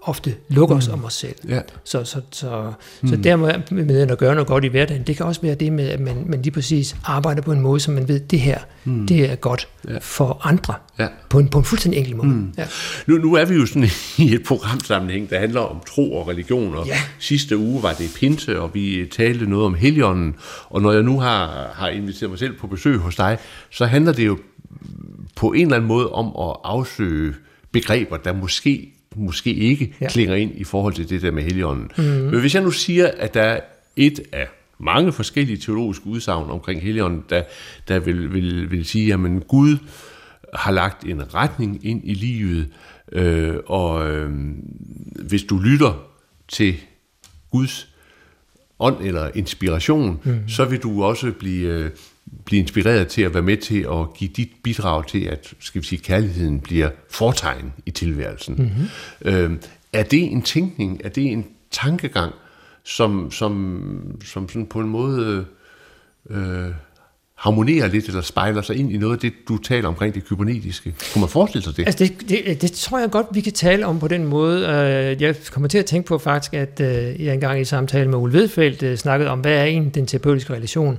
ofte 0.09 0.35
lukke 0.49 0.75
mm. 0.75 0.79
os 0.79 0.89
om 0.89 1.05
os 1.05 1.15
selv. 1.15 1.35
Ja. 1.49 1.61
Så, 1.85 2.05
så, 2.05 2.21
så, 2.31 2.73
mm. 3.03 3.09
så 3.09 3.17
der 3.17 3.37
med 3.71 4.11
at 4.11 4.19
gøre 4.19 4.35
noget 4.35 4.49
godt 4.49 4.65
i 4.65 4.69
hverdagen, 4.69 5.03
det 5.03 5.17
kan 5.17 5.27
også 5.27 5.41
være 5.41 5.55
det 5.55 5.73
med, 5.73 5.89
at 5.89 6.01
man, 6.01 6.25
man 6.27 6.43
lige 6.43 6.53
præcis 6.53 6.97
arbejder 7.05 7.43
på 7.43 7.53
en 7.53 7.61
måde, 7.61 7.81
som 7.81 7.95
man 7.95 8.09
ved, 8.09 8.21
det 8.21 8.41
her, 8.41 8.59
mm. 8.85 9.07
det 9.07 9.31
er 9.31 9.35
godt 9.35 9.69
ja. 9.89 9.99
for 10.01 10.41
andre, 10.43 10.75
ja. 10.99 11.09
på, 11.29 11.39
en, 11.39 11.49
på 11.49 11.59
en 11.59 11.65
fuldstændig 11.65 11.99
enkel 11.99 12.17
måde. 12.17 12.29
Mm. 12.29 12.53
Ja. 12.59 12.67
Nu, 13.07 13.19
nu 13.19 13.35
er 13.35 13.45
vi 13.45 13.55
jo 13.55 13.67
sådan 13.67 13.89
i 14.27 14.35
et 14.35 14.43
programsammenhæng, 14.47 15.31
der 15.31 15.39
handler 15.39 15.61
om 15.61 15.81
tro 15.89 16.17
og 16.17 16.29
religion, 16.29 16.75
og 16.75 16.87
ja. 16.87 16.99
sidste 17.19 17.57
uge 17.57 17.83
var 17.83 17.93
det 17.93 18.11
pinse, 18.17 18.61
og 18.61 18.71
vi 18.75 19.07
talte 19.13 19.51
noget 19.51 19.67
om 19.67 19.75
helionen, 19.75 20.35
og 20.69 20.83
når 20.83 20.93
jeg 20.93 21.03
nu 21.03 21.21
har, 21.21 21.71
har 21.75 21.89
inviteret 21.89 22.31
mig 22.31 22.39
selv 22.39 22.59
på 22.59 22.67
besøg 22.67 22.99
hos 22.99 23.17
dig, 23.17 23.39
så 23.71 23.87
handler 23.87 24.13
det 24.13 24.27
jo 24.27 24.39
på 25.37 25.53
en 25.53 25.63
eller 25.63 25.77
anden 25.77 25.89
måde 25.89 26.13
om 26.13 26.27
at 26.27 26.57
afsøge 26.65 27.35
begreber, 27.73 28.17
der 28.17 28.33
måske 28.33 28.93
måske 29.17 29.55
ikke 29.55 29.95
ja. 30.01 30.09
klinger 30.09 30.35
ind 30.35 30.53
i 30.55 30.65
forhold 30.65 30.95
til 30.95 31.09
det 31.09 31.23
der 31.23 31.31
med 31.31 31.43
heligånden. 31.43 31.91
Mm. 31.99 32.05
Men 32.05 32.41
hvis 32.41 32.55
jeg 32.55 32.63
nu 32.63 32.71
siger, 32.71 33.11
at 33.19 33.35
der 33.35 33.43
er 33.43 33.61
et 33.97 34.21
af 34.33 34.49
mange 34.79 35.13
forskellige 35.13 35.57
teologiske 35.57 36.07
udsagn 36.07 36.51
omkring 36.51 36.83
heligånden, 36.83 37.25
der, 37.31 37.43
der 37.89 37.99
vil, 37.99 38.35
vil, 38.35 38.71
vil 38.71 38.85
sige, 38.85 39.15
at 39.15 39.21
Gud 39.49 39.79
har 40.55 40.71
lagt 40.73 41.05
en 41.05 41.35
retning 41.35 41.87
ind 41.87 42.01
i 42.05 42.15
livet, 42.15 42.69
øh, 43.13 43.55
og 43.67 44.11
øh, 44.11 44.31
hvis 45.29 45.43
du 45.43 45.59
lytter 45.59 46.07
til 46.49 46.75
Guds 47.51 47.89
ånd 48.79 48.97
eller 49.01 49.31
inspiration, 49.35 50.21
mm. 50.25 50.49
så 50.49 50.65
vil 50.65 50.83
du 50.83 51.05
også 51.05 51.33
blive, 51.39 51.69
øh, 51.69 51.91
blive 52.45 52.61
inspireret 52.61 53.09
til 53.09 53.23
at 53.23 53.35
være 53.35 53.43
med 53.43 53.57
til 53.57 53.87
at 53.91 54.15
give 54.15 54.31
dit 54.37 54.51
bidrag 54.63 55.07
til, 55.07 55.25
at 55.25 55.55
skal 55.61 55.81
vi 55.81 55.87
sige, 55.87 56.03
kærligheden 56.03 56.61
bliver 56.61 56.91
fortegn 57.11 57.73
i 57.87 57.91
tilværelsen. 57.91 58.55
Mm-hmm. 58.55 59.33
Øh, 59.33 59.51
er 59.93 60.03
det 60.03 60.33
en 60.33 60.43
tænkning, 60.43 61.01
er 61.05 61.09
det 61.09 61.33
en 61.33 61.47
tankegang, 61.71 62.33
som, 62.85 63.31
som, 63.31 64.17
som 64.25 64.49
sådan 64.49 64.67
på 64.67 64.81
en 64.81 64.89
måde 64.89 65.45
øh, 66.31 66.71
harmonerer 67.37 67.89
lidt 67.89 68.07
eller 68.07 68.21
spejler 68.21 68.63
sig 68.63 68.77
ind 68.77 68.93
i 68.93 68.97
noget 68.97 69.13
af 69.13 69.19
det, 69.19 69.33
du 69.49 69.59
taler 69.59 69.89
omkring 69.89 70.15
det 70.15 70.25
kybernetiske. 70.25 70.95
Kunne 71.13 71.21
man 71.21 71.29
forestille 71.29 71.65
sig 71.65 71.77
det? 71.77 71.87
Altså 71.87 72.05
det, 72.05 72.29
det, 72.29 72.63
det 72.63 72.73
tror 72.73 72.99
jeg 72.99 73.11
godt, 73.11 73.27
vi 73.33 73.41
kan 73.41 73.53
tale 73.53 73.87
om 73.87 73.99
på 73.99 74.09
den 74.09 74.25
måde. 74.25 74.61
Øh, 74.61 75.23
jeg 75.23 75.37
kommer 75.53 75.69
til 75.69 75.79
at 75.79 75.87
tænke 75.87 76.07
på 76.07 76.19
faktisk, 76.19 76.55
at 76.55 76.81
øh, 76.81 77.25
jeg 77.25 77.35
engang 77.35 77.61
i 77.61 77.65
samtale 77.65 78.11
med 78.11 78.19
Ole 78.19 78.33
Vedfeldt 78.33 78.83
øh, 78.83 78.97
snakkede 78.97 79.31
om, 79.31 79.41
hvad 79.41 79.53
er 79.53 79.65
egentlig 79.65 79.95
den 79.95 80.07
terapeutiske 80.07 80.55
relation? 80.55 80.99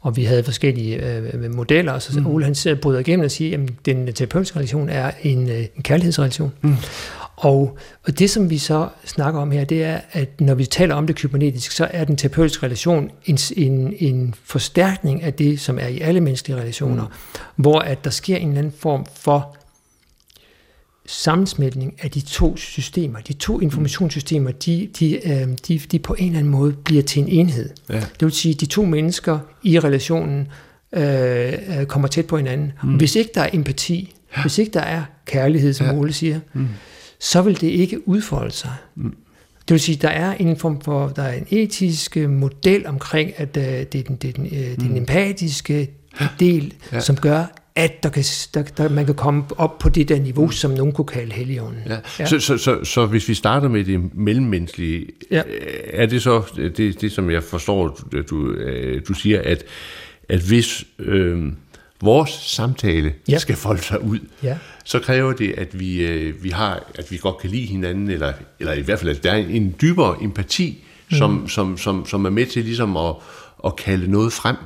Og 0.00 0.16
vi 0.16 0.24
havde 0.24 0.44
forskellige 0.44 1.06
øh, 1.06 1.54
modeller, 1.54 1.92
og 1.92 2.02
så 2.02 2.20
mm. 2.20 2.26
Ole 2.26 2.44
han 2.44 2.78
bryder 2.82 3.00
igennem 3.00 3.24
og 3.24 3.30
siger, 3.30 3.58
at 3.58 3.86
den 3.86 4.12
terapeutiske 4.12 4.56
relation 4.56 4.88
er 4.88 5.10
en, 5.22 5.48
øh, 5.50 5.64
en 5.76 5.82
kærlighedsrelation. 5.82 6.52
Mm. 6.60 6.76
Og, 7.36 7.78
og 8.06 8.18
det, 8.18 8.30
som 8.30 8.50
vi 8.50 8.58
så 8.58 8.88
snakker 9.04 9.40
om 9.40 9.50
her, 9.50 9.64
det 9.64 9.84
er, 9.84 10.00
at 10.12 10.40
når 10.40 10.54
vi 10.54 10.66
taler 10.66 10.94
om 10.94 11.06
det 11.06 11.16
kybernetiske, 11.16 11.74
så 11.74 11.88
er 11.90 12.04
den 12.04 12.16
terapeutiske 12.16 12.66
relation 12.66 13.10
en, 13.24 13.38
en, 13.56 13.94
en 13.98 14.34
forstærkning 14.44 15.22
af 15.22 15.34
det, 15.34 15.60
som 15.60 15.78
er 15.78 15.86
i 15.86 16.00
alle 16.00 16.20
menneskelige 16.20 16.60
relationer, 16.60 17.04
mm. 17.04 17.62
hvor 17.62 17.78
at 17.78 18.04
der 18.04 18.10
sker 18.10 18.36
en 18.36 18.48
eller 18.48 18.58
anden 18.58 18.74
form 18.78 19.06
for 19.14 19.56
sammensmeltning 21.08 21.94
af 22.02 22.10
de 22.10 22.20
to 22.20 22.56
systemer. 22.56 23.20
De 23.20 23.32
to 23.32 23.60
informationssystemer, 23.60 24.50
de, 24.50 24.88
de, 24.98 25.28
øh, 25.28 25.48
de, 25.68 25.78
de 25.78 25.98
på 25.98 26.14
en 26.18 26.26
eller 26.26 26.38
anden 26.38 26.52
måde 26.52 26.72
bliver 26.72 27.02
til 27.02 27.22
en 27.22 27.28
enhed. 27.28 27.70
Ja. 27.88 28.00
Det 28.00 28.20
vil 28.20 28.32
sige, 28.32 28.54
at 28.54 28.60
de 28.60 28.66
to 28.66 28.84
mennesker 28.84 29.38
i 29.62 29.78
relationen 29.78 30.48
øh, 30.92 31.52
øh 31.52 31.86
kommer 31.86 32.08
tæt 32.08 32.26
på 32.26 32.36
hinanden. 32.36 32.72
Mm. 32.82 32.96
Hvis 32.96 33.16
ikke 33.16 33.30
der 33.34 33.40
er 33.40 33.50
empati, 33.52 34.14
ja. 34.36 34.42
hvis 34.42 34.58
ikke 34.58 34.70
der 34.72 34.80
er 34.80 35.02
kærlighed, 35.26 35.72
som 35.72 35.86
ja. 35.86 35.94
Ole 35.94 36.12
siger, 36.12 36.40
mm. 36.54 36.68
så 37.20 37.42
vil 37.42 37.60
det 37.60 37.68
ikke 37.68 38.08
udfolde 38.08 38.52
sig. 38.52 38.72
Mm. 38.94 39.14
Det 39.68 39.74
vil 39.74 39.80
sige, 39.80 39.96
der 39.96 40.08
er 40.08 40.34
en 40.34 40.56
form 40.56 40.80
for, 40.80 41.08
der 41.08 41.22
er 41.22 41.32
en 41.32 41.46
etisk 41.50 42.16
model 42.16 42.86
omkring, 42.86 43.32
at 43.36 43.56
uh, 43.56 43.62
det 43.62 43.94
er 43.94 44.02
den, 44.02 44.16
det 44.16 44.28
er 44.28 44.32
den, 44.32 44.44
det 44.44 44.72
er 44.72 44.76
den 44.76 44.88
mm. 44.88 44.96
empatiske 44.96 45.90
del, 46.40 46.74
ja. 46.92 47.00
som 47.00 47.16
gør, 47.16 47.44
at 47.78 48.02
der 48.02 48.08
kan, 48.08 48.24
der, 48.54 48.62
der, 48.62 48.88
man 48.88 49.06
kan 49.06 49.14
komme 49.14 49.44
op 49.56 49.78
på 49.78 49.88
det 49.88 50.08
der 50.08 50.20
niveau, 50.20 50.46
mm. 50.46 50.52
som 50.52 50.70
nogen 50.70 50.92
kunne 50.92 51.06
kalde 51.06 51.32
helligånden. 51.32 51.82
Ja. 51.86 51.96
Ja. 52.18 52.26
Så, 52.26 52.40
så, 52.40 52.58
så, 52.58 52.84
så 52.84 53.06
hvis 53.06 53.28
vi 53.28 53.34
starter 53.34 53.68
med 53.68 53.84
det 53.84 54.14
mellemmenneskelige, 54.14 55.06
ja. 55.30 55.42
er 55.84 56.06
det 56.06 56.22
så 56.22 56.42
det, 56.56 57.00
det, 57.00 57.12
som 57.12 57.30
jeg 57.30 57.42
forstår, 57.42 58.00
du, 58.30 58.50
øh, 58.50 59.02
du 59.08 59.14
siger, 59.14 59.42
at, 59.44 59.64
at 60.28 60.40
hvis 60.40 60.84
øh, 60.98 61.52
vores 62.00 62.30
samtale 62.30 63.14
ja. 63.28 63.38
skal 63.38 63.56
folde 63.56 63.82
sig 63.82 64.02
ud, 64.02 64.18
ja. 64.42 64.58
så 64.84 64.98
kræver 64.98 65.32
det, 65.32 65.54
at 65.58 65.80
vi, 65.80 66.06
øh, 66.06 66.44
vi 66.44 66.48
har, 66.48 66.82
at 66.94 67.10
vi 67.10 67.16
godt 67.16 67.38
kan 67.38 67.50
lide 67.50 67.66
hinanden, 67.66 68.10
eller, 68.10 68.32
eller 68.60 68.72
i 68.72 68.80
hvert 68.80 68.98
fald, 68.98 69.10
at 69.10 69.24
der 69.24 69.30
er 69.30 69.36
en 69.36 69.74
dybere 69.82 70.22
empati, 70.22 70.84
mm. 71.10 71.16
som, 71.16 71.48
som, 71.48 71.78
som, 71.78 72.06
som 72.06 72.24
er 72.24 72.30
med 72.30 72.46
til 72.46 72.64
ligesom 72.64 72.96
at, 72.96 73.14
at 73.64 73.76
kalde 73.76 74.10
noget 74.10 74.32
frem 74.32 74.56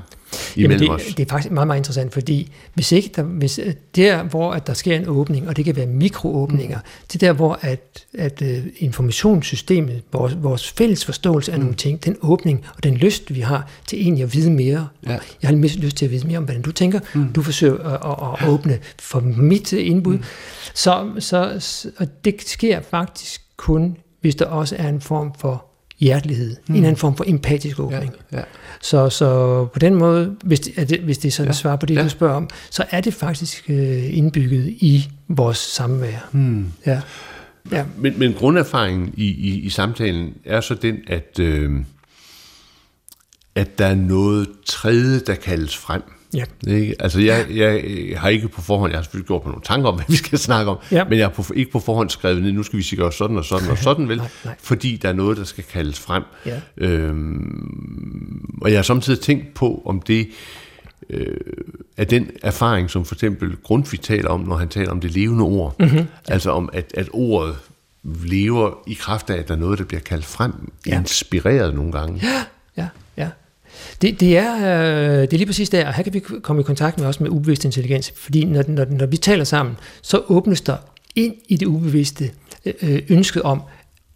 Jamen 0.57 0.79
det, 0.79 0.90
os. 0.90 1.03
det 1.16 1.27
er 1.27 1.31
faktisk 1.31 1.53
meget, 1.53 1.66
meget 1.66 1.81
interessant, 1.81 2.12
fordi 2.12 2.53
hvis 2.75 2.92
ikke 2.92 3.11
der, 3.16 3.23
hvis 3.23 3.59
øh, 3.59 3.75
der, 3.97 4.23
hvor 4.23 4.53
at 4.53 4.66
der 4.66 4.75
sker 4.75 4.97
en 4.97 5.09
åbning, 5.09 5.49
og 5.49 5.57
det 5.57 5.64
kan 5.64 5.77
være 5.77 5.87
mikroåbninger, 5.87 6.79
mm. 6.79 7.07
det 7.12 7.21
der, 7.21 7.33
hvor 7.33 7.59
at, 7.61 8.07
at 8.18 8.42
uh, 8.42 8.49
informationssystemet, 8.77 10.03
vores, 10.12 10.37
vores 10.42 10.68
fælles 10.71 11.05
forståelse 11.05 11.53
af 11.53 11.59
mm. 11.59 11.64
nogle 11.64 11.77
ting, 11.77 12.05
den 12.05 12.16
åbning 12.21 12.64
og 12.77 12.83
den 12.83 12.95
lyst, 12.95 13.35
vi 13.35 13.40
har 13.40 13.68
til 13.87 14.01
egentlig 14.01 14.23
at 14.23 14.35
vide 14.35 14.51
mere. 14.51 14.88
Ja. 15.07 15.18
Jeg 15.42 15.51
har 15.51 15.57
lyst 15.57 15.97
til 15.97 16.05
at 16.05 16.11
vide 16.11 16.27
mere 16.27 16.38
om, 16.38 16.45
hvordan 16.45 16.62
du 16.62 16.73
tænker. 16.73 17.01
Mm. 17.14 17.33
Du 17.33 17.42
forsøger 17.42 17.79
at, 17.79 17.92
at, 17.92 18.42
at 18.42 18.49
åbne 18.49 18.79
for 18.99 19.21
mit 19.21 19.73
indbud. 19.73 20.16
Mm. 20.16 20.25
Så, 20.75 21.11
så, 21.18 21.61
og 21.99 22.25
det 22.25 22.42
sker 22.47 22.81
faktisk 22.81 23.42
kun, 23.57 23.97
hvis 24.21 24.35
der 24.35 24.47
også 24.47 24.77
er 24.79 24.88
en 24.88 25.01
form 25.01 25.33
for 25.38 25.72
hjertelighed, 26.03 26.57
mm. 26.69 26.75
en 26.75 26.85
anden 26.85 26.97
form 26.97 27.17
for 27.17 27.25
empatisk 27.27 27.81
åbning. 27.81 28.12
Ja, 28.33 28.38
ja. 28.38 28.43
Så, 28.81 29.09
så 29.09 29.65
på 29.73 29.79
den 29.79 29.95
måde, 29.95 30.37
hvis 30.45 30.61
det, 30.61 30.88
det, 30.91 31.01
hvis 31.01 31.19
det 31.19 31.29
er 31.29 31.33
sådan 31.33 31.49
ja, 31.49 31.53
svar 31.53 31.77
på 31.77 31.87
det, 31.87 31.95
ja. 31.95 32.03
du 32.03 32.09
spørger 32.09 32.35
om, 32.35 32.49
så 32.71 32.85
er 32.91 33.01
det 33.01 33.15
faktisk 33.15 33.71
øh, 33.71 34.17
indbygget 34.17 34.69
i 34.69 35.11
vores 35.29 35.59
samvær. 35.59 36.29
Mm. 36.33 36.67
Ja. 36.87 37.01
Ja. 37.73 37.85
Men, 37.97 38.19
men 38.19 38.33
grunderfaringen 38.33 39.15
i, 39.17 39.27
i, 39.27 39.61
i 39.61 39.69
samtalen 39.71 40.35
er 40.45 40.61
så 40.61 40.75
den, 40.75 40.97
at, 41.07 41.38
øh, 41.41 41.71
at 43.55 43.79
der 43.79 43.87
er 43.87 43.95
noget 43.95 44.49
tredje, 44.67 45.21
der 45.21 45.35
kaldes 45.35 45.77
frem 45.77 46.03
Ja. 46.35 46.45
Ikke? 46.66 46.97
Altså, 47.01 47.21
jeg, 47.21 47.47
jeg, 47.51 47.85
jeg 48.11 48.21
har 48.21 48.29
ikke 48.29 48.49
på 48.49 48.61
forhånd, 48.61 48.90
jeg 48.90 48.99
har 48.99 49.03
selvfølgelig 49.03 49.27
gjort 49.27 49.42
på 49.42 49.49
nogle 49.49 49.62
tanker 49.64 49.88
om, 49.88 49.95
hvad 49.95 50.05
vi 50.09 50.16
skal 50.16 50.38
snakke 50.38 50.71
om, 50.71 50.79
ja. 50.90 51.05
men 51.05 51.18
jeg 51.18 51.27
har 51.27 51.33
på, 51.33 51.45
ikke 51.55 51.71
på 51.71 51.81
forhånd 51.81 52.11
skrevet 52.11 52.42
ned, 52.42 52.53
nu 52.53 52.62
skal 52.62 52.77
vi 52.77 52.83
sige 52.83 52.99
gøre 52.99 53.12
sådan 53.12 53.37
og 53.37 53.45
sådan 53.45 53.71
og 53.71 53.79
sådan, 53.88 54.09
vel? 54.09 54.16
nej, 54.16 54.29
nej. 54.45 54.55
Fordi 54.62 54.97
der 54.97 55.09
er 55.09 55.12
noget, 55.12 55.37
der 55.37 55.45
skal 55.45 55.64
kaldes 55.64 56.01
frem. 56.01 56.23
Ja. 56.47 56.61
Øhm, 56.77 58.59
og 58.62 58.71
jeg 58.71 58.79
har 58.79 58.83
samtidig 58.83 59.21
tænkt 59.21 59.55
på, 59.55 59.83
om 59.85 60.01
det 60.01 60.29
øh, 61.11 61.37
er 61.97 62.05
den 62.05 62.31
erfaring, 62.42 62.90
som 62.90 63.05
for 63.05 63.14
eksempel 63.14 63.57
Grundtvig 63.62 64.01
taler 64.01 64.29
om, 64.29 64.40
når 64.40 64.57
han 64.57 64.68
taler 64.68 64.90
om 64.90 65.01
det 65.01 65.11
levende 65.11 65.45
ord. 65.45 65.75
Mm-hmm. 65.79 65.97
Ja. 65.99 66.05
Altså 66.29 66.51
om, 66.51 66.71
at, 66.73 66.92
at 66.95 67.09
ordet 67.12 67.57
lever 68.05 68.79
i 68.87 68.95
kraft 68.95 69.31
af, 69.31 69.37
at 69.37 69.49
der 69.49 69.55
er 69.55 69.59
noget, 69.59 69.79
der 69.79 69.85
bliver 69.85 70.01
kaldt 70.01 70.25
frem, 70.25 70.53
ja. 70.87 70.99
inspireret 70.99 71.75
nogle 71.75 71.92
gange. 71.92 72.21
Ja, 72.23 72.45
ja. 72.83 72.88
Det, 74.03 74.21
det, 74.21 74.38
er, 74.38 74.57
øh, 74.57 75.21
det 75.21 75.33
er 75.33 75.37
lige 75.37 75.47
præcis 75.47 75.69
der, 75.69 75.87
og 75.87 75.95
her 75.95 76.03
kan 76.03 76.15
vi 76.15 76.21
komme 76.21 76.61
i 76.61 76.65
kontakt 76.65 76.99
med 76.99 77.07
også 77.07 77.23
med 77.23 77.31
ubevidst 77.31 77.65
intelligens, 77.65 78.12
fordi 78.17 78.45
når, 78.45 78.65
når, 78.69 78.85
når 78.85 79.07
vi 79.07 79.17
taler 79.17 79.45
sammen, 79.45 79.77
så 80.03 80.23
åbnes 80.29 80.61
der 80.61 80.77
ind 81.15 81.35
i 81.49 81.57
det 81.57 81.67
ubevidste 81.67 82.31
øh, 82.83 83.03
ønsket 83.09 83.43
om 83.43 83.62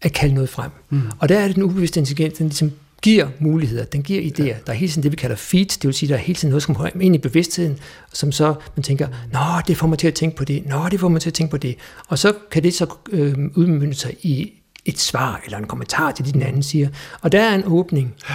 at 0.02 0.12
kalde 0.12 0.34
noget 0.34 0.48
frem. 0.48 0.70
Mm. 0.90 1.02
Og 1.18 1.28
der 1.28 1.38
er 1.38 1.46
det 1.46 1.54
den 1.54 1.62
ubevidste 1.62 2.00
intelligens, 2.00 2.38
den 2.38 2.46
ligesom 2.46 2.72
giver 3.02 3.28
muligheder, 3.38 3.84
den 3.84 4.02
giver 4.02 4.22
idéer. 4.22 4.44
Ja. 4.44 4.56
Der 4.66 4.72
er 4.72 4.76
hele 4.76 4.92
tiden 4.92 5.02
det, 5.02 5.12
vi 5.12 5.16
kalder 5.16 5.36
feeds, 5.36 5.76
det 5.76 5.88
vil 5.88 5.94
sige, 5.94 6.08
der 6.08 6.14
er 6.14 6.18
hele 6.18 6.36
tiden 6.36 6.50
noget, 6.50 6.62
som 6.62 6.74
kommer 6.74 6.90
ind 7.00 7.14
i 7.14 7.18
bevidstheden, 7.18 7.78
som 8.12 8.32
så 8.32 8.54
man 8.76 8.82
tænker, 8.82 9.08
nå, 9.32 9.40
det 9.66 9.76
får 9.76 9.86
mig 9.86 9.98
til 9.98 10.06
at 10.08 10.14
tænke 10.14 10.36
på 10.36 10.44
det, 10.44 10.66
nå, 10.66 10.88
det 10.90 11.00
får 11.00 11.08
mig 11.08 11.20
til 11.20 11.30
at 11.30 11.34
tænke 11.34 11.50
på 11.50 11.56
det. 11.56 11.76
Og 12.08 12.18
så 12.18 12.32
kan 12.50 12.62
det 12.62 12.74
så 12.74 12.86
øh, 13.10 13.34
udmynde 13.54 13.94
sig 13.94 14.14
i 14.22 14.52
et 14.84 14.98
svar 14.98 15.40
eller 15.44 15.58
en 15.58 15.66
kommentar 15.66 16.12
til 16.12 16.24
det, 16.24 16.34
den 16.34 16.42
anden 16.42 16.62
siger. 16.62 16.88
Og 17.20 17.32
der 17.32 17.40
er 17.40 17.54
en 17.54 17.62
åbning. 17.66 18.14
Ja. 18.30 18.34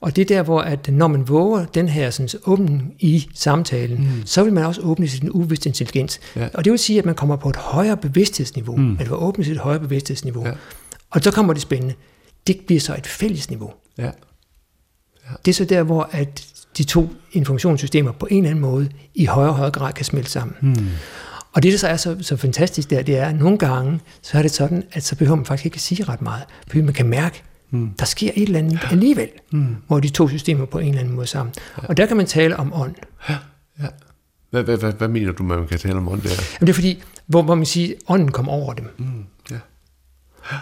Og 0.00 0.16
det 0.16 0.22
er 0.22 0.36
der, 0.36 0.42
hvor 0.42 0.60
at 0.60 0.88
når 0.88 1.08
man 1.08 1.28
våger 1.28 1.64
den 1.64 1.88
her 1.88 2.10
sådan, 2.10 2.40
åbning 2.44 2.94
i 2.98 3.28
samtalen, 3.34 3.98
mm. 3.98 4.26
så 4.26 4.44
vil 4.44 4.52
man 4.52 4.64
også 4.64 4.80
åbne 4.80 5.06
til 5.06 5.20
den 5.20 5.30
ubevidste 5.30 5.68
intelligens. 5.68 6.20
Ja. 6.36 6.48
Og 6.54 6.64
det 6.64 6.70
vil 6.70 6.78
sige, 6.78 6.98
at 6.98 7.04
man 7.04 7.14
kommer 7.14 7.36
på 7.36 7.48
et 7.48 7.56
højere 7.56 7.96
bevidsthedsniveau. 7.96 8.76
Mm. 8.76 8.82
Man 8.82 8.98
vil 8.98 9.12
åbne 9.12 9.44
til 9.44 9.52
et 9.52 9.58
højere 9.58 9.80
bevidsthedsniveau. 9.80 10.46
Ja. 10.46 10.52
Og 11.10 11.20
så 11.22 11.30
kommer 11.30 11.52
det 11.52 11.62
spændende. 11.62 11.94
Det 12.46 12.60
bliver 12.66 12.80
så 12.80 12.94
et 12.98 13.06
fælles 13.06 13.50
niveau. 13.50 13.72
Ja. 13.98 14.04
Ja. 14.04 14.10
Det 15.44 15.50
er 15.50 15.54
så 15.54 15.64
der, 15.64 15.82
hvor 15.82 16.08
at 16.12 16.46
de 16.78 16.84
to 16.84 17.08
informationssystemer 17.32 18.12
på 18.12 18.26
en 18.30 18.36
eller 18.36 18.50
anden 18.50 18.62
måde 18.62 18.88
i 19.14 19.24
højere 19.24 19.50
og 19.50 19.56
højere 19.56 19.72
grad 19.72 19.92
kan 19.92 20.04
smelte 20.04 20.30
sammen. 20.30 20.56
Mm. 20.60 20.88
Og 21.52 21.62
det, 21.62 21.72
der 21.72 21.78
så 21.78 21.88
er 21.88 21.96
så, 21.96 22.16
så 22.20 22.36
fantastisk 22.36 22.90
der, 22.90 23.02
det 23.02 23.18
er, 23.18 23.26
at 23.26 23.38
nogle 23.38 23.58
gange, 23.58 24.00
så 24.22 24.38
er 24.38 24.42
det 24.42 24.50
sådan, 24.50 24.84
at 24.92 25.04
så 25.04 25.16
behøver 25.16 25.36
man 25.36 25.44
faktisk 25.44 25.64
ikke 25.64 25.74
at 25.74 25.80
sige 25.80 26.04
ret 26.04 26.22
meget. 26.22 26.44
Fordi 26.66 26.80
man 26.80 26.94
kan 26.94 27.06
mærke, 27.06 27.42
Mm. 27.70 27.90
Der 27.98 28.04
sker 28.04 28.30
et 28.34 28.42
eller 28.42 28.58
andet 28.58 28.80
alligevel, 28.90 29.28
mm. 29.52 29.76
hvor 29.86 30.00
de 30.00 30.08
to 30.08 30.28
systemer 30.28 30.64
på 30.64 30.78
en 30.78 30.88
eller 30.88 31.00
anden 31.00 31.14
måde 31.14 31.26
sammen. 31.26 31.54
Ja. 31.82 31.88
Og 31.88 31.96
der 31.96 32.06
kan 32.06 32.16
man 32.16 32.26
tale 32.26 32.56
om 32.56 32.72
ånd. 32.74 32.94
Ja. 33.28 33.36
Ja. 33.82 33.86
Hvad, 34.50 34.62
hvad, 34.62 34.76
hvad, 34.76 34.92
hvad 34.92 35.08
mener 35.08 35.32
du, 35.32 35.42
man 35.42 35.66
kan 35.66 35.78
tale 35.78 35.94
om 35.94 36.08
ånd 36.08 36.22
der? 36.22 36.28
Jamen 36.28 36.66
det 36.66 36.68
er 36.68 36.74
fordi, 36.74 37.02
hvor, 37.26 37.42
hvor 37.42 37.54
man 37.54 37.66
siger, 37.66 37.94
at 37.94 38.02
ånden 38.08 38.30
kommer 38.30 38.52
over 38.52 38.74
dem. 38.74 38.86
Mm. 38.98 39.06
Ja. 39.50 39.56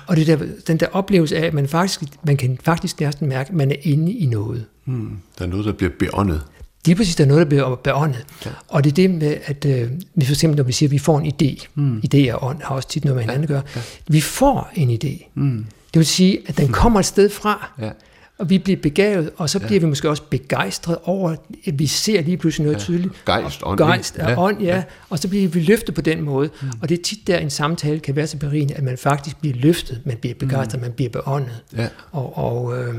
Og 0.06 0.16
det 0.16 0.26
der, 0.26 0.38
den 0.66 0.76
der 0.76 0.86
oplevelse 0.92 1.36
af, 1.36 1.46
at 1.46 1.54
man 1.54 1.68
faktisk, 1.68 2.02
man 2.22 2.36
kan 2.36 2.58
faktisk 2.62 3.00
næsten 3.00 3.28
mærke, 3.28 3.48
at 3.48 3.54
man 3.54 3.70
er 3.70 3.76
inde 3.82 4.12
i 4.12 4.26
noget. 4.26 4.66
Mm. 4.84 5.10
Der 5.38 5.44
er 5.44 5.48
noget, 5.48 5.64
der 5.64 5.72
bliver 5.72 5.92
beåndet. 5.98 6.42
Det 6.86 6.92
er 6.92 6.96
præcis, 6.96 7.16
der 7.16 7.24
er 7.24 7.28
noget, 7.28 7.40
der 7.40 7.48
bliver 7.48 7.74
beåndet. 7.74 8.26
Ja. 8.46 8.50
Og 8.68 8.84
det 8.84 8.90
er 8.90 8.94
det 8.94 9.10
med, 9.10 9.36
at 9.44 9.64
øh, 9.64 9.90
for 10.24 10.32
eksempel 10.32 10.56
når 10.56 10.64
vi 10.64 10.72
siger, 10.72 10.88
at 10.88 10.92
vi 10.92 10.98
får 10.98 11.20
en 11.20 11.32
idé. 11.32 11.66
Mm. 11.74 11.98
Idé 11.98 12.32
og 12.32 12.48
ånd 12.48 12.62
har 12.62 12.74
også 12.74 12.88
tit 12.88 13.04
noget 13.04 13.16
med 13.16 13.22
hinanden 13.22 13.48
ja. 13.48 13.56
at 13.56 13.64
gøre. 13.64 13.72
Ja. 13.76 13.80
Vi 14.08 14.20
får 14.20 14.70
en 14.74 14.90
idé. 14.90 15.30
Mm. 15.34 15.66
Det 15.94 15.98
vil 15.98 16.06
sige, 16.06 16.38
at 16.46 16.58
den 16.58 16.68
kommer 16.68 17.00
et 17.00 17.06
sted 17.06 17.30
fra, 17.30 17.70
ja. 17.80 17.90
og 18.38 18.50
vi 18.50 18.58
bliver 18.58 18.80
begavet, 18.82 19.30
og 19.36 19.50
så 19.50 19.58
bliver 19.58 19.72
ja. 19.72 19.78
vi 19.78 19.86
måske 19.86 20.10
også 20.10 20.22
begejstret 20.30 20.98
over, 21.04 21.30
at 21.64 21.78
vi 21.78 21.86
ser 21.86 22.20
lige 22.20 22.36
pludselig 22.36 22.64
noget 22.64 22.78
ja. 22.78 22.84
tydeligt. 22.84 23.24
Gejst, 23.26 23.60
ånd. 23.62 23.78
Gejst 23.78 24.18
ja. 24.18 24.42
ånd, 24.42 24.62
ja. 24.62 24.76
ja. 24.76 24.82
Og 25.08 25.18
så 25.18 25.28
bliver 25.28 25.48
vi 25.48 25.60
løftet 25.60 25.94
på 25.94 26.00
den 26.00 26.22
måde. 26.22 26.50
Mm. 26.62 26.68
Og 26.82 26.88
det 26.88 26.98
er 26.98 27.02
tit 27.02 27.26
der, 27.26 27.38
en 27.38 27.50
samtale 27.50 28.00
kan 28.00 28.16
være 28.16 28.26
så 28.26 28.36
berigende, 28.36 28.74
at 28.74 28.82
man 28.82 28.98
faktisk 28.98 29.36
bliver 29.40 29.56
løftet, 29.56 30.00
man 30.04 30.16
bliver 30.16 30.34
begejstret, 30.34 30.80
mm. 30.80 30.84
man 30.84 30.92
bliver 30.92 31.10
beåndet. 31.10 31.62
Ja. 31.76 31.88
Og, 32.12 32.38
og 32.38 32.78
øh, 32.78 32.94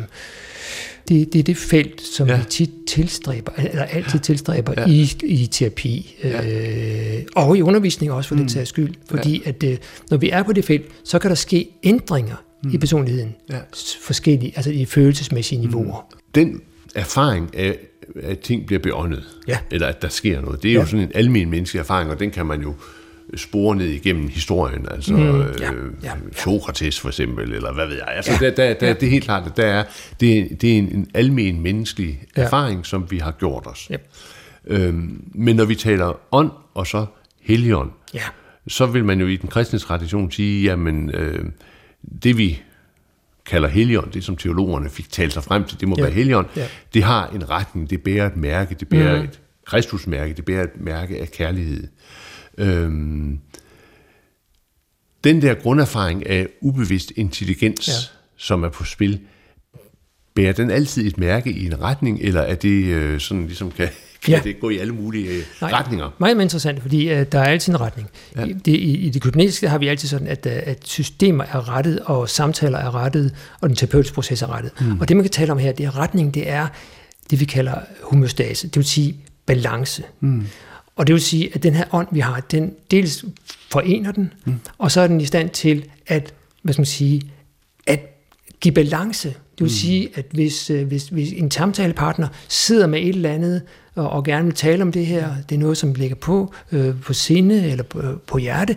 det, 1.08 1.34
det 1.34 1.39
er 1.39 1.43
det 1.43 1.58
felt, 1.58 2.02
som 2.02 2.28
ja. 2.28 2.38
vi 2.38 2.43
tit 2.50 2.69
tilstræber, 2.88 3.52
eller 3.58 3.84
altid 3.84 4.19
tilstræber 4.19 4.73
ja. 4.78 4.86
i, 4.88 5.12
i 5.23 5.47
terapi, 5.47 6.15
ja. 6.23 7.17
øh, 7.17 7.21
og 7.36 7.58
i 7.58 7.62
undervisning 7.62 8.12
også 8.12 8.28
for 8.28 8.36
mm. 8.36 8.41
den 8.41 8.50
sags 8.50 8.69
skyld. 8.69 8.93
Fordi 9.10 9.41
ja. 9.45 9.50
at 9.50 9.63
øh, 9.63 9.78
når 10.10 10.17
vi 10.17 10.30
er 10.30 10.43
på 10.43 10.54
det 10.54 10.65
felt, 10.65 10.86
så 11.04 11.19
kan 11.19 11.30
der 11.30 11.36
ske 11.36 11.69
ændringer 11.84 12.36
mm. 12.63 12.70
i 12.74 12.78
personligheden. 12.78 13.36
Ja. 13.50 13.60
Forskellige, 14.02 14.54
altså 14.56 14.72
i 14.72 14.86
følelsesmæssige 14.86 15.62
niveauer. 15.62 16.08
Mm. 16.12 16.20
Den 16.36 16.62
erfaring 16.96 17.58
af, 17.58 17.78
at 18.15 18.39
ting 18.39 18.65
bliver 18.65 18.80
beåndet, 18.80 19.24
ja. 19.48 19.58
eller 19.72 19.88
at 19.88 20.02
der 20.02 20.08
sker 20.08 20.41
noget, 20.41 20.63
det 20.63 20.70
er 20.70 20.74
ja. 20.74 20.80
jo 20.80 20.86
sådan 20.86 21.06
en 21.06 21.12
almen 21.15 21.50
menneskelig 21.50 21.80
erfaring, 21.80 22.12
og 22.12 22.20
den 22.20 22.32
kan 22.32 22.46
man 22.46 22.62
jo 22.62 22.74
spore 23.36 23.76
ned 23.76 23.86
igennem 23.86 24.28
historien, 24.28 24.86
altså 24.91 25.13
mm, 25.13 25.41
ja, 25.41 25.48
ja, 25.60 25.72
ja. 26.04 26.12
Sokrates 26.36 27.00
for 27.00 27.08
eksempel, 27.08 27.54
eller 27.54 27.74
hvad 27.74 27.88
ved 27.88 27.96
jeg. 27.96 28.08
Altså, 28.08 28.32
ja, 28.32 28.38
der, 28.50 28.56
der, 28.56 28.74
der, 28.74 28.88
ja. 28.88 28.93
Det 28.93 29.04
er 29.04 29.10
helt 29.10 29.24
klart, 29.24 29.48
at 29.48 29.58
der 29.58 29.65
er, 29.65 29.84
det, 30.20 30.39
er, 30.39 30.56
det 30.62 30.74
er 30.74 30.78
en, 30.78 30.96
en 30.96 31.08
almen 31.13 31.62
menneskelig 31.62 32.24
ja. 32.38 32.41
erfaring, 32.41 32.86
som 32.86 33.12
vi 33.12 33.17
har 33.17 33.32
gjort 33.32 33.67
os. 33.67 33.88
Ja. 33.89 33.98
Øhm, 34.67 35.24
men 35.34 35.56
når 35.56 35.65
vi 35.65 35.76
taler 35.76 36.20
ånd 36.32 36.52
og 36.74 36.88
så 36.88 37.06
helligånd, 37.41 37.91
ja. 38.13 38.24
så 38.67 38.86
vil 38.86 39.06
man 39.06 39.20
jo 39.20 39.28
i 39.28 39.36
den 39.36 39.50
kristne 39.50 39.80
tradition 39.80 40.32
sige, 40.32 40.63
jamen 40.63 41.10
øh, 41.10 41.46
det 42.24 42.38
vi 42.38 42.62
kalder 43.46 43.70
helion, 43.70 44.10
det 44.13 44.24
som 44.24 44.38
teologerne 44.38 44.89
fik 44.89 45.12
talt 45.12 45.34
sig 45.34 45.43
frem 45.43 45.63
til, 45.63 45.80
det 45.80 45.88
må 45.88 45.96
ja. 45.98 46.04
være 46.04 46.12
helion, 46.12 46.46
ja. 46.56 46.67
det 46.93 47.04
har 47.04 47.28
en 47.28 47.50
retning, 47.50 47.89
det 47.89 48.02
bærer 48.02 48.28
et 48.28 48.38
mærke, 48.38 48.76
det 48.76 48.89
bærer 48.89 49.17
mm. 49.17 49.24
et 49.24 49.39
kristusmærke, 49.65 50.34
det 50.34 50.46
bærer 50.46 50.63
et 50.63 50.82
mærke 50.82 51.22
af 51.22 51.32
kærlighed. 51.32 51.88
Øhm, 52.58 53.39
den 55.24 55.41
der 55.41 55.54
grunderfaring 55.54 56.28
af 56.28 56.48
ubevidst 56.62 57.12
intelligens, 57.15 57.88
ja. 57.88 57.93
som 58.38 58.63
er 58.63 58.70
på 58.70 58.84
spil, 58.84 59.20
bærer 60.36 60.54
den 60.54 60.72
altid 60.72 61.08
et 61.08 61.17
mærke 61.17 61.52
i 61.52 61.65
en 61.65 61.82
retning, 61.82 62.22
eller 62.22 62.41
er 62.41 62.56
det 62.56 62.86
øh, 62.86 63.20
sådan 63.20 63.46
ligesom 63.46 63.72
kan, 63.72 63.88
kan 63.88 63.96
ja. 64.32 64.42
det 64.44 64.60
gå 64.60 64.70
i 64.70 64.78
alle 64.78 64.94
mulige 64.94 65.30
øh, 65.30 65.44
Nej, 65.62 65.72
retninger? 65.72 66.10
Meget 66.18 66.42
interessant, 66.42 66.82
fordi 66.82 67.12
uh, 67.12 67.22
der 67.32 67.40
er 67.40 67.44
altid 67.44 67.74
en 67.74 67.82
retning. 67.82 68.10
Ja. 68.36 68.46
I, 68.46 68.54
det, 68.54 68.72
i, 68.72 68.98
I 68.98 69.10
det 69.10 69.22
kybernetiske 69.22 69.70
har 69.70 69.78
vi 69.78 69.88
altid 69.88 70.10
sådan, 70.10 70.28
at, 70.28 70.46
uh, 70.46 70.52
at 70.52 70.78
systemer 70.84 71.44
er 71.44 71.70
rettet, 71.70 72.00
og 72.00 72.30
samtaler 72.30 72.78
er 72.78 72.96
rettet, 72.96 73.36
og 73.62 73.70
den 73.70 73.76
terapeutiske 73.76 74.16
proces 74.16 74.42
er 74.42 74.56
rettet. 74.56 74.72
Mm. 74.82 75.00
Og 75.00 75.08
det, 75.08 75.18
man 75.18 75.24
kan 75.24 75.32
tale 75.32 75.52
om 75.52 75.58
her, 75.58 75.72
det 75.72 75.86
er 75.86 75.98
retning, 75.98 76.34
det 76.34 76.50
er 76.50 76.68
det, 77.30 77.40
vi 77.40 77.46
kalder 77.46 77.76
homostase, 78.04 78.68
det 78.68 78.76
vil 78.76 78.86
sige 78.86 79.16
balance. 79.46 80.04
Mm. 80.20 80.46
Og 80.96 81.08
det 81.08 81.13
vil 81.13 81.22
sige, 81.22 81.56
at 81.56 81.63
den 81.63 81.74
her 81.74 81.86
ånd, 81.92 82.08
vi 82.12 82.20
har, 82.20 82.40
den 82.40 82.74
dels 82.92 83.26
forener 83.72 84.12
den, 84.12 84.34
mm. 84.46 84.60
og 84.78 84.92
så 84.92 85.02
er 85.02 85.08
den 85.08 85.22
i 85.22 85.26
stand 85.26 85.50
til 85.50 85.86
at, 86.08 86.34
hvad 86.62 86.74
skal 86.74 86.82
man 86.82 86.86
sige, 86.86 87.22
at 87.88 88.00
give 88.62 88.74
balance. 88.74 89.28
Det 89.30 89.60
vil 89.60 89.66
mm. 89.66 89.70
sige, 89.70 90.10
at 90.16 90.26
hvis, 90.32 90.70
øh, 90.70 90.88
hvis, 90.88 91.08
hvis 91.08 91.32
en 91.32 91.52
samtalepartner 91.52 92.28
sidder 92.48 92.88
med 92.88 93.02
et 93.02 93.10
eller 93.10 93.30
andet, 93.30 93.62
og, 93.97 94.10
og 94.10 94.23
gerne 94.23 94.45
vil 94.45 94.55
tale 94.55 94.81
om 94.81 94.91
det 94.91 95.05
her, 95.05 95.29
det 95.49 95.55
er 95.55 95.60
noget, 95.60 95.77
som 95.77 95.93
ligger 95.93 96.15
på, 96.15 96.53
øh, 96.71 97.01
på 97.01 97.13
sinde 97.13 97.71
eller 97.71 97.83
på, 97.83 98.01
på 98.27 98.38
hjerte, 98.38 98.75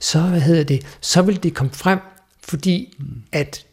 så, 0.00 0.20
hvad 0.20 0.40
hedder 0.40 0.64
det, 0.64 0.86
så 1.00 1.22
vil 1.22 1.42
det 1.42 1.54
komme 1.54 1.72
frem, 1.72 1.98
fordi 2.42 2.94
mm. 2.98 3.06
at 3.32 3.66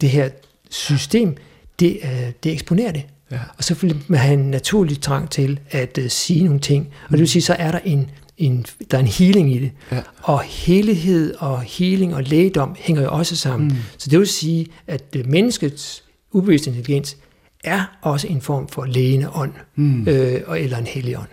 det 0.00 0.10
her 0.10 0.28
system, 0.70 1.36
det, 1.80 1.98
øh, 2.04 2.32
det 2.42 2.52
eksponerer 2.52 2.92
det. 2.92 3.02
Ja. 3.30 3.38
Og 3.58 3.64
så 3.64 3.74
vil 3.74 4.04
man 4.06 4.20
have 4.20 4.34
en 4.34 4.50
naturlig 4.50 5.00
trang 5.00 5.30
til 5.30 5.60
at 5.70 5.98
uh, 5.98 6.04
sige 6.08 6.44
nogle 6.44 6.60
ting. 6.60 6.88
Og 7.04 7.10
det 7.10 7.18
vil 7.18 7.28
sige, 7.28 7.42
så 7.42 7.54
er 7.58 7.72
der 7.72 7.78
en, 7.78 8.10
en, 8.38 8.66
der 8.90 8.96
er 8.96 9.02
en 9.02 9.08
healing 9.08 9.54
i 9.54 9.58
det. 9.58 9.70
Ja. 9.92 10.00
Og 10.22 10.40
helhed 10.42 11.34
og 11.38 11.62
healing 11.62 12.14
og 12.14 12.22
lægedom 12.22 12.76
hænger 12.78 13.02
jo 13.02 13.12
også 13.12 13.36
sammen. 13.36 13.68
Mm. 13.68 13.76
Så 13.98 14.10
det 14.10 14.18
vil 14.18 14.26
sige, 14.26 14.66
at 14.86 15.02
uh, 15.18 15.26
menneskets 15.26 16.04
ubevidste 16.32 16.70
intelligens 16.70 17.16
er 17.68 17.98
også 18.02 18.26
en 18.26 18.40
form 18.40 18.68
for 18.68 18.84
lægende 18.84 19.30
ånd, 19.30 19.52
mm. 19.74 20.08
øh, 20.08 20.40
eller 20.56 20.78
en 20.78 20.86
hellig 20.86 21.18
ånd. 21.18 21.28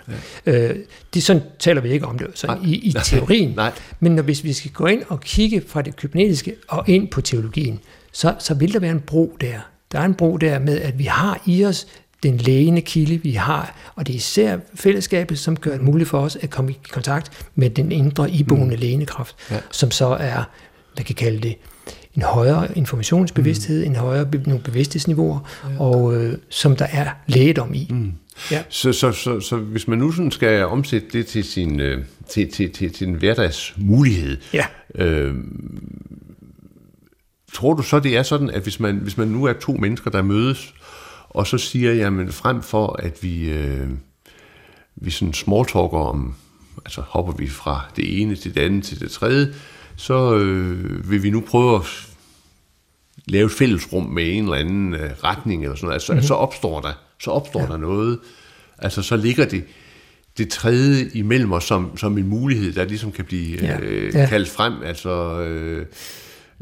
Ja. 0.46 0.70
Øh, 0.70 0.76
det 1.14 1.24
sådan 1.24 1.42
taler 1.60 1.82
vi 1.82 1.90
ikke 1.90 2.06
om 2.06 2.18
det 2.18 2.28
så 2.36 2.58
i, 2.64 2.76
i 2.76 2.94
teorien. 3.04 3.54
Nej. 3.56 3.72
Men 4.00 4.12
når, 4.12 4.24
hvis 4.24 4.44
vi 4.44 4.54
skal 4.54 4.72
gå 4.72 4.86
ind 4.86 5.04
og 5.08 5.22
kigge 5.22 5.64
fra 5.68 5.82
det 5.82 5.96
kybernetiske 5.96 6.56
og 6.68 6.90
ind 6.90 7.08
på 7.08 7.22
teologien, 7.22 7.80
så, 8.12 8.36
så 8.40 8.54
vil 8.54 8.74
der 8.74 8.80
være 8.80 8.92
en 8.92 9.00
bro 9.00 9.38
der. 9.42 9.60
Der 9.92 10.00
er 10.00 10.06
en 10.06 10.14
bro 10.14 10.38
der 10.38 10.60
med, 10.60 10.82
at 10.82 11.00
vi 11.00 11.04
har 11.04 11.42
i 11.46 11.66
os 11.66 11.88
den 12.24 12.38
lægende 12.38 12.82
kilde, 12.82 13.24
vi 13.24 13.32
har, 13.32 13.76
og 13.96 14.08
det 14.08 14.14
er 14.14 14.18
især 14.18 14.58
fællesskabet, 14.76 15.40
som 15.40 15.56
gør 15.56 15.72
det 15.72 15.82
muligt 15.82 16.10
for 16.10 16.20
os 16.20 16.36
at 16.42 16.50
komme 16.50 16.72
i 16.72 16.78
kontakt 16.92 17.48
med 17.56 17.70
den 17.70 17.92
indre 17.92 18.32
iboende 18.32 18.76
mm. 18.76 18.82
lægenekraft, 18.82 19.36
ja. 19.52 19.58
som 19.72 19.92
så 19.92 20.06
er, 20.08 20.44
man 20.98 21.06
kan 21.06 21.16
kalde 21.16 21.40
det, 21.40 21.56
en 22.16 22.22
højere 22.22 22.78
informationsbevidsthed, 22.78 23.86
mm. 23.86 23.92
en 23.92 23.96
højere 23.96 24.28
nogle 24.46 24.64
bevidsthedsniveauer, 24.64 25.40
ja. 25.64 25.80
og 25.80 26.16
øh, 26.16 26.38
som 26.50 26.76
der 26.76 26.86
er 26.86 27.10
lægedom 27.28 27.74
i. 27.74 27.88
Mm. 27.90 28.12
Ja. 28.52 28.64
Så, 28.70 28.94
så, 28.94 29.12
så, 29.12 29.40
så 29.40 29.58
hvis 29.58 29.88
man 29.88 29.98
nu 29.98 30.12
sådan 30.12 30.32
skal 30.32 30.66
omsætte 30.66 31.08
det 31.14 31.26
til 31.26 31.44
sin, 31.44 31.80
øh, 31.80 32.04
til, 32.30 32.52
til, 32.52 32.72
til, 32.72 32.94
til 32.94 33.08
en 33.08 33.14
hverdagsmulighed, 33.14 34.38
ja. 34.54 34.66
øh, 34.96 35.36
tror 37.54 37.74
du 37.74 37.82
så, 37.82 38.00
det 38.00 38.18
er 38.18 38.24
sådan, 38.24 38.50
at 38.50 38.62
hvis 38.62 38.80
man, 38.80 38.96
hvis 38.96 39.18
man 39.18 39.28
nu 39.28 39.44
er 39.46 39.54
to 39.54 39.72
mennesker, 39.72 40.12
der 40.12 40.22
mødes, 40.22 40.74
og 41.30 41.48
så 41.48 41.58
siger 41.58 41.94
jeg, 41.94 42.14
men 42.14 42.32
frem 42.32 42.62
for, 42.62 43.00
at 43.04 43.24
vi... 43.24 43.50
Øh, 43.50 43.90
vi 44.96 45.12
sådan 45.12 45.34
smalltalker 45.34 45.98
om, 45.98 46.36
altså 46.86 47.02
hopper 47.02 47.34
vi 47.34 47.48
fra 47.50 47.86
det 47.96 48.22
ene 48.22 48.36
til 48.36 48.56
det 48.56 48.62
andet 48.62 48.84
til 48.84 49.00
det 49.00 49.12
tredje, 49.12 49.54
så 49.98 50.36
øh, 50.36 51.12
vil 51.12 51.24
vi 51.24 51.30
nu 51.30 51.42
prøve 51.42 51.76
at 51.76 51.82
lave 53.28 53.46
et 53.46 53.52
fællesrum 53.52 54.04
med 54.06 54.38
en 54.38 54.44
eller 54.44 54.56
anden 54.56 54.94
øh, 54.94 55.12
retning 55.24 55.64
eller 55.64 55.76
sådan 55.76 55.86
noget. 55.86 55.94
Altså, 55.94 56.14
mm-hmm. 56.14 56.28
så 56.28 56.34
opstår 56.34 56.82
der, 56.82 56.94
så 57.20 57.32
opstår 57.32 57.62
ja. 57.62 57.68
der 57.68 57.78
noget. 57.78 58.20
Altså 58.78 59.02
så 59.02 59.18
ligger 59.18 59.46
det, 59.46 59.64
det 60.38 60.50
tredje 60.50 61.10
imellem 61.14 61.52
os 61.52 61.64
som, 61.64 61.98
som 61.98 62.18
en 62.18 62.28
mulighed, 62.28 62.74
der 62.74 62.86
ligesom 62.86 63.12
kan 63.12 63.26
blive 63.26 63.66
ja. 63.66 63.80
Øh, 63.80 64.16
ja. 64.16 64.26
kaldt 64.26 64.50
frem, 64.50 64.74
altså 64.84 65.40
øh, 65.40 65.86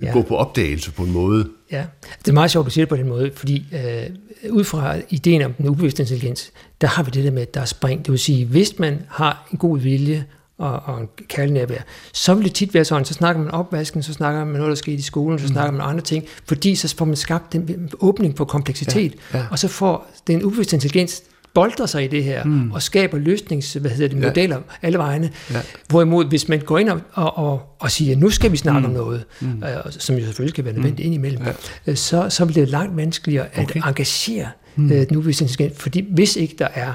ja. 0.02 0.12
gå 0.12 0.22
på 0.22 0.36
opdagelse 0.36 0.92
på 0.92 1.04
en 1.04 1.12
måde. 1.12 1.50
Ja, 1.72 1.86
det 2.20 2.28
er 2.28 2.34
meget 2.34 2.52
sjovt, 2.52 2.64
at 2.64 2.66
du 2.66 2.74
siger 2.74 2.86
det 2.86 2.90
på 2.90 2.98
den 2.98 3.08
måde, 3.08 3.32
fordi 3.36 3.66
øh, 3.74 4.52
ud 4.52 4.64
fra 4.64 4.96
ideen 5.10 5.42
om 5.42 5.54
den 5.54 5.70
ubevidste 5.70 6.04
intelligens, 6.04 6.52
der 6.82 6.88
har 6.88 7.04
vi 7.04 7.12
det 7.14 7.24
der 7.24 7.32
med, 7.32 7.42
at 7.42 7.54
der 7.54 7.62
er 7.62 7.66
spring. 7.66 8.06
Det 8.06 8.12
vil 8.12 8.20
sige, 8.20 8.46
hvis 8.46 8.80
man 8.80 9.02
har 9.10 9.48
en 9.52 9.58
god 9.58 9.80
vilje, 9.80 10.26
og, 10.64 10.96
og 10.96 11.10
kærlig 11.28 11.68
så 12.14 12.34
vil 12.34 12.46
det 12.46 12.54
tit 12.54 12.74
være 12.74 12.86
sådan, 12.86 13.06
så 13.06 13.14
snakker 13.14 13.42
man 13.42 13.52
opvasken, 13.52 14.04
så 14.04 14.14
snakker 14.14 14.46
man 14.46 14.54
noget, 14.54 14.70
der 14.70 14.76
skete 14.76 14.98
i 14.98 15.02
skolen, 15.02 15.40
så 15.40 15.46
mm. 15.46 15.52
snakker 15.52 15.72
man 15.72 15.82
andre 15.82 16.02
ting, 16.02 16.24
fordi 16.48 16.76
så 16.76 16.96
får 16.98 17.06
man 17.06 17.16
skabt 17.16 17.54
den 17.54 17.90
åbning 18.00 18.36
på 18.36 18.46
kompleksitet, 18.46 19.16
ja, 19.34 19.38
ja. 19.38 19.46
og 19.52 19.60
så 19.60 19.68
får 19.68 20.08
den 20.28 20.44
ubevidste 20.44 20.76
intelligens 20.76 21.24
bolder 21.54 21.86
sig 21.86 22.04
i 22.04 22.08
det 22.08 22.24
her, 22.24 22.44
mm. 22.44 22.72
og 22.72 22.82
skaber 22.82 23.18
løsnings, 23.18 23.74
hvad 23.74 23.92
hedder 23.92 24.08
det, 24.08 24.22
ja. 24.22 24.28
modeller 24.28 24.62
alle 24.82 24.98
vegne. 24.98 25.32
Ja. 25.52 25.62
Hvorimod, 25.90 26.26
hvis 26.26 26.48
man 26.48 26.60
går 26.60 26.78
ind 26.78 26.90
og, 26.90 27.02
og, 27.14 27.38
og, 27.38 27.62
og 27.80 27.92
siger, 27.92 28.16
nu 28.16 28.30
skal 28.30 28.52
vi 28.52 28.58
snakke 28.58 28.80
mm. 28.80 28.86
om 28.86 28.92
noget, 28.92 29.26
mm. 29.42 29.64
øh, 29.64 29.92
som 29.92 30.16
jo 30.16 30.26
selvfølgelig 30.26 30.54
skal 30.54 30.66
være 30.66 30.74
nødvendigt 30.74 31.08
mm. 31.08 31.14
indimellem, 31.14 31.44
ja. 31.46 31.52
øh, 31.88 31.96
så, 31.96 32.30
så 32.30 32.46
bliver 32.46 32.62
det 32.62 32.70
langt 32.70 32.98
vanskeligere 32.98 33.46
at 33.54 33.64
okay. 33.64 33.82
engagere 33.88 34.48
mm. 34.76 34.92
øh, 34.92 35.10
den 35.10 35.18
ubevidste 35.18 35.44
intelligens, 35.44 35.82
fordi 35.82 36.08
hvis 36.14 36.36
ikke 36.36 36.56
der 36.60 36.68
er 36.74 36.94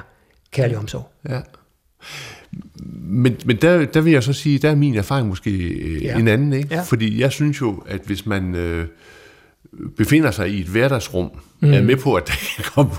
kærlig 0.50 0.78
omsorg. 0.78 1.10
Ja. 1.28 1.40
Men, 2.92 3.36
men 3.44 3.56
der, 3.56 3.84
der 3.84 4.00
vil 4.00 4.12
jeg 4.12 4.22
så 4.22 4.32
sige, 4.32 4.58
der 4.58 4.70
er 4.70 4.74
min 4.74 4.94
erfaring 4.94 5.28
måske 5.28 5.50
øh, 5.50 6.02
ja. 6.02 6.18
en 6.18 6.28
anden, 6.28 6.52
ikke? 6.52 6.74
Ja. 6.74 6.82
Fordi 6.82 7.20
jeg 7.20 7.32
synes 7.32 7.60
jo, 7.60 7.82
at 7.86 8.00
hvis 8.06 8.26
man 8.26 8.54
øh, 8.54 8.86
befinder 9.96 10.30
sig 10.30 10.50
i 10.50 10.60
et 10.60 10.66
hverdagsrum, 10.66 11.30
mm. 11.60 11.72
er 11.72 11.82
med 11.82 11.96
på, 11.96 12.14
at 12.14 12.26
der 12.28 12.34
kan 12.56 12.64
komme 12.64 12.90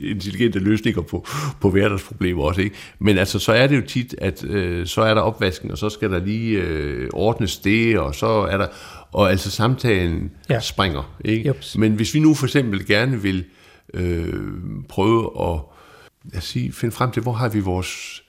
intelligente 0.00 0.58
løsninger 0.58 1.02
på, 1.02 1.26
på 1.60 1.70
hverdagsproblemer 1.70 2.42
også, 2.42 2.60
ikke? 2.60 2.76
Men 2.98 3.18
altså, 3.18 3.38
så 3.38 3.52
er 3.52 3.66
det 3.66 3.76
jo 3.76 3.86
tit, 3.86 4.14
at 4.18 4.44
øh, 4.44 4.86
så 4.86 5.02
er 5.02 5.14
der 5.14 5.20
opvasken, 5.20 5.70
og 5.70 5.78
så 5.78 5.88
skal 5.88 6.10
der 6.10 6.18
lige 6.18 6.58
øh, 6.58 7.08
ordnes 7.12 7.58
det, 7.58 7.98
og 7.98 8.14
så 8.14 8.26
er 8.26 8.56
der, 8.56 8.66
og 9.12 9.30
altså 9.30 9.50
samtalen 9.50 10.30
ja. 10.50 10.60
springer, 10.60 11.16
ikke? 11.24 11.46
Jups. 11.48 11.78
Men 11.78 11.92
hvis 11.92 12.14
vi 12.14 12.20
nu 12.20 12.34
for 12.34 12.46
eksempel 12.46 12.86
gerne 12.86 13.22
vil 13.22 13.44
øh, 13.94 14.34
prøve 14.88 15.30
at 16.34 16.42
sige, 16.42 16.72
finde 16.72 16.94
frem 16.94 17.10
til, 17.10 17.22
hvor 17.22 17.32
har 17.32 17.48
vi 17.48 17.60
vores 17.60 18.22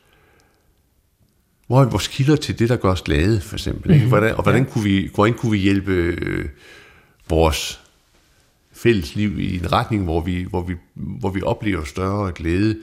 hvor 1.70 1.82
er 1.82 1.90
vores 1.90 2.08
kilder 2.08 2.36
til 2.36 2.60
det, 2.60 2.70
der 2.70 2.76
gør 2.76 2.92
os 2.92 3.02
glade, 3.02 3.42
for 3.42 3.56
eksempel. 3.56 3.92
Mm-hmm. 3.92 4.08
Hvordan, 4.08 4.36
og 4.36 4.44
hvordan 4.44 4.66
kunne 4.66 4.84
vi, 4.84 5.10
hvordan 5.16 5.34
kunne 5.34 5.52
vi 5.52 5.58
hjælpe 5.58 5.92
øh, 5.92 6.46
vores 7.30 7.80
fælles 8.74 9.16
liv 9.16 9.40
i 9.40 9.56
en 9.56 9.72
retning, 9.72 10.04
hvor 10.04 10.22
vi, 10.22 10.46
hvor 10.50 10.62
vi, 10.62 10.76
hvor 10.94 11.30
vi 11.30 11.42
oplever 11.42 11.84
større 11.84 12.32
glæde, 12.32 12.78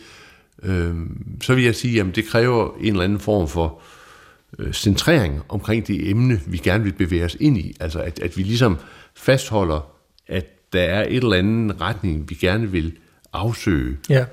øh, 0.62 0.94
så 1.42 1.54
vil 1.54 1.64
jeg 1.64 1.74
sige, 1.74 2.00
at 2.00 2.06
det 2.16 2.26
kræver 2.26 2.76
en 2.80 2.86
eller 2.86 3.04
anden 3.04 3.20
form 3.20 3.48
for 3.48 3.80
øh, 4.58 4.72
centrering 4.72 5.42
omkring 5.48 5.86
det 5.86 6.10
emne, 6.10 6.40
vi 6.46 6.58
gerne 6.58 6.84
vil 6.84 6.92
bevæge 6.92 7.24
os 7.24 7.36
ind 7.40 7.58
i. 7.58 7.76
Altså 7.80 8.00
at, 8.00 8.18
at 8.18 8.36
vi 8.36 8.42
ligesom 8.42 8.76
fastholder, 9.14 9.90
at 10.26 10.72
der 10.72 10.82
er 10.82 11.02
et 11.02 11.16
eller 11.16 11.36
andet 11.36 11.80
retning, 11.80 12.30
vi 12.30 12.34
gerne 12.34 12.70
vil 12.70 12.92
afsøge. 13.32 13.96
Ja. 14.08 14.24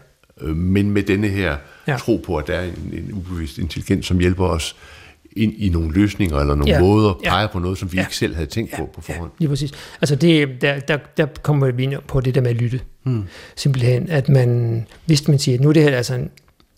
Øh, 0.42 0.56
men 0.56 0.92
med 0.92 1.04
denne 1.04 1.28
her 1.28 1.58
ja. 1.88 1.98
tro 1.98 2.22
på, 2.26 2.38
at 2.38 2.48
der 2.48 2.54
er 2.54 2.64
en, 2.64 2.94
en 2.94 3.14
ubevidst 3.14 3.58
intelligens, 3.58 4.06
som 4.06 4.20
hjælper 4.20 4.46
os 4.46 4.76
ind 5.36 5.54
i 5.58 5.70
nogle 5.70 5.94
løsninger 5.94 6.40
eller 6.40 6.56
nogle 6.56 6.74
ja. 6.74 6.80
måder, 6.80 7.14
peger 7.24 7.42
ja. 7.42 7.48
på 7.48 7.60
noget, 7.60 7.78
som 7.78 7.92
vi 7.92 7.98
ja. 7.98 8.04
ikke 8.04 8.16
selv 8.16 8.36
havde 8.36 8.48
tænkt 8.48 8.72
ja. 8.72 8.78
på 8.78 8.90
på 8.96 9.02
forhånd. 9.02 9.32
Ja, 9.32 9.44
lige 9.44 9.50
præcis. 9.50 9.72
Altså 10.02 10.16
det, 10.16 10.62
der, 10.62 10.80
der, 10.80 10.98
der 11.18 11.26
kommer 11.42 11.72
vi 11.72 11.84
ind 11.84 11.94
på 12.08 12.22
det 12.22 12.36
der 12.36 12.42
med 12.42 12.50
at 12.50 12.56
lytte. 12.56 12.80
Hmm. 13.04 13.24
Simpelthen, 13.56 14.10
at 14.10 14.30
man, 14.30 14.86
hvis 15.06 15.28
man 15.28 15.40
siger, 15.40 15.58
at 15.58 15.62
nu 15.62 15.70
er 15.70 15.74
det 15.74 15.84
her 15.84 15.98
altså 15.98 16.16
en, 16.16 16.30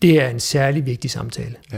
det 0.01 0.21
er 0.21 0.29
en 0.29 0.39
særlig 0.39 0.85
vigtig 0.85 1.11
samtale, 1.11 1.55
ja. 1.73 1.77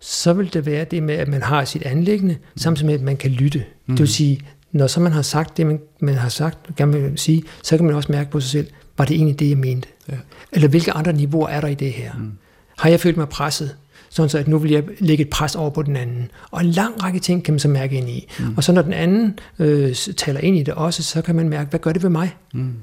så 0.00 0.32
vil 0.32 0.54
det 0.54 0.66
være 0.66 0.84
det 0.84 1.02
med, 1.02 1.14
at 1.14 1.28
man 1.28 1.42
har 1.42 1.64
sit 1.64 1.82
anlæggende, 1.82 2.34
hmm. 2.34 2.58
samtidig 2.58 2.86
med, 2.86 2.94
at 2.94 3.02
man 3.02 3.16
kan 3.16 3.30
lytte. 3.30 3.64
Hmm. 3.86 3.96
Det 3.96 4.00
vil 4.00 4.12
sige, 4.12 4.40
når 4.72 4.86
så 4.86 5.00
man 5.00 5.12
har 5.12 5.22
sagt 5.22 5.56
det, 5.56 5.66
man, 5.66 5.80
man 6.00 6.14
har 6.14 6.28
sagt, 6.28 6.76
gerne 6.76 7.00
vil 7.00 7.18
sige, 7.18 7.42
så 7.62 7.76
kan 7.76 7.86
man 7.86 7.94
også 7.94 8.12
mærke 8.12 8.30
på 8.30 8.40
sig 8.40 8.50
selv, 8.50 8.66
var 8.98 9.04
det 9.04 9.16
egentlig 9.16 9.38
det, 9.38 9.48
jeg 9.48 9.58
mente? 9.58 9.88
Ja. 10.08 10.16
Eller 10.52 10.68
hvilke 10.68 10.92
andre 10.92 11.12
niveauer 11.12 11.48
er 11.48 11.60
der 11.60 11.68
i 11.68 11.74
det 11.74 11.92
her? 11.92 12.12
Mm. 12.18 12.32
Har 12.78 12.90
jeg 12.90 13.00
følt 13.00 13.16
mig 13.16 13.28
presset? 13.28 13.76
Sådan 14.08 14.28
så, 14.28 14.38
at 14.38 14.48
nu 14.48 14.58
vil 14.58 14.70
jeg 14.70 14.84
lægge 14.98 15.22
et 15.22 15.30
pres 15.30 15.54
over 15.54 15.70
på 15.70 15.82
den 15.82 15.96
anden. 15.96 16.30
Og 16.50 16.60
en 16.60 16.66
lang 16.66 17.02
række 17.02 17.18
ting 17.18 17.44
kan 17.44 17.54
man 17.54 17.58
så 17.58 17.68
mærke 17.68 17.96
ind 17.96 18.08
i. 18.08 18.28
Mm. 18.38 18.56
Og 18.56 18.64
så 18.64 18.72
når 18.72 18.82
den 18.82 18.92
anden 18.92 19.38
øh, 19.58 19.94
taler 19.94 20.40
ind 20.40 20.56
i 20.56 20.62
det 20.62 20.74
også, 20.74 21.02
så 21.02 21.22
kan 21.22 21.34
man 21.36 21.48
mærke, 21.48 21.70
hvad 21.70 21.80
gør 21.80 21.92
det 21.92 22.02
ved 22.02 22.10
mig? 22.10 22.36
Mm. 22.54 22.74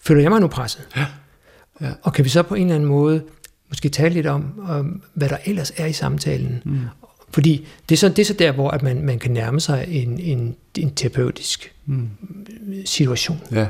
Føler 0.00 0.22
jeg 0.22 0.30
mig 0.30 0.40
nu 0.40 0.46
presset? 0.46 0.88
Ja. 0.96 1.06
Ja. 1.80 1.90
Og 2.02 2.12
kan 2.12 2.24
vi 2.24 2.28
så 2.28 2.42
på 2.42 2.54
en 2.54 2.62
eller 2.62 2.74
anden 2.74 2.88
måde 2.88 3.22
måske 3.68 3.88
tale 3.88 4.14
lidt 4.14 4.26
om, 4.26 4.60
om 4.68 5.02
hvad 5.14 5.28
der 5.28 5.36
ellers 5.44 5.72
er 5.76 5.86
i 5.86 5.92
samtalen? 5.92 6.62
Mm. 6.64 6.80
Fordi 7.30 7.66
det 7.88 7.94
er, 7.94 7.98
så, 7.98 8.08
det 8.08 8.18
er 8.18 8.24
så 8.24 8.32
der, 8.32 8.52
hvor 8.52 8.70
at 8.70 8.82
man, 8.82 9.02
man 9.02 9.18
kan 9.18 9.30
nærme 9.30 9.60
sig 9.60 9.84
en, 9.88 10.20
en, 10.20 10.56
en 10.78 10.94
terapeutisk 10.94 11.72
mm. 11.86 12.08
situation. 12.84 13.40
Ja. 13.52 13.66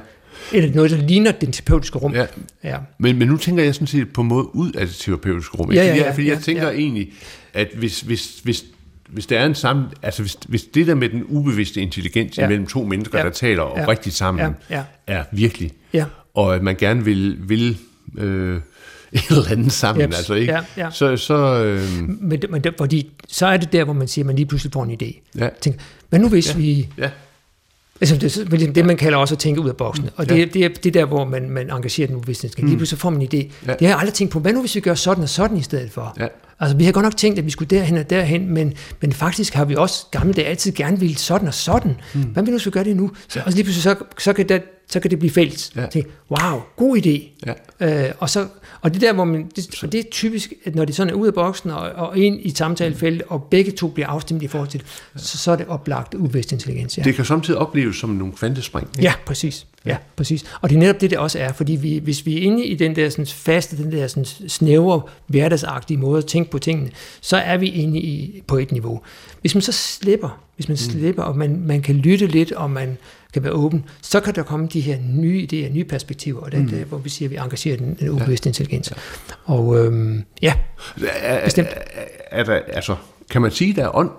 Eller 0.53 0.75
noget, 0.75 0.91
der 0.91 0.97
ligner 0.97 1.33
den 1.33 1.53
terapeutiske 1.53 1.99
rum. 1.99 2.15
Ja. 2.15 2.27
Ja. 2.65 2.77
Men, 2.99 3.19
men 3.19 3.29
nu 3.29 3.37
tænker 3.37 3.65
jeg 3.65 3.75
sådan 3.75 3.87
set 3.87 4.13
på 4.13 4.23
måde 4.23 4.55
ud 4.55 4.73
af 4.73 4.87
det 4.87 4.97
terapeutiske 4.97 5.57
rum. 5.57 5.73
Ja, 5.73 5.85
ja, 5.85 5.97
ja, 5.97 6.13
fordi 6.13 6.29
jeg 6.29 6.35
ja, 6.35 6.41
tænker 6.41 6.69
ja. 6.69 6.75
egentlig, 6.75 7.13
at 7.55 7.69
hvis, 7.75 8.01
hvis, 8.01 8.41
hvis, 8.45 8.65
hvis 9.09 9.27
der 9.27 9.39
er 9.39 9.47
en 9.47 9.55
sammen, 9.55 9.87
altså 10.03 10.23
hvis, 10.23 10.39
hvis 10.49 10.63
det 10.63 10.87
der 10.87 10.95
med 10.95 11.09
den 11.09 11.25
ubevidste 11.25 11.81
intelligens 11.81 12.39
ja. 12.39 12.49
mellem 12.49 12.67
to 12.67 12.85
mennesker, 12.85 13.19
ja. 13.19 13.25
der 13.25 13.31
taler 13.31 13.63
ja. 13.63 13.83
oprigtigt 13.83 14.15
sammen, 14.15 14.55
ja. 14.71 14.77
Ja. 14.77 14.83
er 15.07 15.25
virkelig, 15.33 15.73
ja. 15.93 16.05
og 16.35 16.55
at 16.55 16.63
man 16.63 16.77
gerne 16.77 17.05
vil, 17.05 17.49
vil 17.49 17.79
øh, 18.19 18.57
et 19.13 19.23
eller 19.31 19.51
andet 19.51 19.73
sammen, 19.73 20.03
yep. 20.03 20.15
altså 20.17 20.35
ikke? 20.35 20.53
Ja, 20.53 20.61
ja. 20.77 20.91
Så, 20.91 21.17
så, 21.17 21.65
øh... 21.65 22.09
men, 22.09 22.43
men 22.51 22.65
det, 22.65 22.75
fordi, 22.79 23.11
så 23.29 23.47
er 23.47 23.57
det 23.57 23.73
der, 23.73 23.85
hvor 23.85 23.93
man 23.93 24.09
siger, 24.09 24.23
at 24.23 24.27
man 24.27 24.37
lige 24.37 24.47
pludselig 24.47 24.73
får 24.73 24.85
en 24.85 24.99
idé. 25.03 25.39
Ja. 25.39 25.49
Tænker, 25.61 25.81
hvad 26.09 26.19
nu 26.19 26.29
hvis 26.29 26.55
ja. 26.55 26.59
vi... 26.59 26.89
Ja 26.99 27.11
Altså 28.01 28.17
det, 28.17 28.75
det, 28.75 28.87
man 28.87 28.97
kalder 28.97 29.19
også 29.19 29.35
at 29.35 29.39
tænke 29.39 29.61
ud 29.61 29.69
af 29.69 29.77
boksen. 29.77 30.11
Og 30.17 30.29
det, 30.29 30.39
ja. 30.39 30.45
det 30.45 30.65
er 30.65 30.69
det 30.69 30.95
der, 30.95 31.05
hvor 31.05 31.25
man, 31.25 31.51
man 31.51 31.71
engagerer 31.71 32.07
den 32.07 32.17
ubevidste. 32.17 32.51
Mm. 32.59 32.67
Lige 32.67 32.77
pludselig 32.77 32.99
får 32.99 33.11
man 33.11 33.23
en 33.23 33.29
idé. 33.35 33.37
Ja. 33.37 33.73
Det 33.73 33.81
har 33.81 33.89
jeg 33.89 33.99
aldrig 33.99 34.15
tænkt 34.15 34.33
på. 34.33 34.41
Hvad 34.41 34.53
nu, 34.53 34.61
hvis 34.61 34.75
vi 34.75 34.81
gør 34.81 34.95
sådan 34.95 35.23
og 35.23 35.29
sådan 35.29 35.57
i 35.57 35.63
stedet 35.63 35.91
for? 35.91 36.17
Ja. 36.21 36.27
Altså, 36.61 36.77
vi 36.77 36.85
har 36.85 36.93
godt 36.93 37.05
nok 37.05 37.17
tænkt, 37.17 37.39
at 37.39 37.45
vi 37.45 37.51
skulle 37.51 37.77
derhen 37.77 37.97
og 37.97 38.11
derhen, 38.11 38.55
men, 38.55 38.75
men 39.01 39.13
faktisk 39.13 39.55
har 39.55 39.65
vi 39.65 39.75
også 39.75 40.07
gamle 40.11 40.33
dage 40.33 40.47
altid 40.47 40.73
gerne 40.73 41.01
ville 41.01 41.17
sådan 41.17 41.49
og 41.49 41.55
sådan. 41.55 41.97
Mm. 42.15 42.21
Hvad 42.21 42.43
vi 42.43 42.71
gør 42.71 42.83
det 42.83 42.97
nu? 42.97 43.11
Så, 43.29 43.41
og 43.47 43.53
lige 43.53 43.65
pludselig, 43.65 43.83
så, 43.83 43.97
så, 44.19 44.33
kan 44.33 44.49
det, 44.49 44.63
så 44.91 45.01
kan 45.01 45.11
det 45.11 45.19
blive 45.19 45.31
fælles. 45.31 45.73
Ja. 45.77 45.87
Tænk, 45.87 46.07
wow, 46.31 46.61
god 46.77 46.99
idé. 46.99 47.45
Ja. 47.81 48.07
Øh, 48.07 48.13
og, 48.19 48.31
så, 48.31 48.47
og 48.81 48.95
det 48.95 49.01
der, 49.01 49.13
hvor 49.13 49.25
man, 49.25 49.51
det, 49.57 49.83
og 49.83 49.93
det 49.93 50.01
er 50.01 50.05
typisk, 50.11 50.53
at 50.65 50.75
når 50.75 50.85
det 50.85 50.95
sådan 50.95 51.13
er 51.13 51.17
ud 51.17 51.27
af 51.27 51.35
boksen 51.35 51.71
og, 51.71 51.81
og 51.81 52.19
ind 52.19 52.41
i 52.41 52.55
samtalefældet, 52.55 53.23
og 53.29 53.43
begge 53.43 53.71
to 53.73 53.89
bliver 53.89 54.07
afstemt 54.07 54.43
i 54.43 54.47
forhold 54.47 54.69
til 54.69 54.81
det, 54.81 54.89
så, 55.17 55.39
så 55.39 55.53
er 55.53 55.57
det 55.57 55.67
oplagt 55.67 56.15
ubevidst 56.15 56.53
intelligens. 56.53 56.99
Ja. 56.99 57.03
Det 57.03 57.15
kan 57.15 57.25
samtidig 57.25 57.61
opleves 57.61 57.97
som 57.97 58.11
nogle 58.11 58.33
kvantespring. 58.33 58.89
Ja, 59.03 59.13
præcis. 59.27 59.67
Ja, 59.87 59.97
præcis. 60.17 60.45
Og 60.61 60.69
det 60.69 60.77
er 60.77 60.81
netop 60.81 61.01
det, 61.01 61.11
det 61.11 61.19
også 61.19 61.39
er, 61.39 61.53
fordi 61.53 61.73
vi, 61.73 61.99
hvis 61.99 62.27
vi 62.27 62.39
er 62.39 62.41
inde 62.41 62.65
i 62.65 62.75
den 62.75 62.97
der 62.97 63.11
sådan, 63.11 63.27
faste, 63.27 63.77
den 63.77 63.93
der 63.93 64.07
sådan, 64.07 64.25
snævre, 64.49 65.03
hverdagsagtige 65.27 65.97
måde 65.97 66.19
at 66.19 66.27
tænke 66.27 66.51
på 66.51 66.59
tingene, 66.59 66.91
så 67.21 67.37
er 67.37 67.57
vi 67.57 67.69
inde 67.69 67.99
i, 67.99 68.43
på 68.47 68.57
et 68.57 68.73
niveau. 68.73 69.01
Hvis 69.41 69.55
man 69.55 69.63
så 69.63 69.73
slipper, 69.73 70.43
hvis 70.57 70.69
man 70.69 70.73
mm. 70.73 70.91
slipper, 70.91 71.23
og 71.23 71.37
man, 71.37 71.61
man 71.61 71.83
kan 71.83 71.95
lytte 71.95 72.27
lidt, 72.27 72.53
og 72.53 72.71
man 72.71 72.99
kan 73.35 73.43
være 73.43 73.53
åben, 73.53 73.85
så 74.03 74.21
kan 74.21 74.35
der 74.35 74.43
komme 74.43 74.69
de 74.73 74.81
her 74.81 74.99
nye 75.09 75.49
idéer, 75.53 75.73
nye 75.73 75.85
perspektiver, 75.85 76.41
og 76.41 76.53
det 76.53 76.61
mm. 76.61 76.69
der, 76.69 76.85
hvor 76.85 76.99
vi 76.99 77.09
siger, 77.09 77.27
at 77.27 77.31
vi 77.31 77.37
engagerer 77.37 77.77
den, 77.77 77.97
den 78.01 78.09
ubevidste 78.09 78.47
ja. 78.47 78.51
intelligens. 78.51 78.91
Ja. 78.91 78.97
Og 79.45 79.79
øhm, 79.79 80.25
ja, 80.43 80.55
bestemt. 81.45 81.69
Er, 81.69 82.05
er 82.31 82.45
der, 82.45 82.55
altså, 82.55 82.97
kan 83.31 83.43
man 83.43 83.51
sige, 83.51 83.73
der 83.75 83.85
er 83.85 83.97
ånd 83.97 84.11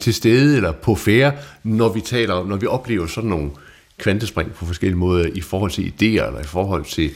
til 0.00 0.14
stede 0.14 0.56
eller 0.56 0.72
på 0.72 0.94
færre, 0.94 1.32
når 1.62 1.88
vi 1.88 2.00
taler, 2.00 2.44
når 2.44 2.56
vi 2.56 2.66
oplever 2.66 3.06
sådan 3.06 3.30
nogle 3.30 3.50
kvantespring 3.98 4.52
på 4.52 4.66
forskellige 4.66 4.98
måder 4.98 5.28
i 5.34 5.40
forhold 5.40 5.70
til 5.70 5.82
idéer, 5.82 6.26
eller 6.26 6.40
i 6.40 6.46
forhold 6.46 6.84
til 6.84 7.10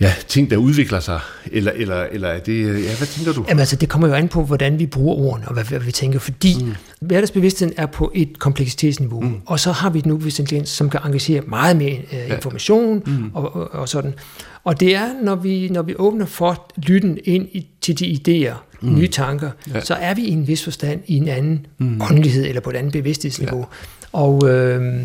ja, 0.00 0.12
ting, 0.28 0.50
der 0.50 0.56
udvikler 0.56 1.00
sig, 1.00 1.20
eller, 1.52 1.72
eller, 1.72 2.06
eller 2.12 2.28
er 2.28 2.40
det, 2.40 2.84
ja, 2.84 2.96
hvad 2.96 3.06
tænker 3.06 3.32
du? 3.32 3.44
Jamen 3.48 3.60
altså, 3.60 3.76
det 3.76 3.88
kommer 3.88 4.08
jo 4.08 4.14
an 4.14 4.28
på, 4.28 4.44
hvordan 4.44 4.78
vi 4.78 4.86
bruger 4.86 5.14
ordene, 5.14 5.48
og 5.48 5.54
hvad, 5.54 5.64
hvad 5.64 5.80
vi 5.80 5.92
tænker, 5.92 6.18
fordi 6.18 6.56
mm. 6.64 6.74
hverdagsbevidstheden 7.00 7.74
er 7.76 7.86
på 7.86 8.12
et 8.14 8.38
kompleksitetsniveau, 8.38 9.20
mm. 9.20 9.34
og 9.46 9.60
så 9.60 9.72
har 9.72 9.90
vi 9.90 10.00
den 10.00 10.12
ubevidste 10.12 10.42
intelligens, 10.42 10.68
som 10.68 10.90
kan 10.90 11.00
engagere 11.04 11.40
meget 11.46 11.76
mere 11.76 11.98
uh, 12.12 12.34
information, 12.34 13.02
ja. 13.06 13.12
mm. 13.12 13.30
og, 13.34 13.56
og, 13.56 13.74
og 13.74 13.88
sådan. 13.88 14.14
Og 14.64 14.80
det 14.80 14.96
er, 14.96 15.08
når 15.22 15.34
vi, 15.34 15.68
når 15.68 15.82
vi 15.82 15.94
åbner 15.98 16.26
for 16.26 16.72
lytten 16.76 17.18
ind 17.24 17.48
i, 17.52 17.66
til 17.80 17.98
de 17.98 18.18
idéer, 18.18 18.54
mm. 18.80 18.94
nye 18.94 19.08
tanker, 19.08 19.50
ja. 19.74 19.80
så 19.80 19.94
er 19.94 20.14
vi 20.14 20.22
i 20.22 20.30
en 20.30 20.48
vis 20.48 20.64
forstand 20.64 21.00
i 21.06 21.16
en 21.16 21.28
anden 21.28 21.66
mm. 21.78 22.00
åndelighed, 22.10 22.46
eller 22.46 22.60
på 22.60 22.70
et 22.70 22.76
andet 22.76 22.92
bevidsthedsniveau. 22.92 23.58
Ja. 23.58 23.64
Og, 24.12 24.48
øh, 24.48 25.02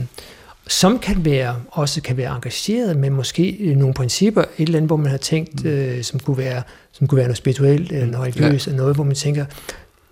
som 0.67 0.99
kan 0.99 1.25
være, 1.25 1.55
også 1.71 2.01
kan 2.01 2.17
være 2.17 2.35
engageret 2.35 2.97
med 2.97 3.09
måske 3.09 3.73
nogle 3.77 3.93
principper, 3.93 4.41
et 4.41 4.47
eller 4.57 4.77
andet, 4.77 4.89
hvor 4.89 4.97
man 4.97 5.11
har 5.11 5.17
tænkt, 5.17 5.63
mm. 5.63 5.69
øh, 5.69 6.03
som, 6.03 6.19
kunne 6.19 6.37
være, 6.37 6.63
som 6.91 7.07
kunne 7.07 7.17
være 7.17 7.27
noget 7.27 7.37
spirituelt 7.37 7.91
eller 7.91 8.05
noget 8.05 8.37
religiøst, 8.37 8.67
ja. 8.67 8.71
eller 8.71 8.81
noget, 8.81 8.95
hvor 8.95 9.03
man 9.03 9.15
tænker, 9.15 9.45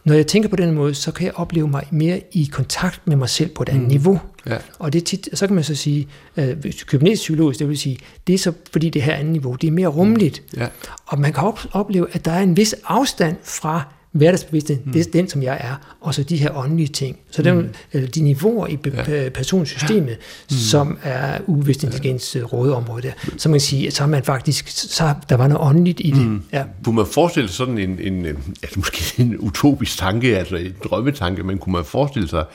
når 0.04 0.14
jeg 0.14 0.28
tænker 0.28 0.50
på 0.50 0.56
den 0.56 0.72
måde, 0.72 0.94
så 0.94 1.12
kan 1.12 1.26
jeg 1.26 1.34
opleve 1.36 1.68
mig 1.68 1.88
mere 1.92 2.22
i 2.32 2.50
kontakt 2.52 3.08
med 3.08 3.16
mig 3.16 3.30
selv 3.30 3.50
på 3.50 3.64
et 3.64 3.70
andet 3.70 3.84
mm. 3.84 3.88
niveau. 3.88 4.20
Ja. 4.46 4.58
Og 4.80 4.94
det 4.94 5.04
tit, 5.04 5.30
så 5.34 5.48
kan 5.48 5.56
man 5.56 5.64
så 5.64 5.76
sige, 5.76 6.08
øh, 6.38 6.64
kybernetisk 6.86 7.22
psykologisk, 7.22 7.60
det 7.60 7.70
vil 7.70 7.78
sige, 7.78 7.98
det 8.28 8.36
er 8.36 8.40
så 8.40 8.54
fordi 8.72 8.90
det 8.90 9.02
her 9.02 9.14
andet 9.14 9.32
niveau, 9.32 9.56
det 9.56 9.68
er 9.68 9.72
mere 9.72 9.88
rummeligt. 9.88 10.44
Ja. 10.58 10.68
Og 11.06 11.20
man 11.20 11.34
kan 11.34 11.54
opleve, 11.72 12.08
at 12.12 12.26
der 12.26 12.32
er 12.32 12.42
en 12.42 12.58
vis 12.58 12.76
afstand 12.86 13.36
fra 13.44 13.84
hverdagsbevidsthed, 14.12 14.78
mm. 14.86 14.92
det 14.92 15.08
er 15.08 15.12
den, 15.12 15.30
som 15.30 15.44
jeg 15.44 15.58
er, 15.62 15.96
og 16.02 16.14
så 16.14 16.24
de 16.24 16.38
her 16.38 16.58
åndelige 16.58 16.88
ting. 16.88 17.20
Så 17.32 17.54
mm. 17.54 17.70
eller 17.92 18.08
de 18.08 18.22
niveauer 18.22 18.68
i 18.68 18.78
ja. 18.86 19.30
personsystemet, 19.30 20.18
mm. 20.18 20.56
som 20.56 20.98
er 21.04 21.40
ubevidst 21.48 21.84
intelligens 21.84 22.36
ja. 22.36 22.42
rådeområde 22.42 23.02
der, 23.02 23.12
så 23.38 23.50
man 23.50 23.54
kan 23.54 23.62
sige, 23.62 23.92
så 23.92 24.04
har 24.04 24.08
man 24.08 24.24
faktisk, 24.24 24.68
så 24.68 25.14
der 25.30 25.36
var 25.36 25.48
noget 25.48 25.68
åndeligt 25.70 26.02
i 26.04 26.12
det. 26.12 26.28
Mm. 26.28 26.44
Ja. 26.54 26.64
Kunne 26.84 26.96
man 26.96 27.06
forestille 27.06 27.50
sig 27.50 27.56
sådan 27.56 27.78
en, 27.78 28.00
en, 28.00 28.26
altså 28.26 28.80
måske 28.80 29.14
en 29.24 29.38
utopisk 29.38 29.98
tanke, 29.98 30.38
altså 30.38 30.56
en 30.56 30.74
drømmetanke, 30.84 31.44
men 31.44 31.58
kunne 31.58 31.74
man 31.74 31.86
forestille 31.86 32.30
sig 32.30 32.46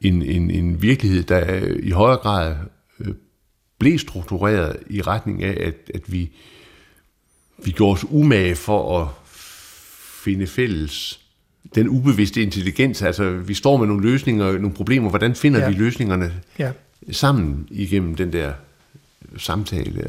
en, 0.00 0.22
en, 0.22 0.50
en 0.50 0.82
virkelighed, 0.82 1.22
der 1.22 1.60
i 1.82 1.90
højere 1.90 2.18
grad 2.18 2.54
øh, 3.00 3.14
blev 3.78 3.98
struktureret 3.98 4.76
i 4.90 5.02
retning 5.02 5.44
af, 5.44 5.66
at, 5.66 5.90
at 5.94 6.12
vi, 6.12 6.30
vi 7.64 7.70
gjorde 7.70 7.92
os 7.92 8.04
umage 8.10 8.54
for 8.54 9.00
at 9.00 9.08
finde 10.26 10.46
fælles 10.46 11.20
den 11.74 11.88
ubevidste 11.88 12.42
intelligens, 12.42 13.02
altså 13.02 13.30
vi 13.30 13.54
står 13.54 13.76
med 13.76 13.86
nogle 13.86 14.02
løsninger, 14.10 14.52
nogle 14.52 14.72
problemer, 14.72 15.10
hvordan 15.10 15.34
finder 15.34 15.60
ja. 15.60 15.68
vi 15.68 15.74
løsningerne 15.74 16.32
ja. 16.58 16.70
sammen 17.10 17.66
igennem 17.70 18.14
den 18.14 18.32
der 18.32 18.52
samtale? 19.36 20.06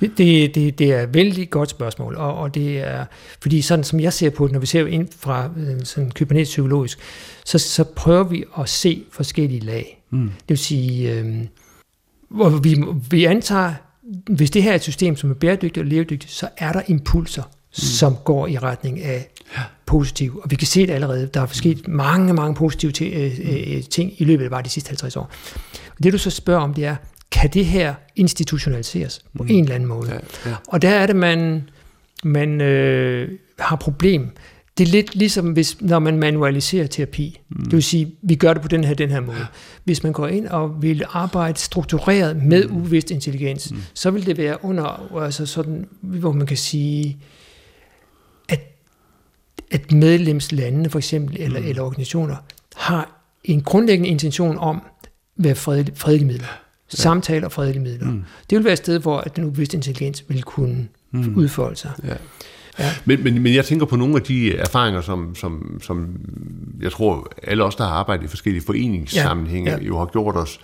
Det, 0.00 0.54
det, 0.54 0.78
det 0.78 0.92
er 0.92 1.02
et 1.02 1.14
vældig 1.14 1.50
godt 1.50 1.70
spørgsmål, 1.70 2.14
og, 2.16 2.34
og 2.34 2.54
det 2.54 2.78
er, 2.78 3.04
fordi 3.40 3.62
sådan 3.62 3.84
som 3.84 4.00
jeg 4.00 4.12
ser 4.12 4.30
på 4.30 4.46
det, 4.46 4.52
når 4.52 4.60
vi 4.60 4.66
ser 4.66 4.86
ind 4.86 5.08
fra 5.18 5.50
øh, 5.56 5.84
sådan 5.84 6.10
kybernetisk 6.10 6.50
psykologisk, 6.50 6.98
så, 7.44 7.58
så 7.58 7.84
prøver 7.84 8.24
vi 8.24 8.44
at 8.58 8.68
se 8.68 9.04
forskellige 9.12 9.60
lag. 9.60 10.02
Mm. 10.10 10.28
Det 10.28 10.48
vil 10.48 10.58
sige, 10.58 11.12
øh, 11.12 11.36
hvor 12.28 12.48
vi, 12.48 12.84
vi 13.10 13.24
antager, 13.24 13.74
hvis 14.30 14.50
det 14.50 14.62
her 14.62 14.70
er 14.70 14.74
et 14.74 14.82
system, 14.82 15.16
som 15.16 15.30
er 15.30 15.34
bæredygtigt 15.34 15.78
og 15.78 15.84
levedygtigt, 15.84 16.32
så 16.32 16.48
er 16.56 16.72
der 16.72 16.82
impulser, 16.88 17.42
mm. 17.42 17.50
som 17.72 18.16
går 18.24 18.46
i 18.46 18.58
retning 18.58 19.00
af 19.00 19.28
positiv. 19.86 20.40
Og 20.44 20.50
vi 20.50 20.56
kan 20.56 20.66
se 20.66 20.86
det 20.86 20.92
allerede. 20.92 21.30
Der 21.34 21.40
er 21.40 21.46
sket 21.46 21.88
mange, 21.88 22.34
mange 22.34 22.54
positive 22.54 22.92
ting, 22.92 23.14
øh, 23.14 23.38
øh, 23.42 23.82
ting 23.82 24.12
i 24.18 24.24
løbet 24.24 24.44
af 24.44 24.50
bare 24.50 24.62
de 24.62 24.68
sidste 24.68 24.88
50 24.88 25.16
år. 25.16 25.30
Og 25.96 26.02
det 26.02 26.12
du 26.12 26.18
så 26.18 26.30
spørger 26.30 26.60
om, 26.60 26.74
det 26.74 26.84
er, 26.84 26.96
kan 27.30 27.50
det 27.50 27.66
her 27.66 27.94
institutionaliseres 28.16 29.24
på 29.36 29.42
mm. 29.42 29.48
en 29.50 29.64
eller 29.64 29.74
anden 29.74 29.88
måde? 29.88 30.08
Ja, 30.12 30.50
ja. 30.50 30.56
Og 30.68 30.82
der 30.82 30.90
er 30.90 31.06
det, 31.06 31.16
man, 31.16 31.68
man 32.24 32.60
øh, 32.60 33.28
har 33.58 33.76
problem. 33.76 34.30
Det 34.78 34.88
er 34.88 34.92
lidt 34.92 35.14
ligesom, 35.14 35.52
hvis, 35.52 35.80
når 35.80 35.98
man 35.98 36.18
manualiserer 36.18 36.86
terapi. 36.86 37.40
Mm. 37.48 37.64
Det 37.64 37.72
vil 37.72 37.82
sige, 37.82 38.14
vi 38.22 38.34
gør 38.34 38.52
det 38.52 38.62
på 38.62 38.68
den 38.68 38.84
her, 38.84 38.94
den 38.94 39.10
her 39.10 39.20
måde. 39.20 39.46
Hvis 39.84 40.02
man 40.02 40.12
går 40.12 40.26
ind 40.26 40.46
og 40.46 40.82
vil 40.82 41.04
arbejde 41.08 41.58
struktureret 41.58 42.36
med 42.42 42.68
mm. 42.68 42.76
ubevidst 42.76 43.10
intelligens, 43.10 43.72
mm. 43.72 43.78
så 43.94 44.10
vil 44.10 44.26
det 44.26 44.38
være 44.38 44.64
under, 44.64 45.16
altså 45.22 45.46
sådan, 45.46 45.86
hvor 46.00 46.32
man 46.32 46.46
kan 46.46 46.56
sige, 46.56 47.08
at, 47.08 47.16
at 49.70 49.92
medlemslandene 49.92 50.90
for 50.90 50.98
eksempel, 50.98 51.36
eller, 51.40 51.60
mm. 51.60 51.66
eller 51.66 51.82
organisationer, 51.82 52.36
har 52.76 53.22
en 53.44 53.62
grundlæggende 53.62 54.08
intention 54.08 54.58
om, 54.58 54.82
hvad 55.36 55.54
fredelig, 55.54 55.92
fredelige 55.96 56.26
midler. 56.26 56.46
Ja. 56.92 56.96
Samtaler 56.96 57.46
og 57.46 57.52
fredelige 57.52 57.82
midler. 57.82 58.06
Mm. 58.06 58.24
Det 58.50 58.56
vil 58.58 58.64
være 58.64 58.72
et 58.72 58.78
sted, 58.78 58.98
hvor 58.98 59.20
den 59.20 59.44
ubevidste 59.44 59.76
intelligens 59.76 60.24
vil 60.28 60.42
kunne 60.42 60.88
mm. 61.10 61.36
udfolde 61.36 61.76
sig. 61.76 61.92
Ja. 62.04 62.14
Ja. 62.78 62.90
Men, 63.04 63.24
men, 63.24 63.42
men 63.42 63.54
jeg 63.54 63.64
tænker 63.64 63.86
på 63.86 63.96
nogle 63.96 64.16
af 64.16 64.22
de 64.22 64.56
erfaringer, 64.56 65.00
som, 65.00 65.34
som, 65.34 65.78
som 65.82 66.16
jeg 66.80 66.92
tror, 66.92 67.32
alle 67.42 67.64
os, 67.64 67.74
der 67.74 67.84
har 67.84 67.90
arbejdet 67.90 68.24
i 68.24 68.28
forskellige 68.28 68.64
foreningssammenhænge, 68.66 69.70
ja. 69.70 69.76
Ja. 69.76 69.84
jo 69.84 69.98
har 69.98 70.06
gjort 70.06 70.36
os, 70.36 70.60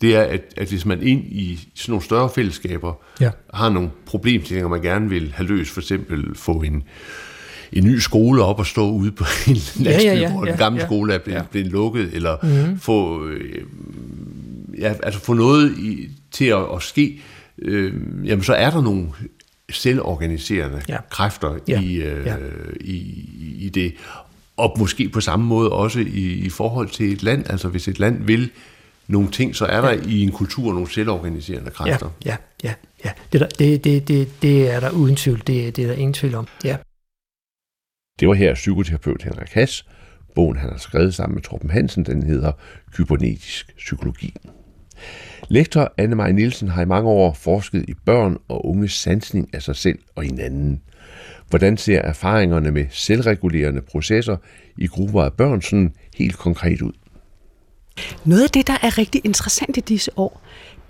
det 0.00 0.16
er, 0.16 0.22
at, 0.22 0.42
at 0.56 0.68
hvis 0.68 0.86
man 0.86 1.02
ind 1.02 1.24
i 1.24 1.68
sådan 1.74 1.92
nogle 1.92 2.04
større 2.04 2.30
fællesskaber 2.34 2.92
ja. 3.20 3.30
har 3.54 3.68
nogle 3.68 3.90
problemstillinger, 4.06 4.68
man 4.68 4.82
gerne 4.82 5.08
vil 5.08 5.32
have 5.36 5.48
løst, 5.48 5.70
for 5.70 5.80
eksempel 5.80 6.34
få 6.34 6.52
en, 6.52 6.82
en 7.72 7.84
ny 7.84 7.98
skole 7.98 8.44
op 8.44 8.58
og 8.58 8.66
stå 8.66 8.90
ude 8.90 9.12
på 9.12 9.24
en 9.46 9.52
landsby, 9.54 9.84
ja, 9.84 10.00
ja, 10.02 10.14
ja, 10.14 10.32
hvor 10.32 10.44
den 10.44 10.56
gamle 10.56 10.80
ja, 10.80 10.86
skole 10.86 11.14
er 11.14 11.18
blevet, 11.18 11.38
ja. 11.38 11.44
blevet 11.50 11.68
lukket, 11.68 12.10
eller 12.12 12.36
mm-hmm. 12.42 12.80
få, 12.80 13.26
øh, 13.26 13.62
ja, 14.78 14.94
altså 15.02 15.20
få 15.20 15.34
noget 15.34 15.78
i, 15.78 16.08
til 16.30 16.44
at, 16.44 16.62
at 16.74 16.82
ske, 16.82 17.20
øh, 17.58 17.94
jamen 18.24 18.44
så 18.44 18.52
er 18.52 18.70
der 18.70 18.82
nogle 18.82 19.08
selvorganiserende 19.70 20.82
ja. 20.88 20.96
kræfter 21.10 21.58
ja. 21.68 21.80
I, 21.80 21.94
øh, 21.94 22.26
ja. 22.26 22.36
i, 22.80 23.28
i 23.58 23.68
det. 23.68 23.94
Og 24.56 24.76
måske 24.78 25.08
på 25.08 25.20
samme 25.20 25.46
måde 25.46 25.72
også 25.72 26.00
i, 26.00 26.32
i 26.32 26.48
forhold 26.48 26.88
til 26.88 27.12
et 27.12 27.22
land. 27.22 27.50
Altså 27.50 27.68
hvis 27.68 27.88
et 27.88 27.98
land 27.98 28.24
vil 28.24 28.50
nogle 29.08 29.30
ting, 29.30 29.56
så 29.56 29.64
er 29.64 29.80
der 29.80 29.90
ja. 29.90 30.00
i 30.08 30.22
en 30.22 30.32
kultur 30.32 30.72
nogle 30.72 30.90
selvorganiserende 30.90 31.70
kræfter. 31.70 32.10
Ja, 32.24 32.30
ja, 32.30 32.36
ja. 32.64 32.74
ja. 33.04 33.10
Det, 33.32 33.40
der, 33.40 33.46
det, 33.58 33.84
det, 33.84 34.08
det, 34.08 34.42
det 34.42 34.74
er 34.74 34.80
der 34.80 34.90
uden 34.90 35.16
tvivl. 35.16 35.42
Det, 35.46 35.76
det 35.76 35.84
er 35.84 35.88
der 35.88 35.94
ingen 35.94 36.12
tvivl 36.12 36.34
om. 36.34 36.46
Ja. 36.64 36.76
Det 38.20 38.28
var 38.28 38.34
her 38.34 38.54
psykoterapeut 38.54 39.22
Henrik 39.22 39.52
Hass. 39.52 39.86
Bogen, 40.34 40.56
han 40.56 40.70
har 40.70 40.78
skrevet 40.78 41.14
sammen 41.14 41.34
med 41.34 41.42
Torben 41.42 41.70
Hansen, 41.70 42.04
den 42.04 42.22
hedder 42.22 42.52
Kybernetisk 42.92 43.76
Psykologi. 43.76 44.34
Lektor 45.48 45.92
Anne-Marie 46.00 46.32
Nielsen 46.32 46.68
har 46.68 46.82
i 46.82 46.84
mange 46.84 47.10
år 47.10 47.32
forsket 47.32 47.84
i 47.88 47.94
børn 48.04 48.36
og 48.48 48.66
unges 48.66 48.92
sansning 48.92 49.54
af 49.54 49.62
sig 49.62 49.76
selv 49.76 49.98
og 50.14 50.22
hinanden. 50.22 50.82
Hvordan 51.48 51.76
ser 51.76 52.00
erfaringerne 52.00 52.70
med 52.70 52.86
selvregulerende 52.90 53.82
processer 53.82 54.36
i 54.78 54.86
grupper 54.86 55.22
af 55.22 55.32
børn 55.32 55.62
sådan 55.62 55.94
helt 56.16 56.36
konkret 56.36 56.82
ud? 56.82 56.92
Noget 58.24 58.42
af 58.42 58.50
det, 58.50 58.66
der 58.66 58.78
er 58.82 58.98
rigtig 58.98 59.20
interessant 59.24 59.76
i 59.76 59.80
disse 59.80 60.10
år, 60.18 60.40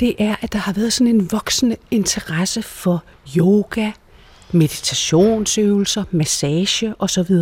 det 0.00 0.14
er, 0.18 0.36
at 0.40 0.52
der 0.52 0.58
har 0.58 0.72
været 0.72 0.92
sådan 0.92 1.14
en 1.14 1.32
voksende 1.32 1.76
interesse 1.90 2.62
for 2.62 3.04
yoga, 3.36 3.90
meditationsøvelser, 4.52 6.04
massage 6.10 6.94
osv., 6.98 7.36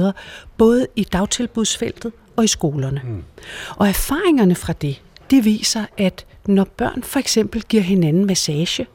både 0.56 0.86
i 0.96 1.04
dagtilbudsfeltet 1.04 2.12
og 2.36 2.44
i 2.44 2.46
skolerne. 2.46 3.00
Mm. 3.04 3.22
Og 3.76 3.88
erfaringerne 3.88 4.54
fra 4.54 4.72
det, 4.72 5.02
det 5.30 5.44
viser, 5.44 5.84
at 5.98 6.26
når 6.46 6.64
børn 6.64 7.02
for 7.02 7.18
eksempel 7.18 7.62
giver 7.62 7.82
hinanden 7.82 8.26
massage, 8.26 8.86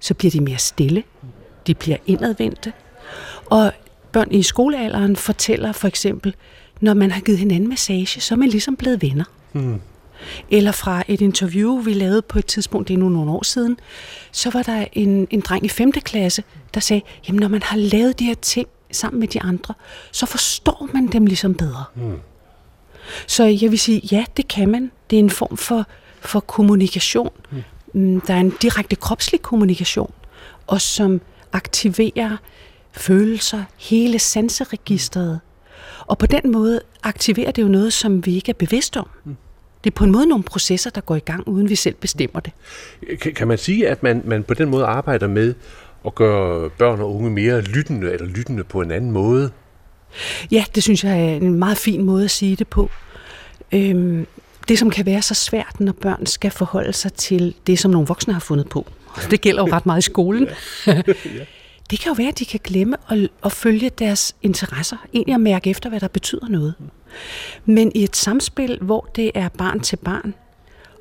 så 0.00 0.14
bliver 0.14 0.30
de 0.30 0.40
mere 0.40 0.58
stille, 0.58 1.02
de 1.66 1.74
bliver 1.74 1.96
indadvendte. 2.06 2.72
Og 3.46 3.72
børn 4.12 4.28
i 4.30 4.42
skolealderen 4.42 5.16
fortæller 5.16 5.72
for 5.72 5.88
eksempel, 5.88 6.34
når 6.80 6.94
man 6.94 7.10
har 7.10 7.20
givet 7.20 7.38
hinanden 7.38 7.68
massage, 7.68 8.20
så 8.20 8.34
er 8.34 8.36
man 8.36 8.48
ligesom 8.48 8.76
blevet 8.76 9.02
venner. 9.02 9.24
Mm. 9.52 9.80
Eller 10.50 10.72
fra 10.72 11.02
et 11.08 11.20
interview, 11.20 11.80
vi 11.80 11.92
lavede 11.92 12.22
på 12.22 12.38
et 12.38 12.46
tidspunkt, 12.46 12.88
det 12.88 12.94
er 12.94 12.98
nu 12.98 13.08
nogle 13.08 13.30
år 13.30 13.44
siden, 13.44 13.78
så 14.32 14.50
var 14.50 14.62
der 14.62 14.86
en, 14.92 15.28
en 15.30 15.40
dreng 15.40 15.64
i 15.64 15.68
5. 15.68 15.92
klasse, 15.92 16.44
der 16.74 16.80
sagde, 16.80 17.02
jamen 17.28 17.40
når 17.40 17.48
man 17.48 17.62
har 17.62 17.76
lavet 17.76 18.18
de 18.18 18.24
her 18.24 18.34
ting 18.34 18.68
sammen 18.92 19.20
med 19.20 19.28
de 19.28 19.42
andre, 19.42 19.74
så 20.12 20.26
forstår 20.26 20.88
man 20.94 21.06
dem 21.06 21.26
ligesom 21.26 21.54
bedre. 21.54 21.84
Mm. 21.94 22.18
Så 23.26 23.44
jeg 23.44 23.70
vil 23.70 23.78
sige, 23.78 24.00
ja, 24.12 24.24
det 24.36 24.48
kan 24.48 24.68
man. 24.68 24.90
Det 25.10 25.16
er 25.16 25.20
en 25.20 25.30
form 25.30 25.56
for, 25.56 25.86
for 26.20 26.40
kommunikation. 26.40 27.30
Mm. 27.92 28.20
Der 28.20 28.34
er 28.34 28.40
en 28.40 28.52
direkte 28.62 28.96
kropslig 28.96 29.42
kommunikation, 29.42 30.12
og 30.66 30.80
som 30.80 31.20
aktiverer 31.52 32.36
følelser, 32.92 33.64
hele 33.76 34.18
sanseregistret. 34.18 35.40
Og 36.06 36.18
på 36.18 36.26
den 36.26 36.52
måde 36.52 36.80
aktiverer 37.02 37.50
det 37.50 37.62
jo 37.62 37.68
noget, 37.68 37.92
som 37.92 38.26
vi 38.26 38.34
ikke 38.34 38.50
er 38.50 38.54
bevidst 38.54 38.96
om. 38.96 39.08
Mm. 39.24 39.36
Det 39.84 39.90
er 39.90 39.94
på 39.94 40.04
en 40.04 40.12
måde 40.12 40.26
nogle 40.26 40.44
processer, 40.44 40.90
der 40.90 41.00
går 41.00 41.16
i 41.16 41.20
gang, 41.20 41.48
uden 41.48 41.68
vi 41.68 41.74
selv 41.74 41.94
bestemmer 41.94 42.40
det. 42.40 42.52
Kan, 43.20 43.34
kan 43.34 43.48
man 43.48 43.58
sige, 43.58 43.88
at 43.88 44.02
man, 44.02 44.22
man 44.24 44.42
på 44.42 44.54
den 44.54 44.68
måde 44.68 44.84
arbejder 44.84 45.26
med 45.26 45.54
at 46.06 46.14
gøre 46.14 46.70
børn 46.70 47.00
og 47.00 47.14
unge 47.14 47.30
mere 47.30 47.60
lyttende, 47.60 48.12
eller 48.12 48.26
lyttende 48.26 48.64
på 48.64 48.80
en 48.80 48.90
anden 48.90 49.10
måde? 49.10 49.50
Ja, 50.50 50.64
det 50.74 50.82
synes 50.82 51.04
jeg 51.04 51.12
er 51.12 51.36
en 51.36 51.54
meget 51.54 51.78
fin 51.78 52.04
måde 52.04 52.24
at 52.24 52.30
sige 52.30 52.56
det 52.56 52.68
på. 52.68 52.90
Øhm, 53.72 54.26
det, 54.68 54.78
som 54.78 54.90
kan 54.90 55.06
være 55.06 55.22
så 55.22 55.34
svært, 55.34 55.80
når 55.80 55.92
børn 55.92 56.26
skal 56.26 56.50
forholde 56.50 56.92
sig 56.92 57.12
til 57.12 57.54
det, 57.66 57.78
som 57.78 57.90
nogle 57.90 58.06
voksne 58.06 58.32
har 58.32 58.40
fundet 58.40 58.68
på. 58.68 58.86
Det 59.30 59.40
gælder 59.40 59.62
jo 59.62 59.72
ret 59.72 59.86
meget 59.86 59.98
i 59.98 60.02
skolen. 60.02 60.48
Det 61.90 62.00
kan 62.00 62.10
jo 62.10 62.14
være, 62.18 62.28
at 62.28 62.38
de 62.38 62.44
kan 62.44 62.60
glemme 62.64 62.96
at, 63.08 63.28
at 63.44 63.52
følge 63.52 63.90
deres 63.90 64.36
interesser, 64.42 64.96
egentlig 65.14 65.34
at 65.34 65.40
mærke 65.40 65.70
efter, 65.70 65.88
hvad 65.88 66.00
der 66.00 66.08
betyder 66.08 66.48
noget. 66.48 66.74
Men 67.64 67.92
i 67.94 68.04
et 68.04 68.16
samspil, 68.16 68.78
hvor 68.80 69.08
det 69.16 69.30
er 69.34 69.48
barn 69.48 69.80
til 69.80 69.96
barn, 69.96 70.34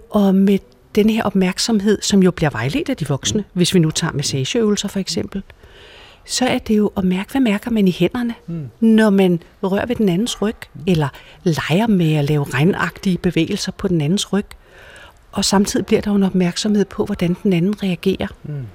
og 0.09 0.35
med 0.35 0.59
den 0.95 1.09
her 1.09 1.23
opmærksomhed, 1.23 2.01
som 2.01 2.23
jo 2.23 2.31
bliver 2.31 2.49
vejledt 2.49 2.89
af 2.89 2.97
de 2.97 3.07
voksne, 3.07 3.43
hvis 3.53 3.73
vi 3.73 3.79
nu 3.79 3.91
tager 3.91 4.13
massageøvelser 4.13 4.87
for 4.87 4.99
eksempel, 4.99 5.43
så 6.25 6.45
er 6.45 6.57
det 6.57 6.77
jo 6.77 6.91
at 6.97 7.03
mærke, 7.03 7.31
hvad 7.31 7.41
mærker 7.41 7.71
man 7.71 7.87
i 7.87 7.91
hænderne, 7.91 8.35
mm. 8.47 8.69
når 8.79 9.09
man 9.09 9.39
rører 9.63 9.85
ved 9.85 9.95
den 9.95 10.09
andens 10.09 10.41
ryg, 10.41 10.55
eller 10.87 11.07
leger 11.43 11.87
med 11.87 12.15
at 12.15 12.25
lave 12.25 12.43
regnagtige 12.43 13.17
bevægelser 13.17 13.71
på 13.71 13.87
den 13.87 14.01
andens 14.01 14.33
ryg. 14.33 14.45
og 15.31 15.45
samtidig 15.45 15.85
bliver 15.85 16.01
der 16.01 16.11
jo 16.11 16.15
en 16.15 16.23
opmærksomhed 16.23 16.85
på, 16.85 17.05
hvordan 17.05 17.37
den 17.43 17.53
anden 17.53 17.83
reagerer. 17.83 18.27
Mm. 18.43 18.65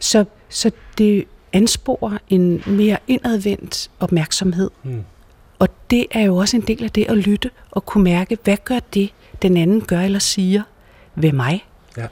Så, 0.00 0.24
så 0.52 0.70
det 0.98 1.24
ansporer 1.52 2.18
en 2.28 2.62
mere 2.66 2.98
indadvendt 3.08 3.90
opmærksomhed. 4.00 4.70
Mm. 4.82 5.04
Og 5.58 5.68
det 5.90 6.06
er 6.10 6.20
jo 6.20 6.36
også 6.36 6.56
en 6.56 6.62
del 6.62 6.84
af 6.84 6.90
det 6.90 7.06
at 7.08 7.16
lytte 7.16 7.50
og 7.70 7.86
kunne 7.86 8.04
mærke, 8.04 8.38
hvad 8.44 8.56
gør 8.64 8.78
det, 8.94 9.12
den 9.42 9.56
anden 9.56 9.80
gør 9.80 10.00
eller 10.00 10.18
siger 10.18 10.62
ved 11.14 11.32
mig? 11.32 11.66
Ja. 11.96 12.06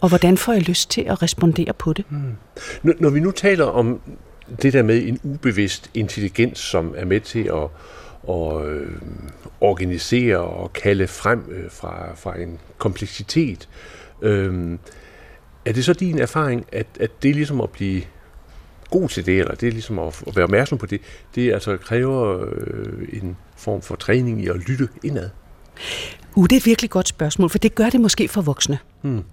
Og 0.00 0.08
hvordan 0.08 0.36
får 0.36 0.52
jeg 0.52 0.62
lyst 0.62 0.90
til 0.90 1.00
at 1.00 1.22
respondere 1.22 1.72
på 1.72 1.92
det? 1.92 2.04
Mm. 2.10 2.36
Når 2.82 3.10
vi 3.10 3.20
nu 3.20 3.30
taler 3.30 3.64
om 3.64 4.00
det 4.62 4.72
der 4.72 4.82
med 4.82 5.06
en 5.06 5.20
ubevidst 5.22 5.90
intelligens, 5.94 6.58
som 6.58 6.94
er 6.96 7.04
med 7.04 7.20
til 7.20 7.50
at, 7.54 7.68
at 8.28 8.66
øh, 8.66 8.90
organisere 9.60 10.38
og 10.38 10.72
kalde 10.72 11.06
frem 11.06 11.44
øh, 11.50 11.70
fra, 11.70 12.14
fra 12.14 12.40
en 12.40 12.58
kompleksitet, 12.78 13.68
øh, 14.22 14.78
er 15.64 15.72
det 15.72 15.84
så 15.84 15.92
din 15.92 16.18
erfaring, 16.18 16.66
at, 16.72 16.86
at 17.00 17.22
det 17.22 17.30
er 17.30 17.34
ligesom 17.34 17.60
at 17.60 17.70
blive 17.70 18.02
god 18.90 19.08
til 19.08 19.26
det, 19.26 19.38
eller 19.40 19.54
det 19.54 19.66
er 19.66 19.72
ligesom 19.72 19.98
at, 19.98 20.22
at 20.26 20.36
være 20.36 20.44
opmærksom 20.44 20.78
på 20.78 20.86
det, 20.86 21.00
det 21.34 21.52
altså 21.52 21.76
kræver 21.76 22.44
øh, 22.44 23.08
en 23.22 23.36
form 23.56 23.82
for 23.82 23.94
træning 23.94 24.44
i 24.44 24.48
at 24.48 24.56
lytte 24.56 24.88
indad? 25.04 25.30
Uh, 26.34 26.44
det 26.44 26.52
er 26.52 26.56
et 26.56 26.66
virkelig 26.66 26.90
godt 26.90 27.08
spørgsmål, 27.08 27.50
for 27.50 27.58
det 27.58 27.74
gør 27.74 27.90
det 27.90 28.00
måske 28.00 28.28
for 28.28 28.42
voksne. 28.42 28.78
Hmm. 29.02 29.24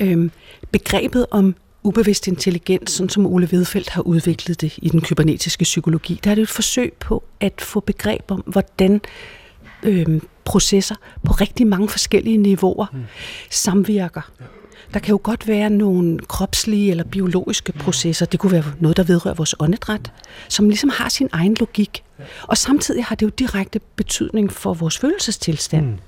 Øhm, 0.00 0.30
begrebet 0.70 1.26
om 1.30 1.54
ubevidst 1.82 2.28
intelligens, 2.28 2.90
sådan 2.90 3.08
som 3.08 3.26
Ole 3.26 3.48
Vedfeldt 3.50 3.88
har 3.88 4.02
udviklet 4.02 4.60
det 4.60 4.74
i 4.76 4.88
den 4.88 5.00
kybernetiske 5.00 5.62
psykologi, 5.62 6.20
der 6.24 6.30
er 6.30 6.34
det 6.34 6.42
et 6.42 6.48
forsøg 6.48 6.92
på 7.00 7.24
at 7.40 7.60
få 7.60 7.80
begreb 7.80 8.30
om, 8.30 8.40
hvordan 8.46 9.00
øhm, 9.82 10.28
processer 10.44 10.94
på 11.24 11.32
rigtig 11.32 11.66
mange 11.66 11.88
forskellige 11.88 12.36
niveauer 12.36 12.86
hmm. 12.92 13.04
samvirker. 13.50 14.30
Ja 14.40 14.44
der 14.94 15.00
kan 15.00 15.10
jo 15.10 15.20
godt 15.22 15.48
være 15.48 15.70
nogle 15.70 16.18
kropslige 16.18 16.90
eller 16.90 17.04
biologiske 17.04 17.72
processer, 17.72 18.26
det 18.26 18.40
kunne 18.40 18.52
være 18.52 18.64
noget, 18.80 18.96
der 18.96 19.02
vedrører 19.02 19.34
vores 19.34 19.54
åndedræt, 19.58 20.12
som 20.48 20.68
ligesom 20.68 20.90
har 20.90 21.08
sin 21.08 21.28
egen 21.32 21.56
logik. 21.60 22.04
Og 22.42 22.58
samtidig 22.58 23.04
har 23.04 23.16
det 23.16 23.26
jo 23.26 23.30
direkte 23.30 23.80
betydning 23.96 24.52
for 24.52 24.74
vores 24.74 24.98
følelsestilstand. 24.98 25.86
Mm 25.86 25.98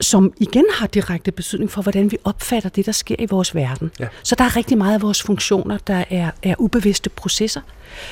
som 0.00 0.32
igen 0.40 0.64
har 0.72 0.86
direkte 0.86 1.32
betydning 1.32 1.70
for, 1.70 1.82
hvordan 1.82 2.10
vi 2.10 2.16
opfatter 2.24 2.68
det, 2.68 2.86
der 2.86 2.92
sker 2.92 3.16
i 3.18 3.26
vores 3.30 3.54
verden. 3.54 3.90
Ja. 4.00 4.06
Så 4.22 4.34
der 4.34 4.44
er 4.44 4.56
rigtig 4.56 4.78
meget 4.78 4.94
af 4.94 5.02
vores 5.02 5.22
funktioner, 5.22 5.78
der 5.78 6.04
er, 6.10 6.30
er 6.42 6.54
ubevidste 6.58 7.10
processer, 7.10 7.60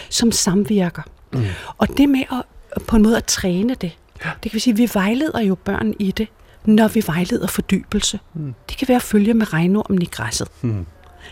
som 0.09 0.33
samvirker. 0.33 1.03
Mm. 1.33 1.45
Og 1.79 1.89
det 1.97 2.09
med 2.09 2.21
at 2.21 2.43
på 2.87 2.97
en 2.97 3.03
måde 3.03 3.17
at 3.17 3.25
træne 3.25 3.75
det, 3.75 3.93
ja. 4.25 4.31
det 4.43 4.51
kan 4.51 4.55
vi 4.55 4.61
sige, 4.61 4.77
vi 4.77 4.91
vejleder 4.95 5.41
jo 5.41 5.55
børn 5.55 5.95
i 5.99 6.11
det, 6.11 6.29
når 6.65 6.89
vi 6.89 7.03
vejleder 7.07 7.47
fordybelse. 7.47 8.21
Mm. 8.35 8.55
Det 8.69 8.77
kan 8.77 8.89
være 8.89 8.97
at 8.97 9.03
følge 9.03 9.35
med 9.35 9.53
regnormen 9.53 10.03
i 10.03 10.05
græsset. 10.05 10.49
Mm. 10.63 10.87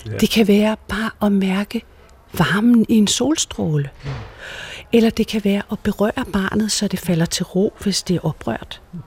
Yeah. 0.09 0.21
Det 0.21 0.31
kan 0.31 0.49
være 0.49 0.77
bare 0.89 1.11
at 1.23 1.33
mærke 1.33 1.83
varmen 2.39 2.87
i 2.89 2.95
en 2.95 3.07
solstråle. 3.07 3.91
Mm. 4.05 4.11
Eller 4.93 5.11
det 5.11 5.27
kan 5.27 5.45
være 5.45 5.63
at 5.73 5.79
berøre 5.79 6.25
barnet, 6.33 6.73
så 6.73 6.89
det 6.89 6.99
falder 6.99 7.27
til 7.27 7.45
ro, 7.45 7.73
hvis 7.83 8.03
det 8.03 8.17
er 8.17 8.21
oprørt. 8.21 8.83
Mm. 8.93 8.99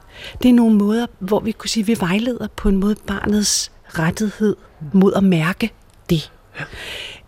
Det 0.43 0.49
er 0.49 0.53
nogle 0.53 0.75
måder, 0.75 1.05
hvor 1.19 1.39
vi 1.39 1.51
kunne 1.51 1.69
sige, 1.69 1.81
at 1.81 1.87
vi 1.87 1.97
vejleder 1.99 2.47
på 2.55 2.69
en 2.69 2.77
måde 2.77 2.95
barnets 3.07 3.71
rettighed 3.99 4.55
mod 4.93 5.13
at 5.13 5.23
mærke 5.23 5.71
det. 6.09 6.31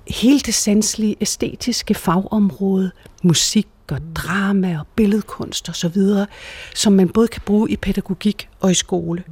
Hele 0.07 0.39
det 0.39 0.53
sanselige, 0.53 1.15
æstetiske 1.21 1.93
fagområde, 1.93 2.91
musik, 3.23 3.67
og 3.91 4.01
drama 4.15 4.79
og 4.79 4.87
billedkunst 4.95 5.69
og 5.69 5.75
så 5.75 5.87
videre, 5.87 6.27
som 6.75 6.93
man 6.93 7.09
både 7.09 7.27
kan 7.27 7.41
bruge 7.45 7.69
i 7.69 7.75
pædagogik 7.75 8.49
og 8.59 8.71
i 8.71 8.73
skole. 8.73 9.23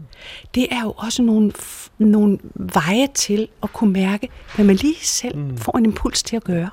Det 0.55 0.67
er 0.71 0.81
jo 0.81 0.93
også 0.97 1.21
nogle, 1.21 1.51
nogle 1.97 2.39
veje 2.55 3.07
til 3.13 3.47
at 3.63 3.73
kunne 3.73 3.93
mærke, 3.93 4.29
hvad 4.55 4.65
man 4.65 4.75
lige 4.75 4.95
selv 5.01 5.37
mm. 5.37 5.57
får 5.57 5.77
en 5.77 5.85
impuls 5.85 6.23
til 6.23 6.35
at 6.35 6.43
gøre. 6.43 6.69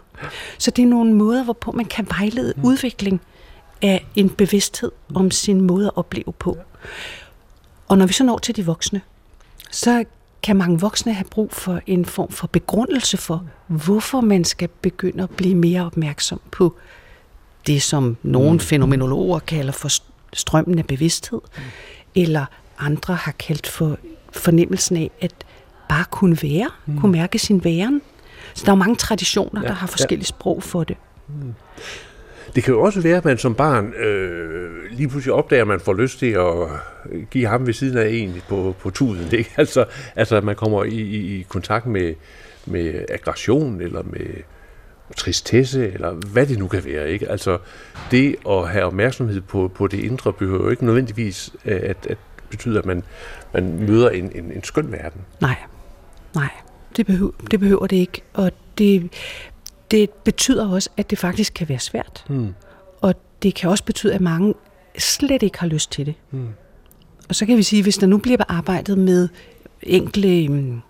Så 0.59 0.71
det 0.71 0.83
er 0.83 0.87
nogle 0.87 1.15
måder, 1.15 1.45
hvorpå 1.45 1.73
man 1.73 1.85
kan 1.85 2.07
vejlede 2.09 2.55
mm. 2.57 2.65
udvikling 2.65 3.21
af 3.83 4.07
en 4.17 4.31
bevidsthed 4.31 4.91
om 5.15 5.31
sin 5.31 5.61
måde 5.61 5.87
at 5.87 5.97
opleve 5.97 6.33
på. 6.39 6.59
Og 7.89 7.99
når 7.99 8.07
vi 8.07 8.13
så 8.13 8.25
når 8.25 8.39
til 8.39 8.57
de 8.57 8.67
voksne, 8.67 9.01
så 9.71 10.05
kan 10.43 10.57
mange 10.57 10.81
voksne 10.81 11.13
have 11.13 11.25
brug 11.31 11.53
for 11.53 11.81
en 11.87 12.05
form 12.05 12.31
for 12.31 12.47
begrundelse 12.47 13.17
for, 13.17 13.47
hvorfor 13.67 14.21
man 14.21 14.45
skal 14.45 14.69
begynde 14.69 15.23
at 15.23 15.31
blive 15.31 15.55
mere 15.55 15.87
opmærksom 15.87 16.41
på 16.51 16.77
det, 17.67 17.83
som 17.83 18.17
nogle 18.23 18.53
mm. 18.53 18.61
fænomenologer 18.61 19.39
kalder 19.39 19.73
for 19.73 19.89
strømmen 20.33 20.79
af 20.79 20.87
bevidsthed, 20.87 21.41
mm. 21.57 21.63
eller 22.15 22.45
andre 22.79 23.15
har 23.15 23.33
kaldt 23.33 23.67
for 23.67 23.99
fornemmelsen 24.33 24.97
af 24.97 25.11
at 25.21 25.35
bare 25.89 26.05
kunne 26.11 26.39
være, 26.43 26.71
mm. 26.87 27.01
kunne 27.01 27.13
mærke 27.13 27.39
sin 27.39 27.65
væren. 27.65 28.03
Så 28.55 28.63
der 28.67 28.73
er 28.73 28.77
mange 28.77 28.97
traditioner, 28.97 29.63
ja, 29.63 29.69
der 29.69 29.75
har 29.75 29.87
forskellige 29.87 30.27
ja. 30.27 30.37
sprog 30.37 30.63
for 30.63 30.85
det. 30.85 30.97
Mm. 31.29 31.55
Det 32.55 32.65
kan 32.65 32.75
jo 32.75 32.81
også 32.81 33.01
være, 33.01 33.17
at 33.17 33.25
man 33.25 33.39
som 33.39 33.55
barn 33.55 33.93
øh, 33.93 34.71
lige 34.91 35.09
pludselig 35.09 35.35
opdager, 35.35 35.63
at 35.63 35.69
man 35.69 35.81
får 35.81 35.95
lyst 35.95 36.19
til 36.19 36.31
at 36.31 36.69
give 37.31 37.47
ham 37.47 37.67
ved 37.67 37.75
siden 37.75 37.99
af 37.99 38.09
en 38.09 38.43
på, 38.49 38.75
på 38.79 38.91
tuden. 38.91 39.27
Det, 39.31 39.47
altså, 39.57 39.85
altså, 40.17 40.37
at 40.37 40.45
man 40.45 40.57
kommer 40.57 40.85
i, 40.85 41.01
i, 41.01 41.39
i 41.39 41.47
kontakt 41.49 41.87
med, 41.87 42.15
med 42.67 43.05
aggression 43.09 43.81
eller 43.81 44.03
med 44.03 44.27
tristesse, 45.17 45.93
eller 45.93 46.13
hvad 46.13 46.47
det 46.47 46.59
nu 46.59 46.69
kan 46.69 46.85
være. 46.85 47.11
Ikke? 47.11 47.31
Altså, 47.31 47.59
det 48.11 48.37
at 48.49 48.69
have 48.69 48.85
opmærksomhed 48.85 49.41
på, 49.41 49.71
på 49.75 49.87
det 49.87 49.99
indre 49.99 50.33
behøver 50.33 50.65
jo 50.65 50.71
ikke 50.71 50.85
nødvendigvis 50.85 51.51
at, 51.65 52.07
at 52.07 52.19
betyde, 52.51 52.79
at 52.79 52.87
man, 52.87 53.03
man 53.55 53.87
møder 53.87 54.11
en, 54.11 54.33
en, 54.35 54.53
en 54.53 54.65
skøn 54.65 54.93
verden. 54.93 55.21
Nej, 55.41 55.57
nej, 56.35 56.51
det 56.97 57.07
behøver 57.07 57.33
det, 57.51 57.61
behøver 57.61 57.87
det 57.87 57.97
ikke. 57.97 58.23
Og 58.35 58.53
det, 58.79 59.13
det 59.91 60.11
betyder 60.11 60.69
også, 60.69 60.91
at 60.97 61.11
det 61.11 61.19
faktisk 61.19 61.55
kan 61.55 61.69
være 61.69 61.79
svært. 61.79 62.25
Hmm. 62.29 62.55
Og 63.01 63.15
det 63.43 63.55
kan 63.55 63.71
også 63.71 63.85
betyde, 63.85 64.15
at 64.15 64.21
mange 64.21 64.55
slet 64.99 65.43
ikke 65.43 65.59
har 65.59 65.67
lyst 65.67 65.93
til 65.93 66.07
det. 66.07 66.15
Hmm. 66.31 66.49
Og 67.29 67.35
så 67.35 67.47
kan 67.47 67.57
vi 67.57 67.63
sige, 67.63 67.83
hvis 67.83 67.99
der 67.99 68.07
nu 68.07 68.19
bliver 68.19 68.45
arbejdet 68.49 68.99
med 68.99 69.29
enkle 69.83 70.47
um, 70.51 70.83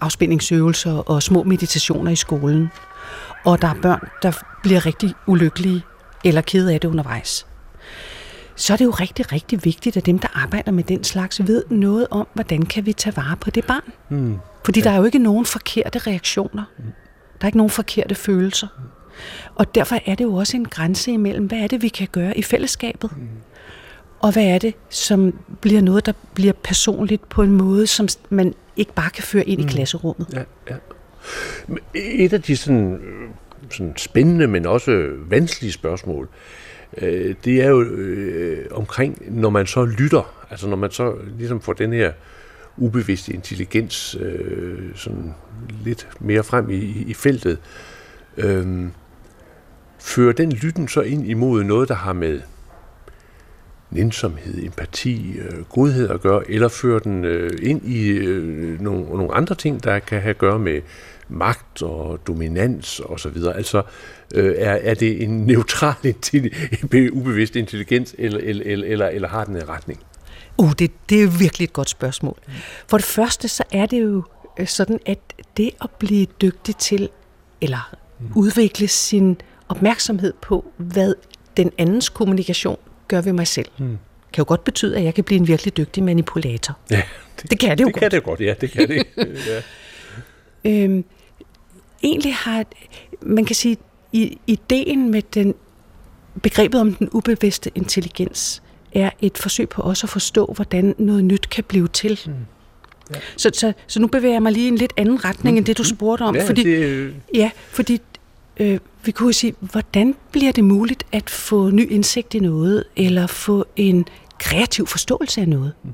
afspændingsøvelser 0.00 0.92
og 0.92 1.22
små 1.22 1.42
meditationer 1.42 2.10
i 2.10 2.16
skolen, 2.16 2.68
og 3.44 3.62
der 3.62 3.68
er 3.68 3.74
børn, 3.82 4.08
der 4.22 4.32
bliver 4.62 4.86
rigtig 4.86 5.14
ulykkelige 5.26 5.82
eller 6.24 6.40
kede 6.40 6.74
af 6.74 6.80
det 6.80 6.88
undervejs, 6.88 7.46
så 8.56 8.72
er 8.72 8.76
det 8.76 8.84
jo 8.84 8.90
rigtig, 8.90 9.32
rigtig 9.32 9.64
vigtigt, 9.64 9.96
at 9.96 10.06
dem, 10.06 10.18
der 10.18 10.28
arbejder 10.34 10.72
med 10.72 10.84
den 10.84 11.04
slags, 11.04 11.46
ved 11.46 11.64
noget 11.70 12.06
om, 12.10 12.26
hvordan 12.34 12.62
kan 12.62 12.86
vi 12.86 12.92
tage 12.92 13.16
vare 13.16 13.36
på 13.36 13.50
det 13.50 13.64
barn. 13.64 13.92
Mm. 14.08 14.38
Fordi 14.64 14.80
ja. 14.80 14.84
der 14.84 14.90
er 14.90 14.96
jo 14.96 15.04
ikke 15.04 15.18
nogen 15.18 15.46
forkerte 15.46 15.98
reaktioner. 15.98 16.64
Mm. 16.78 16.84
Der 17.40 17.44
er 17.44 17.46
ikke 17.46 17.58
nogen 17.58 17.70
forkerte 17.70 18.14
følelser. 18.14 18.66
Mm. 18.78 18.82
Og 19.54 19.74
derfor 19.74 19.98
er 20.06 20.14
det 20.14 20.24
jo 20.24 20.34
også 20.34 20.56
en 20.56 20.64
grænse 20.64 21.12
imellem, 21.12 21.46
hvad 21.46 21.58
er 21.58 21.66
det, 21.66 21.82
vi 21.82 21.88
kan 21.88 22.08
gøre 22.12 22.38
i 22.38 22.42
fællesskabet? 22.42 23.16
Mm. 23.16 23.28
Og 24.20 24.32
hvad 24.32 24.44
er 24.44 24.58
det, 24.58 24.74
som 24.90 25.38
bliver 25.60 25.80
noget, 25.80 26.06
der 26.06 26.12
bliver 26.34 26.52
personligt 26.52 27.28
på 27.28 27.42
en 27.42 27.50
måde, 27.50 27.86
som 27.86 28.08
man 28.30 28.54
ikke 28.76 28.92
bare 28.94 29.10
kan 29.10 29.24
føre 29.24 29.48
ind 29.48 29.60
mm. 29.60 29.66
i 29.66 29.70
klasserummet? 29.70 30.26
Ja, 30.32 30.42
ja. 30.70 30.76
Et 31.94 32.32
af 32.32 32.42
de 32.42 32.56
sådan, 32.56 33.00
sådan 33.70 33.96
spændende, 33.96 34.46
men 34.46 34.66
også 34.66 35.10
vanskelige 35.28 35.72
spørgsmål, 35.72 36.28
øh, 36.98 37.34
det 37.44 37.62
er 37.62 37.68
jo 37.68 37.82
øh, 37.82 38.66
omkring, 38.70 39.40
når 39.40 39.50
man 39.50 39.66
så 39.66 39.84
lytter, 39.84 40.46
altså 40.50 40.68
når 40.68 40.76
man 40.76 40.90
så 40.90 41.14
ligesom 41.38 41.60
får 41.60 41.72
den 41.72 41.92
her 41.92 42.12
ubevidste 42.76 43.32
intelligens 43.32 44.16
øh, 44.20 44.78
sådan 44.94 45.34
lidt 45.84 46.08
mere 46.20 46.42
frem 46.42 46.70
i, 46.70 47.04
i 47.06 47.14
feltet, 47.14 47.58
øh, 48.36 48.86
fører 49.98 50.32
den 50.32 50.52
lytten 50.52 50.88
så 50.88 51.00
ind 51.00 51.26
imod 51.26 51.64
noget, 51.64 51.88
der 51.88 51.94
har 51.94 52.12
med 52.12 52.40
nænsomhed, 53.92 54.64
empati, 54.64 55.32
øh, 55.38 55.64
godhed 55.64 56.08
at 56.08 56.20
gøre, 56.20 56.50
eller 56.50 56.68
fører 56.68 56.98
den 56.98 57.24
øh, 57.24 57.50
ind 57.62 57.86
i 57.86 58.08
øh, 58.08 58.80
nogle, 58.80 59.04
nogle 59.04 59.34
andre 59.34 59.54
ting, 59.54 59.84
der 59.84 59.98
kan 59.98 60.20
have 60.20 60.30
at 60.30 60.38
gøre 60.38 60.58
med 60.58 60.80
magt 61.28 61.82
og 61.82 62.20
dominans 62.26 63.00
og 63.00 63.20
så 63.20 63.28
videre. 63.28 63.56
Altså, 63.56 63.82
øh, 64.34 64.54
er, 64.58 64.78
er 64.82 64.94
det 64.94 65.22
en 65.22 65.46
neutral, 65.46 65.94
ubevidst 67.12 67.56
intelligens, 67.56 68.14
eller, 68.18 68.40
eller, 68.42 68.86
eller, 68.86 69.08
eller 69.08 69.28
har 69.28 69.44
den 69.44 69.56
en 69.56 69.68
retning? 69.68 70.00
Uh, 70.58 70.72
det, 70.78 70.90
det 71.08 71.22
er 71.22 71.38
virkelig 71.38 71.64
et 71.64 71.72
godt 71.72 71.88
spørgsmål. 71.90 72.38
For 72.86 72.96
det 72.96 73.06
første, 73.06 73.48
så 73.48 73.64
er 73.72 73.86
det 73.86 74.02
jo 74.02 74.22
sådan, 74.64 74.98
at 75.06 75.18
det 75.56 75.70
at 75.82 75.90
blive 75.90 76.26
dygtig 76.40 76.76
til, 76.76 77.08
eller 77.60 77.94
mm. 78.20 78.26
udvikle 78.34 78.88
sin 78.88 79.40
opmærksomhed 79.68 80.32
på, 80.42 80.64
hvad 80.76 81.14
den 81.56 81.72
andens 81.78 82.08
kommunikation 82.08 82.78
gør 83.08 83.20
ved 83.20 83.32
mig 83.32 83.46
selv, 83.46 83.68
mm. 83.78 83.98
kan 84.32 84.42
jo 84.42 84.44
godt 84.48 84.64
betyde, 84.64 84.96
at 84.96 85.04
jeg 85.04 85.14
kan 85.14 85.24
blive 85.24 85.40
en 85.40 85.48
virkelig 85.48 85.76
dygtig 85.76 86.02
manipulator. 86.02 86.78
Ja, 86.90 87.02
det, 87.42 87.46
det 87.50 87.58
kan 87.58 87.78
det 87.78 87.84
jo 87.84 87.88
det 87.88 87.94
godt. 87.94 88.02
Det 88.02 88.10
kan 88.10 88.10
det 88.10 88.24
godt, 88.24 88.40
ja. 88.40 88.54
Det 88.60 88.70
kan 88.70 88.88
det. 88.88 89.06
ja. 90.64 90.84
øhm, 90.84 91.04
egentlig 92.02 92.34
har, 92.34 92.64
man 93.22 93.44
kan 93.44 93.56
sige, 93.56 93.76
i, 94.12 94.38
ideen 94.46 95.10
med 95.10 95.22
den 95.34 95.54
begrebet 96.42 96.80
om 96.80 96.94
den 96.94 97.08
ubevidste 97.12 97.70
intelligens 97.74 98.62
er 98.92 99.10
et 99.20 99.38
forsøg 99.38 99.68
på 99.68 99.82
også 99.82 100.06
at 100.06 100.10
forstå, 100.10 100.52
hvordan 100.54 100.94
noget 100.98 101.24
nyt 101.24 101.48
kan 101.50 101.64
blive 101.64 101.88
til. 101.88 102.20
Mm. 102.26 102.32
Ja. 103.14 103.20
Så, 103.36 103.50
så, 103.54 103.72
så 103.86 104.00
nu 104.00 104.06
bevæger 104.06 104.34
jeg 104.34 104.42
mig 104.42 104.52
lige 104.52 104.64
i 104.64 104.68
en 104.68 104.76
lidt 104.76 104.92
anden 104.96 105.24
retning, 105.24 105.54
mm. 105.54 105.58
end 105.58 105.66
det 105.66 105.78
du 105.78 105.84
spurgte 105.84 106.22
om. 106.22 106.36
Ja, 106.36 106.46
fordi, 106.46 106.64
det... 106.64 107.14
ja, 107.34 107.50
fordi 107.70 108.00
øh, 108.62 108.78
vi 109.04 109.12
kunne 109.12 109.32
sige, 109.32 109.54
hvordan 109.60 110.14
bliver 110.32 110.52
det 110.52 110.64
muligt 110.64 111.06
at 111.12 111.30
få 111.30 111.70
ny 111.70 111.90
indsigt 111.90 112.34
i 112.34 112.38
noget, 112.38 112.84
eller 112.96 113.26
få 113.26 113.64
en 113.76 114.06
kreativ 114.38 114.86
forståelse 114.86 115.40
af 115.40 115.48
noget? 115.48 115.72
Mm. 115.82 115.92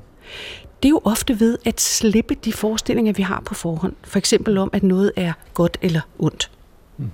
Det 0.83 0.89
er 0.89 0.89
jo 0.89 1.01
ofte 1.03 1.39
ved 1.39 1.57
at 1.65 1.81
slippe 1.81 2.35
de 2.35 2.53
forestillinger, 2.53 3.13
vi 3.13 3.23
har 3.23 3.41
på 3.45 3.53
forhånd. 3.53 3.93
For 4.03 4.17
eksempel 4.17 4.57
om, 4.57 4.69
at 4.73 4.83
noget 4.83 5.11
er 5.15 5.33
godt 5.53 5.77
eller 5.81 6.01
ondt. 6.19 6.51
Mm. 6.97 7.11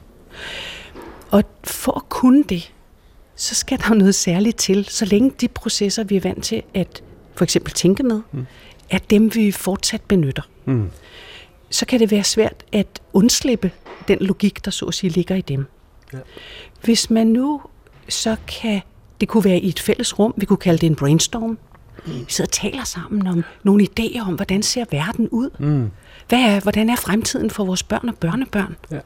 Og 1.32 1.44
for 1.64 1.92
at 1.92 2.10
kunne 2.10 2.44
det, 2.44 2.74
så 3.36 3.56
skal 3.56 3.80
der 3.80 3.94
noget 3.94 4.16
særligt 4.16 4.58
til, 4.58 4.86
så 4.86 5.06
længe 5.06 5.32
de 5.42 5.48
processer, 5.48 6.04
vi 6.04 6.16
er 6.16 6.22
vant 6.22 6.44
til 6.44 6.64
at 6.74 7.04
for 7.36 7.44
eksempel 7.44 7.74
tænke 7.74 8.04
med, 8.04 8.22
mm. 8.32 8.46
er 8.90 8.98
dem, 8.98 9.36
vi 9.36 9.52
fortsat 9.52 10.02
benytter. 10.02 10.44
Mm. 10.66 10.90
Så 11.70 11.86
kan 11.86 12.00
det 12.00 12.12
være 12.12 12.24
svært 12.24 12.64
at 12.72 12.88
undslippe 13.14 13.72
den 14.08 14.18
logik, 14.22 14.66
der 14.66 14.72
så 14.72 14.86
at 14.86 14.94
sige 14.94 15.10
ligger 15.10 15.36
i 15.36 15.42
dem. 15.42 15.66
Ja. 16.14 16.18
Hvis 16.84 17.10
man 17.10 17.28
nu 17.28 17.62
så 18.10 18.36
kan, 18.48 18.82
det 19.22 19.28
kunne 19.28 19.44
være 19.44 19.60
i 19.60 19.68
et 19.68 19.80
fælles 19.80 20.20
rum, 20.20 20.34
vi 20.38 20.46
kunne 20.46 20.58
kalde 20.58 20.78
det 20.78 20.88
en 20.88 20.96
brainstorm, 20.96 21.58
vi 22.06 22.26
sidder 22.28 22.48
og 22.48 22.52
taler 22.52 22.84
sammen 22.84 23.28
om 23.28 23.44
nogle 23.64 23.88
idéer 23.90 24.28
om, 24.28 24.36
hvordan 24.36 24.64
ser 24.64 24.86
verden 24.92 25.30
ud? 25.30 25.50
Mm. 25.60 25.92
Hvad 26.30 26.40
er, 26.40 26.60
hvordan 26.60 26.90
er 26.90 26.96
fremtiden 26.96 27.50
for 27.50 27.66
vores 27.66 27.84
børn 27.84 28.10
og 28.10 28.16
børnebørn? 28.18 28.76
Ja. 28.92 29.00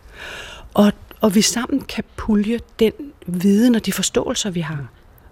Og, 0.74 0.92
og 1.22 1.36
vi 1.36 1.42
sammen 1.42 1.82
kan 1.82 2.04
pulje 2.16 2.60
den 2.80 2.94
viden 3.28 3.76
og 3.76 3.86
de 3.86 3.94
forståelser, 3.94 4.50
vi 4.50 4.60
har. 4.60 4.88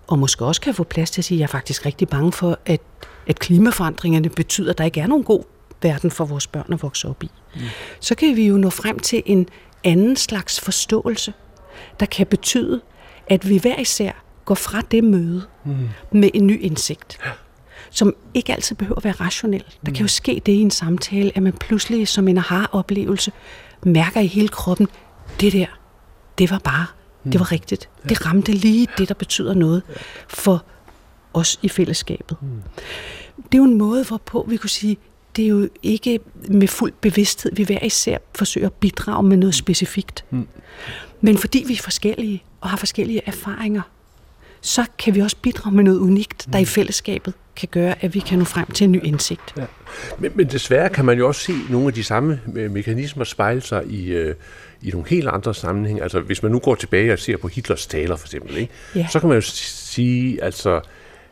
Og 0.07 0.20
måske 0.20 0.45
også 0.45 0.61
kan 0.61 0.74
få 0.74 0.84
plads 0.84 1.11
til 1.11 1.22
at 1.22 1.26
sige, 1.26 1.36
at 1.36 1.39
jeg 1.39 1.43
er 1.43 1.51
faktisk 1.51 1.86
rigtig 1.86 2.07
bange 2.07 2.32
for, 2.32 2.59
at, 2.65 2.82
at 3.28 3.39
klimaforandringerne 3.39 4.30
betyder, 4.30 4.70
at 4.72 4.78
der 4.78 4.84
ikke 4.84 4.99
er 4.99 5.07
nogen 5.07 5.24
god 5.24 5.43
verden 5.82 6.11
for 6.11 6.25
vores 6.25 6.47
børn 6.47 6.73
at 6.73 6.84
vokse 6.84 7.07
op 7.07 7.23
i. 7.23 7.32
Mm. 7.55 7.61
Så 7.99 8.15
kan 8.15 8.36
vi 8.36 8.47
jo 8.47 8.57
nå 8.57 8.69
frem 8.69 8.99
til 8.99 9.23
en 9.25 9.49
anden 9.84 10.15
slags 10.15 10.59
forståelse, 10.59 11.34
der 11.99 12.05
kan 12.05 12.28
betyde, 12.28 12.82
at 13.28 13.49
vi 13.49 13.57
hver 13.57 13.80
især 13.80 14.11
går 14.45 14.55
fra 14.55 14.82
det 14.82 15.03
møde 15.03 15.43
mm. 15.65 15.89
med 16.11 16.30
en 16.34 16.47
ny 16.47 16.61
indsigt. 16.61 17.19
Som 17.89 18.15
ikke 18.34 18.53
altid 18.53 18.75
behøver 18.75 18.97
at 18.97 19.03
være 19.03 19.13
rationel. 19.13 19.63
Der 19.86 19.91
kan 19.91 20.01
jo 20.01 20.07
ske 20.07 20.41
det 20.45 20.51
i 20.51 20.61
en 20.61 20.71
samtale, 20.71 21.32
at 21.36 21.43
man 21.43 21.53
pludselig 21.53 22.07
som 22.07 22.28
en 22.28 22.38
aha-oplevelse 22.38 23.32
mærker 23.84 24.21
i 24.21 24.28
hele 24.28 24.47
kroppen, 24.47 24.88
det 25.41 25.53
der, 25.53 25.65
det 26.38 26.51
var 26.51 26.59
bare, 26.59 26.86
det 27.32 27.39
var 27.39 27.51
rigtigt. 27.51 27.89
Det 28.09 28.25
ramte 28.25 28.51
lige 28.51 28.88
det, 28.97 29.07
der 29.07 29.13
betyder 29.13 29.53
noget 29.53 29.84
for 30.28 30.65
os 31.34 31.59
i 31.61 31.69
fællesskabet. 31.69 32.38
Det 33.38 33.53
er 33.53 33.57
jo 33.57 33.63
en 33.63 33.78
måde, 33.78 34.03
hvorpå 34.03 34.45
vi 34.49 34.57
kunne 34.57 34.69
sige, 34.69 34.97
det 35.38 35.46
er 35.46 35.50
jo 35.50 35.70
ikke 35.84 36.20
med 36.48 36.68
fuld 36.68 36.94
bevidsthed, 37.02 37.52
vi 37.56 37.64
hver 37.64 37.84
især 37.84 38.18
forsøger 38.36 38.68
at 38.68 38.74
bidrage 38.74 39.24
med 39.24 39.38
noget 39.38 39.56
specifikt. 39.56 40.26
Men 41.22 41.38
fordi 41.38 41.64
vi 41.68 41.74
er 41.74 41.82
forskellige 41.84 42.44
og 42.62 42.70
har 42.70 42.78
forskellige 42.78 43.22
erfaringer, 43.26 43.82
så 44.62 44.86
kan 45.00 45.16
vi 45.16 45.20
også 45.20 45.38
bidrage 45.42 45.76
med 45.76 45.84
noget 45.84 46.00
unikt, 46.00 46.48
der 46.54 46.60
i 46.60 46.66
fællesskabet 46.66 47.34
kan 47.56 47.68
gøre, 47.72 47.96
at 48.02 48.14
vi 48.14 48.20
kan 48.20 48.40
nå 48.40 48.46
frem 48.46 48.72
til 48.72 48.84
en 48.84 48.92
ny 48.92 49.04
indsigt. 49.04 49.54
Ja. 49.58 49.66
Men, 50.20 50.32
men 50.36 50.48
desværre 50.48 50.90
kan 50.90 51.06
man 51.06 51.18
jo 51.18 51.28
også 51.28 51.42
se 51.42 51.54
nogle 51.70 51.88
af 51.88 51.94
de 51.94 52.04
samme 52.04 52.42
øh, 52.56 52.72
mekanismer 52.72 53.24
spejle 53.24 53.62
sig 53.62 53.86
i, 53.88 54.08
øh, 54.08 54.36
i 54.82 54.90
nogle 54.90 55.08
helt 55.10 55.28
andre 55.28 55.56
sammenhænge. 55.56 56.04
Altså 56.04 56.20
hvis 56.20 56.44
man 56.44 56.52
nu 56.52 56.60
går 56.60 56.76
tilbage 56.76 57.14
og 57.14 57.20
ser 57.20 57.38
på 57.38 57.48
Hitlers 57.48 57.88
taler 57.88 58.16
for 58.16 58.28
eksempel, 58.28 58.58
ikke? 58.58 58.74
Ja. 58.96 59.08
så 59.12 59.20
kan 59.20 59.30
man 59.30 59.38
jo 59.38 59.42
sige, 59.42 60.44
altså 60.44 60.82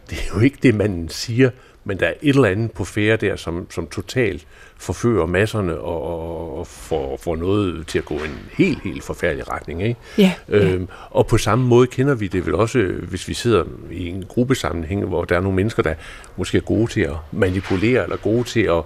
det 0.10 0.18
er 0.18 0.36
jo 0.36 0.40
ikke 0.40 0.58
det, 0.64 0.76
man 0.76 1.10
siger, 1.10 1.50
men 1.88 2.00
der 2.00 2.08
er 2.08 2.14
et 2.22 2.36
eller 2.36 2.48
andet 2.48 2.72
på 2.72 2.86
færre 2.86 3.16
der, 3.16 3.36
som, 3.36 3.68
som 3.72 3.88
totalt 3.88 4.48
forfører 4.78 5.26
masserne 5.26 5.78
og, 5.78 6.58
og 6.58 6.68
får, 6.68 7.20
får 7.24 7.36
noget 7.36 7.88
til 7.88 7.98
at 7.98 8.06
gå 8.06 8.14
en 8.14 8.40
helt, 8.58 8.84
helt 8.84 9.04
forfærdelig 9.04 9.52
retning. 9.52 9.84
Ikke? 9.84 10.00
Ja, 10.18 10.34
øhm, 10.50 10.82
ja. 10.82 10.86
Og 11.10 11.28
på 11.28 11.38
samme 11.38 11.66
måde 11.66 11.88
kender 11.88 12.16
vi 12.16 12.28
det 12.28 12.46
vel 12.46 12.56
også, 12.56 12.80
hvis 13.10 13.28
vi 13.28 13.34
sidder 13.34 13.64
i 13.92 14.08
en 14.08 14.26
gruppesammenhæng, 14.28 15.06
hvor 15.06 15.26
der 15.26 15.38
er 15.38 15.42
nogle 15.42 15.56
mennesker, 15.56 15.84
der 15.84 15.94
måske 16.38 16.58
er 16.58 16.62
gode 16.62 16.92
til 16.92 17.02
at 17.02 17.16
manipulere, 17.32 18.04
eller 18.04 18.18
gode 18.18 18.44
til 18.44 18.62
at 18.62 18.82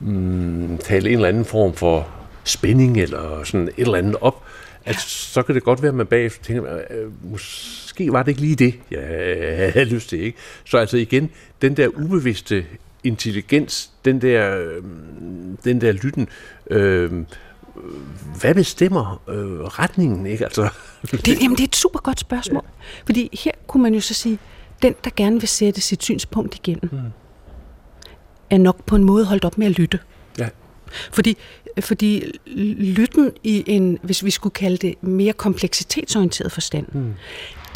mm, 0.00 0.78
tale 0.78 1.08
en 1.08 1.14
eller 1.14 1.28
anden 1.28 1.44
form 1.44 1.74
for 1.74 2.08
spænding, 2.44 3.00
eller 3.00 3.44
sådan 3.44 3.68
et 3.68 3.74
eller 3.76 3.98
andet 3.98 4.16
op, 4.20 4.42
at 4.86 5.00
så 5.00 5.42
kan 5.42 5.54
det 5.54 5.62
godt 5.62 5.82
være, 5.82 5.88
at 5.88 5.94
man 5.94 6.06
bagefter 6.06 6.44
tænker, 6.44 6.78
øh, 6.90 7.30
måske 7.30 8.12
var 8.12 8.22
det 8.22 8.28
ikke 8.28 8.40
lige 8.40 8.56
det, 8.56 8.74
jeg 8.90 9.72
havde 9.72 9.84
lyst 9.84 10.08
til. 10.08 10.20
Ikke? 10.20 10.38
Så 10.64 10.78
altså 10.78 10.96
igen, 10.96 11.30
den 11.62 11.76
der 11.76 11.88
ubevidste 11.88 12.66
intelligens, 13.04 13.90
den 14.04 14.20
der, 14.20 14.58
øh, 14.58 14.82
den 15.64 15.80
der 15.80 15.92
lytten, 15.92 16.28
øh, 16.70 17.12
hvad 18.40 18.54
bestemmer 18.54 19.22
øh, 19.28 19.60
retningen? 19.60 20.26
Ikke? 20.26 20.44
Altså, 20.44 20.68
det, 21.10 21.42
jamen, 21.42 21.56
det 21.56 21.60
er 21.60 21.68
et 21.68 21.76
super 21.76 22.00
godt 22.00 22.20
spørgsmål. 22.20 22.62
Ja. 22.64 23.02
Fordi 23.06 23.38
her 23.44 23.52
kunne 23.66 23.82
man 23.82 23.94
jo 23.94 24.00
så 24.00 24.14
sige, 24.14 24.38
den, 24.82 24.94
der 25.04 25.10
gerne 25.16 25.40
vil 25.40 25.48
sætte 25.48 25.80
sit 25.80 26.02
synspunkt 26.02 26.54
igennem, 26.54 26.88
mm. 26.92 26.98
er 28.50 28.58
nok 28.58 28.84
på 28.84 28.96
en 28.96 29.04
måde 29.04 29.24
holdt 29.24 29.44
op 29.44 29.58
med 29.58 29.66
at 29.66 29.72
lytte. 29.72 29.98
Ja. 30.38 30.48
Fordi, 31.12 31.36
fordi 31.80 32.24
lytten 32.78 33.32
i 33.44 33.64
en, 33.66 33.98
hvis 34.02 34.24
vi 34.24 34.30
skulle 34.30 34.52
kalde 34.52 34.76
det 34.76 35.02
mere 35.02 35.32
kompleksitetsorienteret 35.32 36.52
forstand, 36.52 36.86
mm 36.92 37.14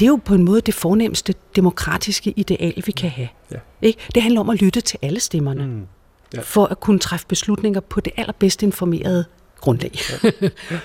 det 0.00 0.06
er 0.06 0.10
jo 0.10 0.20
på 0.24 0.34
en 0.34 0.44
måde 0.44 0.60
det 0.60 0.74
fornemmeste 0.74 1.34
demokratiske 1.56 2.32
ideal, 2.36 2.82
vi 2.86 2.92
kan 2.92 3.10
have. 3.10 3.28
Ja. 3.50 3.56
Ikke? 3.82 3.98
Det 4.14 4.22
handler 4.22 4.40
om 4.40 4.50
at 4.50 4.62
lytte 4.62 4.80
til 4.80 4.98
alle 5.02 5.20
stemmerne, 5.20 5.66
mm. 5.66 5.86
ja. 6.34 6.40
for 6.40 6.66
at 6.66 6.80
kunne 6.80 6.98
træffe 6.98 7.26
beslutninger 7.26 7.80
på 7.80 8.00
det 8.00 8.12
allerbedst 8.16 8.62
informerede 8.62 9.24
grundlag. 9.60 9.98
Ja. 10.22 10.30
Ja. 10.42 10.48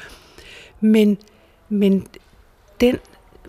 men, 0.95 1.17
men 1.69 2.07
den 2.81 2.97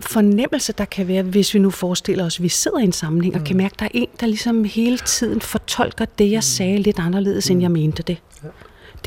fornemmelse, 0.00 0.72
der 0.72 0.84
kan 0.84 1.08
være, 1.08 1.22
hvis 1.22 1.54
vi 1.54 1.58
nu 1.58 1.70
forestiller 1.70 2.24
os, 2.24 2.38
at 2.38 2.42
vi 2.42 2.48
sidder 2.48 2.78
i 2.78 2.84
en 2.84 2.92
sammenhæng 2.92 3.34
mm. 3.34 3.40
og 3.40 3.46
kan 3.46 3.56
mærke, 3.56 3.72
at 3.72 3.78
der 3.78 3.84
er 3.84 3.90
en, 3.94 4.08
der 4.20 4.26
ligesom 4.26 4.64
hele 4.64 4.98
tiden 4.98 5.40
fortolker 5.40 6.04
det, 6.04 6.30
jeg 6.30 6.38
mm. 6.38 6.42
sagde 6.42 6.78
lidt 6.78 6.98
anderledes, 6.98 7.50
mm. 7.50 7.52
end 7.52 7.62
jeg 7.62 7.70
mente 7.70 8.02
det. 8.02 8.16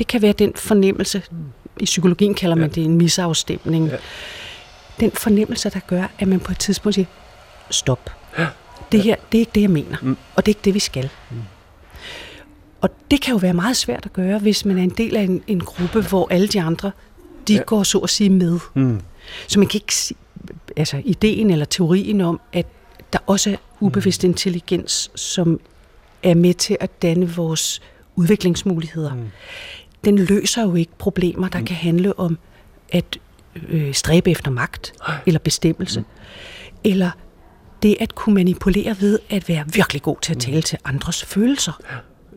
Det 0.00 0.06
kan 0.06 0.22
være 0.22 0.32
den 0.32 0.52
fornemmelse, 0.56 1.22
mm. 1.30 1.36
i 1.80 1.84
psykologien 1.84 2.34
kalder 2.34 2.56
man 2.56 2.68
ja. 2.68 2.74
det 2.74 2.84
en 2.84 2.96
misafstemning. 2.96 3.88
Ja 3.88 3.96
den 5.00 5.10
fornemmelse, 5.10 5.70
der 5.70 5.80
gør, 5.86 6.04
at 6.18 6.28
man 6.28 6.40
på 6.40 6.52
et 6.52 6.58
tidspunkt 6.58 6.94
siger, 6.94 7.06
stop. 7.70 8.10
Ja. 8.38 8.46
Det 8.92 9.02
her, 9.02 9.16
det 9.32 9.38
er 9.38 9.40
ikke 9.40 9.52
det, 9.54 9.60
jeg 9.60 9.70
mener. 9.70 9.96
Mm. 10.02 10.16
Og 10.36 10.46
det 10.46 10.52
er 10.52 10.56
ikke 10.56 10.64
det, 10.64 10.74
vi 10.74 10.78
skal. 10.78 11.10
Mm. 11.30 11.36
Og 12.80 12.90
det 13.10 13.20
kan 13.20 13.32
jo 13.32 13.38
være 13.38 13.54
meget 13.54 13.76
svært 13.76 14.06
at 14.06 14.12
gøre, 14.12 14.38
hvis 14.38 14.64
man 14.64 14.78
er 14.78 14.82
en 14.82 14.90
del 14.90 15.16
af 15.16 15.22
en, 15.22 15.42
en 15.46 15.60
gruppe, 15.60 16.02
hvor 16.02 16.28
alle 16.30 16.48
de 16.48 16.60
andre, 16.60 16.90
de 17.48 17.54
ja. 17.54 17.62
går 17.62 17.82
så 17.82 17.98
at 17.98 18.10
sige 18.10 18.30
med. 18.30 18.58
Mm. 18.74 19.00
Så 19.48 19.58
man 19.58 19.68
kan 19.68 19.80
ikke 19.80 19.94
sige, 19.94 20.18
altså 20.76 21.02
ideen 21.04 21.50
eller 21.50 21.64
teorien 21.64 22.20
om, 22.20 22.40
at 22.52 22.66
der 23.12 23.18
også 23.26 23.50
er 23.50 23.56
ubevidst 23.80 24.22
mm. 24.22 24.30
intelligens, 24.30 25.10
som 25.14 25.60
er 26.22 26.34
med 26.34 26.54
til 26.54 26.76
at 26.80 27.02
danne 27.02 27.30
vores 27.30 27.82
udviklingsmuligheder. 28.16 29.14
Mm. 29.14 29.30
Den 30.04 30.18
løser 30.18 30.62
jo 30.62 30.74
ikke 30.74 30.92
problemer, 30.98 31.48
der 31.48 31.58
mm. 31.58 31.64
kan 31.64 31.76
handle 31.76 32.18
om 32.18 32.38
at 32.92 33.18
øh, 33.68 33.94
stræbe 33.94 34.30
efter 34.30 34.50
magt 34.50 34.92
eller 35.26 35.38
bestemmelse. 35.38 36.00
Mm. 36.00 36.06
Eller 36.84 37.10
det 37.82 37.96
at 38.00 38.14
kunne 38.14 38.34
manipulere 38.34 38.96
ved 39.00 39.18
at 39.30 39.48
være 39.48 39.64
virkelig 39.74 40.02
god 40.02 40.16
til 40.22 40.32
at 40.32 40.38
tale 40.38 40.56
mm. 40.56 40.62
til 40.62 40.78
andres 40.84 41.24
følelser. 41.24 41.80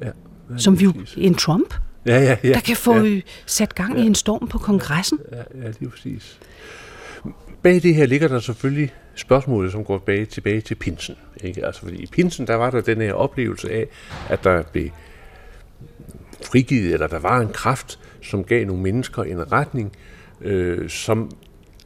Ja, 0.01 0.05
ja, 0.05 0.11
som 0.57 0.79
vi 0.79 0.83
jo, 0.83 0.93
en 1.17 1.35
Trump, 1.35 1.73
ja, 2.05 2.19
ja, 2.19 2.37
ja, 2.43 2.53
der 2.53 2.59
kan 2.59 2.75
få 2.75 2.95
ja. 2.95 3.21
sat 3.45 3.75
gang 3.75 3.97
ja. 3.97 4.03
i 4.03 4.05
en 4.05 4.15
storm 4.15 4.47
på 4.47 4.57
kongressen. 4.57 5.19
Ja, 5.31 5.37
ja, 5.37 5.67
det 5.67 5.85
er 5.85 5.89
præcis. 5.89 6.39
Bag 7.63 7.83
det 7.83 7.95
her 7.95 8.05
ligger 8.05 8.27
der 8.27 8.39
selvfølgelig 8.39 8.93
spørgsmålet, 9.15 9.71
som 9.71 9.83
går 9.83 9.97
tilbage, 9.97 10.25
tilbage 10.25 10.61
til 10.61 10.75
pinsen. 10.75 11.15
Ikke? 11.43 11.65
Altså, 11.65 11.81
fordi 11.81 11.95
i 11.95 12.05
pinsen, 12.05 12.47
der 12.47 12.55
var 12.55 12.69
der 12.69 12.81
den 12.81 13.01
her 13.01 13.13
oplevelse 13.13 13.71
af, 13.71 13.87
at 14.29 14.43
der 14.43 14.63
blev 14.63 14.89
frigivet, 16.45 16.93
eller 16.93 17.07
der 17.07 17.19
var 17.19 17.39
en 17.39 17.49
kraft, 17.53 17.99
som 18.21 18.43
gav 18.43 18.65
nogle 18.65 18.81
mennesker 18.81 19.23
en 19.23 19.51
retning, 19.51 19.91
øh, 20.41 20.89
som 20.89 21.31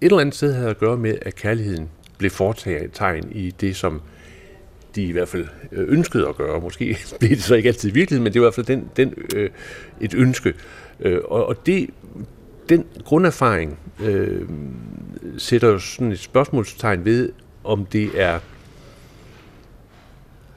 et 0.01 0.05
eller 0.05 0.20
andet 0.20 0.36
sted 0.36 0.53
havde 0.53 0.70
at 0.70 0.78
gøre 0.78 0.97
med, 0.97 1.18
at 1.22 1.36
kærligheden 1.36 1.89
blev 2.18 2.32
foretaget 2.32 2.89
tegn 2.93 3.32
i 3.32 3.51
det, 3.51 3.76
som 3.76 4.01
de 4.95 5.03
i 5.03 5.12
hvert 5.12 5.28
fald 5.28 5.47
øh, 5.72 5.86
ønskede 5.89 6.28
at 6.28 6.36
gøre. 6.36 6.62
Måske 6.62 6.97
blev 7.20 7.30
det 7.30 7.43
så 7.43 7.55
ikke 7.55 7.70
altid 7.70 7.91
virkelighed, 7.91 8.24
men 8.24 8.34
det 8.34 8.41
var 8.41 8.45
i 8.45 8.47
hvert 8.47 8.55
fald 8.55 8.66
den, 8.66 8.89
den, 8.97 9.14
øh, 9.36 9.49
et 10.01 10.14
ønske. 10.14 10.53
Øh, 10.99 11.20
og, 11.26 11.45
og 11.45 11.66
det, 11.66 11.89
den 12.70 12.86
grunderfaring 13.05 13.80
øh, 14.03 14.49
sætter 15.38 15.68
jo 15.68 15.80
sådan 15.80 16.12
et 16.12 16.20
spørgsmålstegn 16.20 17.05
ved, 17.05 17.32
om 17.64 17.86
det 17.86 18.10
er 18.22 18.39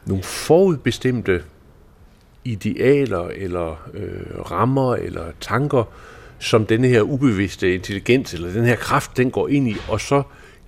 nogle 0.07 0.23
forudbestemte 0.23 1.43
idealer 2.45 3.29
eller 3.29 3.89
øh, 3.95 4.41
rammer 4.51 4.95
eller 4.95 5.25
tanker, 5.41 5.85
som 6.39 6.67
denne 6.67 6.89
her 6.89 7.03
ubevidste 7.03 7.75
intelligens, 7.75 8.35
eller 8.35 8.53
den 8.53 8.65
her 8.65 8.77
kraft, 8.77 9.17
den 9.17 9.31
går 9.31 9.49
ind 9.49 9.69
i, 9.69 9.77
og 9.89 10.01
så 10.01 10.23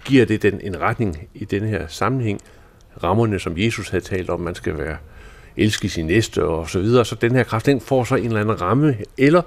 giver 0.05 0.27
det 0.27 0.43
den 0.43 0.61
en 0.61 0.81
retning 0.81 1.29
i 1.35 1.45
den 1.45 1.63
her 1.63 1.87
sammenhæng. 1.87 2.41
Rammerne, 3.03 3.39
som 3.39 3.59
Jesus 3.59 3.89
havde 3.89 4.05
talt 4.05 4.31
om, 4.31 4.41
man 4.41 4.55
skal 4.55 4.79
være 4.79 4.97
elske 5.57 5.89
sin 5.89 6.07
næste 6.07 6.45
og 6.45 6.71
så 6.71 6.81
videre. 6.81 7.05
Så 7.05 7.15
den 7.15 7.33
her 7.33 7.43
kraft, 7.43 7.67
den 7.67 7.81
får 7.81 8.05
så 8.05 8.17
en 8.17 8.27
eller 8.27 8.41
anden 8.41 8.61
ramme, 8.61 8.97
eller 9.19 9.43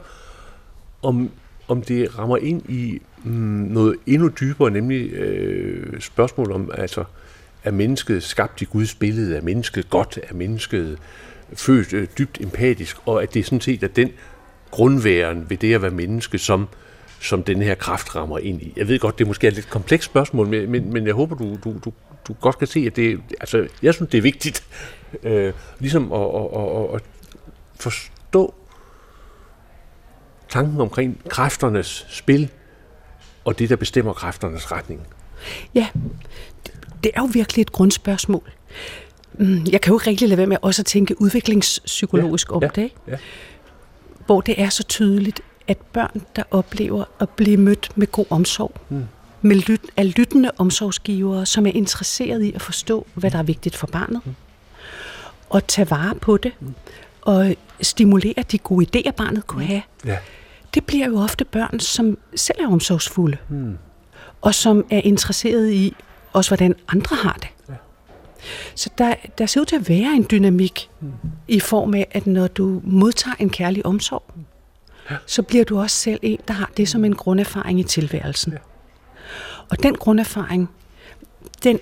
om, 1.02 1.32
om 1.68 1.82
det 1.82 2.20
rammer 2.20 2.38
ind 2.38 2.70
i 2.70 3.02
mm, 3.24 3.32
noget 3.32 3.96
endnu 4.06 4.30
dybere, 4.40 4.72
nemlig 4.72 5.14
øh, 5.14 6.02
spørgsmål 6.02 6.52
om, 6.52 6.72
altså, 6.74 7.04
er 7.64 7.72
mennesket 7.72 8.24
skabt 8.24 8.62
i 8.62 8.66
Guds 8.66 8.96
billede? 8.96 9.38
Er 9.38 9.42
mennesket 9.42 9.90
godt? 9.90 10.20
Er 10.24 10.34
mennesket 10.34 10.98
født 11.54 11.94
øh, 11.94 12.08
dybt 12.18 12.42
empatisk? 12.42 12.98
Og 13.06 13.24
at 13.24 13.34
det 13.34 13.46
sådan 13.46 13.62
set 13.62 13.84
er 13.84 13.88
den 13.88 14.12
grundværen 14.72 15.50
ved 15.50 15.58
det 15.58 15.74
at 15.74 15.82
være 15.82 15.92
menneske, 15.92 16.38
som, 16.38 16.68
som 17.20 17.44
den 17.44 17.62
her 17.62 17.76
kraft 17.76 18.16
rammer 18.16 18.40
ind 18.40 18.62
i. 18.62 18.74
Jeg 18.76 18.88
ved 18.88 19.00
godt, 19.00 19.18
det 19.20 19.24
er 19.24 19.28
måske 19.28 19.48
et 19.48 19.54
lidt 19.54 19.70
komplekst 19.70 20.06
spørgsmål, 20.06 20.48
men, 20.48 20.72
men, 20.72 20.94
men 20.94 21.08
jeg 21.08 21.14
håber, 21.14 21.36
du, 21.36 21.58
du, 21.64 21.76
du, 21.86 21.94
du 22.28 22.34
godt 22.34 22.58
kan 22.58 22.68
se, 22.68 22.80
at 22.80 22.96
det, 22.96 23.20
altså, 23.40 23.68
jeg 23.82 23.94
synes, 23.94 24.10
det 24.12 24.18
er 24.18 24.22
vigtigt, 24.22 24.64
øh, 25.24 25.54
ligesom 25.80 26.12
at, 26.12 26.22
at, 26.22 26.50
at, 26.56 26.96
at 26.96 27.02
forstå 27.80 28.54
tanken 30.50 30.82
omkring 30.82 31.22
kræfternes 31.30 32.06
spil, 32.10 32.50
og 33.46 33.60
det, 33.60 33.70
der 33.70 33.76
bestemmer 33.76 34.14
kræfternes 34.14 34.72
retning. 34.72 35.08
Ja, 35.76 35.88
det 37.04 37.12
er 37.16 37.22
jo 37.22 37.30
virkelig 37.34 37.62
et 37.62 37.72
grundspørgsmål. 37.72 38.52
Mm, 39.40 39.66
jeg 39.72 39.82
kan 39.82 39.92
jo 39.92 40.00
ikke 40.00 40.10
rigtig 40.10 40.30
lade 40.30 40.38
være 40.38 40.48
med 40.48 40.58
også 40.62 40.82
at 40.82 40.86
tænke 40.86 41.22
udviklingspsykologisk 41.22 42.50
ja, 42.50 42.56
om 42.56 42.62
ja, 42.62 42.68
det, 42.76 42.82
ikke? 42.84 42.96
Ja. 43.08 43.18
hvor 44.26 44.42
det 44.42 44.62
er 44.62 44.70
så 44.70 44.84
tydeligt, 44.84 45.42
at 45.68 45.78
børn, 45.78 46.22
der 46.36 46.44
oplever 46.52 47.04
at 47.20 47.30
blive 47.30 47.58
mødt 47.58 47.90
med 47.96 48.08
god 48.08 48.26
omsorg, 48.30 48.72
mm. 48.90 49.04
med 49.42 49.56
lyt, 49.56 49.82
af 49.98 50.18
lyttende 50.18 50.52
omsorgsgivere, 50.58 51.46
som 51.46 51.68
er 51.68 51.72
interesseret 51.72 52.44
i 52.44 52.54
at 52.56 52.62
forstå, 52.62 53.08
hvad 53.14 53.32
der 53.32 53.38
er 53.38 53.44
vigtigt 53.44 53.76
for 53.76 53.88
barnet, 53.88 54.22
mm. 54.26 54.36
og 55.50 55.68
tage 55.68 55.90
vare 55.90 56.16
på 56.16 56.38
det, 56.38 56.52
mm. 56.60 56.74
og 57.22 57.56
stimulere 57.82 58.44
de 58.52 58.58
gode 58.58 58.86
idéer, 58.86 59.12
barnet 59.12 59.48
kunne 59.48 59.64
mm. 59.64 59.68
have, 59.68 59.82
ja. 60.06 60.18
det 60.74 60.86
bliver 60.86 61.08
jo 61.08 61.18
ofte 61.18 61.46
børn, 61.46 61.80
som 61.80 62.18
selv 62.36 62.58
er 62.60 62.68
omsorgsfulde, 62.68 63.38
mm. 63.50 63.78
og 64.42 64.56
som 64.56 64.86
er 64.90 65.02
interesseret 65.04 65.72
i 65.72 65.96
også, 66.34 66.50
hvordan 66.50 66.76
andre 66.88 67.16
har 67.16 67.38
det. 67.42 67.48
Så 68.76 68.90
der, 68.98 69.14
der 69.38 69.46
ser 69.46 69.62
ud 69.62 69.66
til 69.66 69.76
at 69.76 69.90
være 69.90 70.14
en 70.16 70.26
dynamik 70.32 70.90
mm. 71.02 71.12
i 71.48 71.60
form 71.60 71.94
af, 71.94 72.08
at 72.12 72.28
når 72.28 72.48
du 72.48 72.82
modtager 72.84 73.36
en 73.40 73.50
kærlig 73.50 73.86
omsorg, 73.86 74.24
ja. 75.12 75.16
så 75.26 75.42
bliver 75.42 75.64
du 75.64 75.80
også 75.80 75.98
selv 75.98 76.20
en, 76.22 76.40
der 76.48 76.54
har 76.54 76.72
det 76.78 76.90
som 76.90 77.06
en 77.06 77.16
grunderfaring 77.16 77.80
i 77.80 77.84
tilværelsen. 77.84 78.54
Ja. 78.54 78.58
Og 79.70 79.84
den 79.84 79.96
grunderfaring, 79.96 80.70
den, 81.64 81.80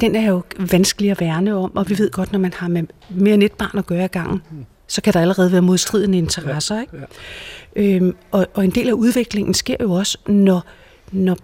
den 0.00 0.16
er 0.16 0.28
jo 0.28 0.42
vanskelig 0.58 1.10
at 1.10 1.20
værne 1.20 1.56
om, 1.56 1.76
og 1.76 1.88
vi 1.88 1.98
ved 1.98 2.10
godt, 2.10 2.32
når 2.32 2.38
man 2.38 2.52
har 2.52 2.68
med 2.68 2.82
mere 3.10 3.34
end 3.34 3.42
et 3.42 3.52
barn 3.52 3.78
at 3.78 3.86
gøre 3.86 4.04
i 4.04 4.08
gangen, 4.08 4.42
mm. 4.50 4.64
så 4.86 5.02
kan 5.02 5.12
der 5.12 5.20
allerede 5.20 5.52
være 5.52 5.62
modstridende 5.62 6.18
interesser. 6.18 6.74
Ja. 6.74 6.80
Ikke? 6.80 6.96
Ja. 7.76 7.82
Øhm, 7.82 8.16
og, 8.30 8.46
og 8.54 8.64
en 8.64 8.70
del 8.70 8.88
af 8.88 8.92
udviklingen 8.92 9.54
sker 9.54 9.76
jo 9.80 9.92
også, 9.92 10.18
når, 10.26 10.64
når 11.12 11.36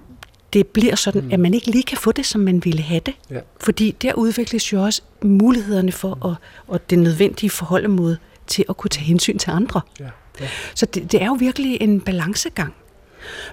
det 0.52 0.66
bliver 0.66 0.94
sådan, 0.94 1.24
mm. 1.24 1.32
at 1.32 1.40
man 1.40 1.54
ikke 1.54 1.70
lige 1.70 1.82
kan 1.82 1.98
få 1.98 2.12
det, 2.12 2.26
som 2.26 2.40
man 2.40 2.64
ville 2.64 2.82
have 2.82 3.00
det. 3.06 3.14
Ja. 3.30 3.40
Fordi 3.60 3.90
der 4.02 4.14
udvikles 4.14 4.72
jo 4.72 4.82
også 4.82 5.02
mulighederne 5.22 5.92
for 5.92 6.14
mm. 6.14 6.30
at, 6.30 6.36
og 6.66 6.90
det 6.90 6.98
nødvendige 6.98 7.50
forhold 7.50 7.88
mod 7.88 8.16
til 8.46 8.64
at 8.68 8.76
kunne 8.76 8.88
tage 8.88 9.04
hensyn 9.04 9.38
til 9.38 9.50
andre. 9.50 9.80
Ja. 10.00 10.04
Ja. 10.40 10.48
Så 10.74 10.86
det, 10.86 11.12
det 11.12 11.22
er 11.22 11.26
jo 11.26 11.32
virkelig 11.32 11.78
en 11.80 12.00
balancegang. 12.00 12.74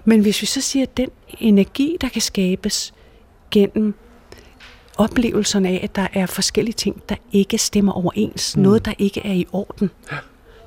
Men 0.06 0.22
hvis 0.22 0.42
vi 0.42 0.46
så 0.46 0.62
siger, 0.62 0.84
at 0.84 0.98
den 0.98 1.10
energi, 1.40 1.98
der 2.02 2.10
kan 2.10 2.22
skabes 2.22 2.94
gennem 3.52 3.94
oplevelserne 4.98 5.70
af, 5.70 5.80
at 5.84 5.96
der 5.96 6.08
er 6.14 6.26
forskellige 6.26 6.74
ting, 6.74 7.04
der 7.10 7.16
ikke 7.32 7.58
stemmer 7.58 7.92
overens, 7.92 8.56
mm. 8.58 8.64
noget, 8.64 8.86
der 8.86 8.94
ikke 8.98 9.22
er 9.26 9.34
i 9.34 9.46
orden, 9.52 9.90
ja. 10.12 10.18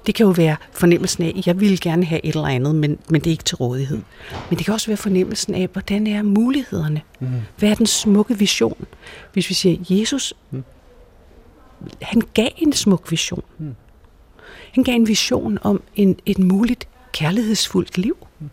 Det 0.07 0.15
kan 0.15 0.27
jo 0.27 0.33
være 0.33 0.57
fornemmelsen 0.73 1.25
af, 1.25 1.35
at 1.39 1.47
jeg 1.47 1.61
ville 1.61 1.79
gerne 1.79 2.05
have 2.05 2.25
et 2.25 2.35
eller 2.35 2.49
andet, 2.49 2.75
men, 2.75 2.99
men 3.09 3.21
det 3.21 3.27
er 3.27 3.31
ikke 3.31 3.45
til 3.45 3.57
rådighed. 3.57 4.01
Men 4.51 4.59
det 4.59 4.65
kan 4.65 4.75
også 4.75 4.87
være 4.87 4.97
fornemmelsen 4.97 5.55
af, 5.55 5.69
hvordan 5.73 6.07
er 6.07 6.23
mulighederne? 6.23 7.03
Mm. 7.21 7.29
Hvad 7.57 7.71
er 7.71 7.75
den 7.75 7.87
smukke 7.87 8.39
vision? 8.39 8.87
Hvis 9.33 9.49
vi 9.49 9.55
siger, 9.55 10.01
Jesus, 10.01 10.35
mm. 10.51 10.65
han 12.03 12.23
gav 12.35 12.49
en 12.57 12.73
smuk 12.73 13.11
vision. 13.11 13.43
Mm. 13.59 13.75
Han 14.73 14.85
gav 14.85 14.95
en 14.95 15.09
vision 15.09 15.59
om 15.63 15.83
en, 15.97 16.19
et 16.27 16.39
muligt 16.39 16.89
kærlighedsfuldt 17.13 17.99
liv. 17.99 18.17
Mm. 18.41 18.51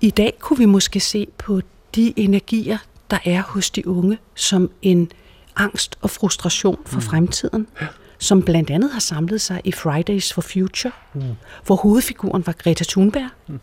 I 0.00 0.10
dag 0.10 0.32
kunne 0.40 0.58
vi 0.58 0.64
måske 0.64 1.00
se 1.00 1.26
på 1.38 1.60
de 1.94 2.12
energier, 2.16 2.78
der 3.10 3.18
er 3.24 3.42
hos 3.42 3.70
de 3.70 3.88
unge, 3.88 4.18
som 4.34 4.70
en 4.82 5.12
angst 5.56 5.98
og 6.00 6.10
frustration 6.10 6.78
for 6.86 6.96
mm. 6.96 7.02
fremtiden. 7.02 7.66
Ja 7.80 7.86
som 8.18 8.42
blandt 8.42 8.70
andet 8.70 8.90
har 8.90 9.00
samlet 9.00 9.40
sig 9.40 9.60
i 9.64 9.72
Fridays 9.72 10.32
for 10.32 10.40
Future, 10.42 10.92
mm. 11.14 11.22
hvor 11.66 11.76
hovedfiguren 11.76 12.46
var 12.46 12.52
Greta 12.52 12.84
Thunberg. 12.88 13.28
Mm. 13.46 13.60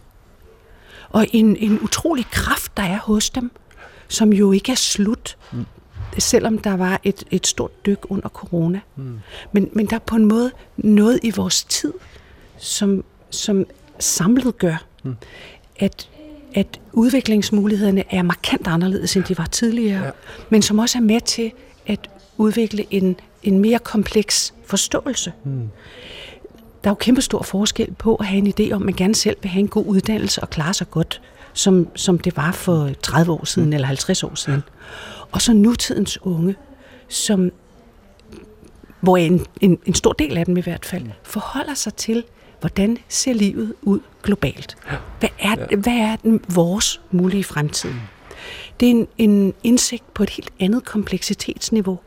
Og 1.10 1.28
en, 1.34 1.58
en 1.58 1.80
utrolig 1.80 2.26
kraft, 2.32 2.78
der 2.78 2.84
er 2.84 3.00
hos 3.00 3.30
dem, 3.30 3.52
som 4.08 4.34
jo 4.34 4.52
ikke 4.52 4.72
er 4.72 4.76
slut, 4.76 5.38
mm. 5.52 5.66
selvom 6.18 6.58
der 6.58 6.78
var 6.78 7.00
et, 7.04 7.24
et 7.32 7.48
stort 7.48 7.86
dyk 7.86 8.00
under 8.10 8.30
corona. 8.30 8.80
Mm. 8.96 9.20
Men, 9.52 9.70
men 9.74 9.86
der 9.86 9.96
er 9.96 10.00
på 10.00 10.16
en 10.16 10.26
måde 10.26 10.52
noget 10.78 11.20
i 11.24 11.32
vores 11.36 11.64
tid, 11.64 11.94
som, 12.58 13.04
som 13.30 13.66
samlet 14.00 14.58
gør, 14.58 14.86
mm. 15.04 15.16
at, 15.80 16.10
at 16.54 16.80
udviklingsmulighederne 16.94 18.04
er 18.14 18.22
markant 18.22 18.68
anderledes, 18.68 19.16
end 19.16 19.24
de 19.24 19.38
var 19.38 19.46
tidligere, 19.46 20.04
ja. 20.04 20.12
men 20.50 20.62
som 20.62 20.80
også 20.80 20.98
er 20.98 21.02
med 21.02 21.22
til 21.22 21.52
at 21.88 22.10
udvikle 22.38 22.86
en, 22.94 23.16
en 23.48 23.60
mere 23.60 23.80
kompleks 23.80 24.54
forståelse. 24.66 25.34
Mm. 25.44 25.70
Der 26.84 26.90
er 26.90 26.92
jo 26.92 26.96
kæmpe 26.96 27.22
stor 27.22 27.42
forskel 27.42 27.94
på 27.94 28.16
at 28.16 28.26
have 28.26 28.38
en 28.38 28.54
idé 28.60 28.74
om, 28.74 28.82
at 28.82 28.86
man 28.86 28.94
gerne 28.94 29.16
selv 29.16 29.38
vil 29.42 29.52
have 29.52 29.60
en 29.60 29.68
god 29.68 29.86
uddannelse 29.86 30.42
og 30.42 30.50
klare 30.50 30.74
sig 30.74 30.92
godt, 30.92 31.22
som, 31.54 31.88
som 31.96 32.20
det 32.20 32.38
var 32.38 32.52
for 32.52 32.90
30 33.02 33.32
år 33.32 33.46
siden 33.46 33.70
mm. 33.70 33.74
eller 33.74 33.88
50 33.88 34.24
år 34.24 34.36
siden. 34.36 34.64
Og 35.32 35.42
så 35.42 35.54
nutidens 35.54 36.22
unge, 36.22 36.56
som, 37.08 37.52
hvor 39.02 39.18
en, 39.18 39.46
en, 39.62 39.80
en 39.86 39.94
stor 39.94 40.14
del 40.14 40.38
af 40.38 40.46
dem 40.46 40.58
i 40.58 40.62
hvert 40.62 40.86
fald, 40.86 41.04
mm. 41.04 41.12
forholder 41.24 41.74
sig 41.74 41.94
til, 41.94 42.24
hvordan 42.60 42.98
ser 43.10 43.34
livet 43.34 43.74
ud 43.82 44.00
globalt? 44.24 44.78
Hvad 45.20 45.30
er, 45.40 45.56
ja. 45.72 45.76
hvad 45.76 45.94
er 45.94 46.16
den, 46.16 46.42
vores 46.50 47.02
mulige 47.12 47.44
fremtid? 47.44 47.90
Mm. 47.90 48.00
Det 48.80 48.86
er 48.86 48.92
en, 48.92 49.08
en 49.18 49.54
indsigt 49.64 50.14
på 50.14 50.24
et 50.24 50.30
helt 50.30 50.50
andet 50.60 50.86
kompleksitetsniveau, 50.86 52.00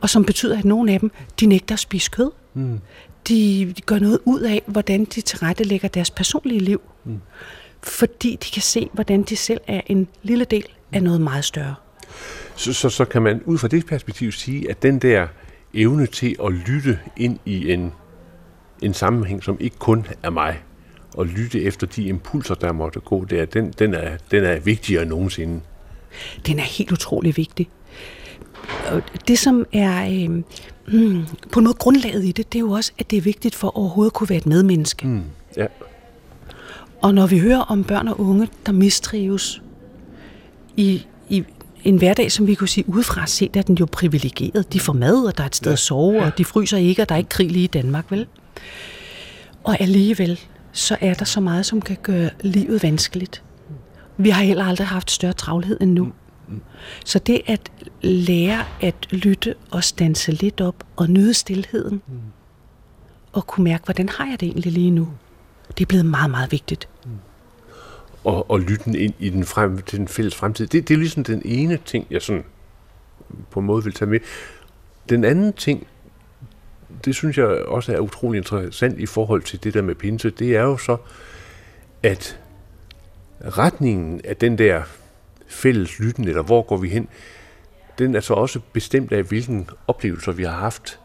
og 0.00 0.10
som 0.10 0.24
betyder, 0.24 0.58
at 0.58 0.64
nogle 0.64 0.92
af 0.92 1.00
dem, 1.00 1.10
de 1.40 1.46
nægter 1.46 1.74
at 1.74 1.78
spise 1.78 2.10
kød. 2.10 2.30
Mm. 2.54 2.80
De, 3.28 3.72
de 3.76 3.82
gør 3.86 3.98
noget 3.98 4.18
ud 4.24 4.40
af, 4.40 4.62
hvordan 4.66 5.04
de 5.04 5.20
tilrettelægger 5.20 5.88
deres 5.88 6.10
personlige 6.10 6.60
liv. 6.60 6.80
Mm. 7.04 7.20
Fordi 7.82 8.38
de 8.44 8.50
kan 8.50 8.62
se, 8.62 8.88
hvordan 8.92 9.22
de 9.22 9.36
selv 9.36 9.60
er 9.66 9.80
en 9.86 10.08
lille 10.22 10.44
del 10.44 10.66
af 10.92 11.02
noget 11.02 11.20
meget 11.20 11.44
større. 11.44 11.74
Så, 12.56 12.72
så, 12.72 12.88
så 12.88 13.04
kan 13.04 13.22
man 13.22 13.42
ud 13.44 13.58
fra 13.58 13.68
det 13.68 13.86
perspektiv 13.86 14.32
sige, 14.32 14.70
at 14.70 14.82
den 14.82 14.98
der 14.98 15.26
evne 15.74 16.06
til 16.06 16.36
at 16.44 16.52
lytte 16.52 16.98
ind 17.16 17.38
i 17.44 17.72
en, 17.72 17.92
en 18.82 18.94
sammenhæng, 18.94 19.44
som 19.44 19.56
ikke 19.60 19.76
kun 19.78 20.06
er 20.22 20.30
mig, 20.30 20.62
og 21.16 21.26
lytte 21.26 21.62
efter 21.62 21.86
de 21.86 22.04
impulser, 22.04 22.54
der 22.54 22.72
måtte 22.72 23.00
gå 23.00 23.24
der, 23.24 23.44
den, 23.44 23.74
den, 23.78 23.94
er, 23.94 24.16
den 24.30 24.44
er 24.44 24.58
vigtigere 24.58 25.02
end 25.02 25.10
nogensinde. 25.10 25.60
Den 26.46 26.58
er 26.58 26.62
helt 26.62 26.92
utrolig 26.92 27.36
vigtig 27.36 27.68
det, 29.28 29.38
som 29.38 29.66
er 29.72 30.06
øh, 30.06 30.30
mm, 31.00 31.26
på 31.52 31.60
en 31.60 31.64
måde 31.64 31.74
grundlaget 31.74 32.24
i 32.24 32.32
det, 32.32 32.52
det 32.52 32.58
er 32.58 32.60
jo 32.60 32.70
også, 32.70 32.92
at 32.98 33.10
det 33.10 33.16
er 33.16 33.20
vigtigt 33.20 33.54
for 33.54 33.68
at 33.68 33.74
overhovedet 33.74 34.12
kunne 34.12 34.28
være 34.28 34.38
et 34.38 34.46
medmenneske. 34.46 35.06
Mm, 35.06 35.22
ja. 35.56 35.66
Og 37.02 37.14
når 37.14 37.26
vi 37.26 37.38
hører 37.38 37.60
om 37.60 37.84
børn 37.84 38.08
og 38.08 38.20
unge, 38.20 38.48
der 38.66 38.72
mistrives 38.72 39.62
i, 40.76 41.06
i 41.28 41.44
en 41.84 41.96
hverdag, 41.96 42.32
som 42.32 42.46
vi 42.46 42.54
kunne 42.54 42.68
sige 42.68 42.88
udefra 42.88 43.26
set, 43.26 43.56
er 43.56 43.62
den 43.62 43.74
jo 43.74 43.86
privilegeret. 43.92 44.72
De 44.72 44.80
får 44.80 44.92
mad, 44.92 45.24
og 45.24 45.36
der 45.36 45.42
er 45.42 45.46
et 45.46 45.56
sted 45.56 45.72
at 45.72 45.78
sove, 45.78 46.22
og 46.22 46.38
de 46.38 46.44
fryser 46.44 46.78
ikke, 46.78 47.02
og 47.02 47.08
der 47.08 47.14
er 47.14 47.18
ikke 47.18 47.30
krig 47.30 47.50
lige 47.50 47.64
i 47.64 47.66
Danmark, 47.66 48.10
vel? 48.10 48.26
Og 49.64 49.80
alligevel, 49.80 50.40
så 50.72 50.96
er 51.00 51.14
der 51.14 51.24
så 51.24 51.40
meget, 51.40 51.66
som 51.66 51.82
kan 51.82 51.96
gøre 52.02 52.30
livet 52.40 52.82
vanskeligt. 52.82 53.42
Vi 54.16 54.30
har 54.30 54.42
heller 54.42 54.64
aldrig 54.64 54.86
haft 54.86 55.10
større 55.10 55.32
travlhed 55.32 55.80
end 55.80 55.92
nu. 55.92 56.12
Så 57.04 57.18
det 57.18 57.42
at 57.46 57.72
lære 58.02 58.64
at 58.80 58.94
lytte 59.10 59.54
og 59.70 59.84
stanse 59.84 60.32
lidt 60.32 60.60
op 60.60 60.84
og 60.96 61.10
nyde 61.10 61.34
stillheden, 61.34 62.02
mm. 62.06 62.14
og 63.32 63.46
kunne 63.46 63.64
mærke, 63.64 63.84
hvordan 63.84 64.08
har 64.08 64.26
jeg 64.26 64.40
det 64.40 64.46
egentlig 64.46 64.72
lige 64.72 64.90
nu, 64.90 65.08
det 65.68 65.84
er 65.84 65.88
blevet 65.88 66.06
meget, 66.06 66.30
meget 66.30 66.52
vigtigt. 66.52 66.88
Mm. 67.04 67.10
Og, 68.24 68.50
og 68.50 68.60
lytten 68.60 68.94
ind 68.94 69.14
i 69.18 69.30
den, 69.30 69.44
frem, 69.44 69.82
til 69.82 69.98
den 69.98 70.08
fælles 70.08 70.34
fremtid, 70.34 70.66
det, 70.66 70.88
det 70.88 70.94
er 70.94 70.98
ligesom 70.98 71.24
den 71.24 71.42
ene 71.44 71.78
ting, 71.84 72.06
jeg 72.10 72.22
sådan 72.22 72.44
på 73.50 73.60
en 73.60 73.66
måde 73.66 73.84
vil 73.84 73.92
tage 73.92 74.10
med. 74.10 74.20
Den 75.08 75.24
anden 75.24 75.52
ting, 75.52 75.86
det 77.04 77.14
synes 77.14 77.38
jeg 77.38 77.46
også 77.46 77.92
er 77.92 77.98
utrolig 77.98 78.38
interessant 78.38 79.00
i 79.00 79.06
forhold 79.06 79.42
til 79.42 79.64
det 79.64 79.74
der 79.74 79.82
med 79.82 79.94
pinse, 79.94 80.30
det 80.30 80.56
er 80.56 80.62
jo 80.62 80.76
så, 80.76 80.96
at 82.02 82.40
retningen 83.40 84.20
af 84.24 84.36
den 84.36 84.58
der 84.58 84.82
fælles 85.54 85.98
lytten, 85.98 86.28
eller 86.28 86.42
hvor 86.42 86.62
går 86.62 86.76
vi 86.76 86.88
hen, 86.88 87.08
den 87.98 88.14
er 88.14 88.20
så 88.20 88.34
også 88.34 88.60
bestemt 88.72 89.12
af, 89.12 89.22
hvilken 89.22 89.68
oplevelser 89.86 90.32
vi 90.32 90.42
har 90.42 90.56
haft 90.56 91.00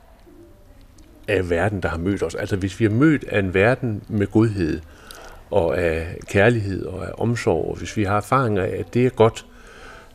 af 1.28 1.50
verden, 1.50 1.82
der 1.82 1.90
har 1.90 1.98
mødt 1.98 2.24
os. 2.24 2.36
Altså 2.36 2.56
hvis 2.56 2.80
vi 2.80 2.86
har 2.86 2.92
mødt 2.92 3.24
af 3.24 3.40
en 3.40 3.54
verden 3.54 4.04
med 4.08 4.28
godhed, 4.28 4.82
og 5.52 5.78
af 5.78 6.18
kærlighed 6.28 6.86
og 6.86 7.08
af 7.08 7.12
omsorg, 7.18 7.70
og 7.70 7.78
hvis 7.78 7.98
vi 7.98 8.04
har 8.04 8.18
erfaringer 8.18 8.64
af, 8.64 8.76
at 8.80 8.94
det 8.94 9.06
er 9.06 9.10
godt, 9.10 9.46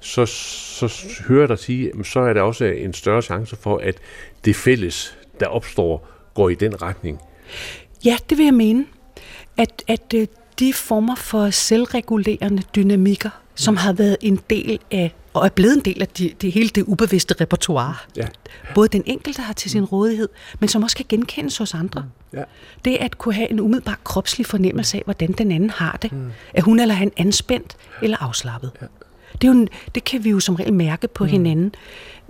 så, 0.01 0.27
så 0.27 1.09
hører 1.29 1.47
der 1.47 1.57
sige, 1.57 1.93
så 2.05 2.21
er 2.21 2.33
der 2.33 2.43
også 2.43 2.65
en 2.65 2.93
større 2.93 3.23
chance 3.23 3.57
for, 3.57 3.79
at 3.79 3.99
det 4.45 4.57
fælles, 4.57 5.19
der 5.41 5.47
opstår, 5.47 6.09
går 6.35 6.49
i 6.49 6.55
den 6.55 6.83
retning. 6.83 7.21
Ja, 8.05 8.17
det 8.31 8.39
vil 8.39 8.45
jeg 8.45 8.55
mene. 8.55 8.87
At, 9.57 9.83
at 9.89 10.15
øh, 10.15 10.27
de 10.59 10.73
former 10.73 11.15
for 11.15 11.51
selvregulerende 11.51 12.63
dynamikker, 12.77 13.31
som 13.55 13.77
har 13.77 13.93
været 13.93 14.17
en 14.21 14.41
del 14.51 14.79
af, 14.91 15.15
og 15.33 15.45
er 15.45 15.49
blevet 15.49 15.77
en 15.77 15.81
del 15.81 16.03
af 16.03 16.09
det, 16.09 16.43
det 16.43 16.53
hele 16.53 16.69
det 16.69 16.83
ubevidste 16.83 17.35
repertoire. 17.41 17.95
Ja. 18.17 18.27
Både 18.75 18.89
den 18.89 19.03
enkelte 19.07 19.43
har 19.43 19.53
til 19.53 19.71
sin 19.71 19.85
rådighed, 19.85 20.29
men 20.61 20.69
som 20.69 20.83
også 20.83 20.97
kan 20.97 21.07
genkendes 21.09 21.59
hos 21.59 21.75
andre. 21.75 22.05
Ja. 22.33 22.43
Det 22.85 22.97
at 22.97 23.19
kunne 23.19 23.35
have 23.35 23.51
en 23.51 23.61
umiddelbar 23.61 23.99
kropslig 24.05 24.47
fornemmelse 24.47 24.97
af, 24.97 25.03
hvordan 25.05 25.33
den 25.33 25.53
anden 25.53 25.71
har 25.71 25.99
det. 26.03 26.13
Mm. 26.13 26.31
Er 26.55 26.63
hun 26.63 26.81
eller 26.81 26.95
han 26.95 27.13
anspændt 27.17 27.77
eller 28.03 28.23
afslappet. 28.23 28.71
Ja. 28.81 28.87
Det, 29.43 29.49
er 29.49 29.53
jo, 29.53 29.67
det 29.95 30.05
kan 30.05 30.25
vi 30.25 30.31
jo 30.31 30.41
som 30.41 30.55
regel 30.55 30.73
mærke 30.73 31.09
på 31.09 31.25
mm. 31.25 31.31
hinanden. 31.31 31.75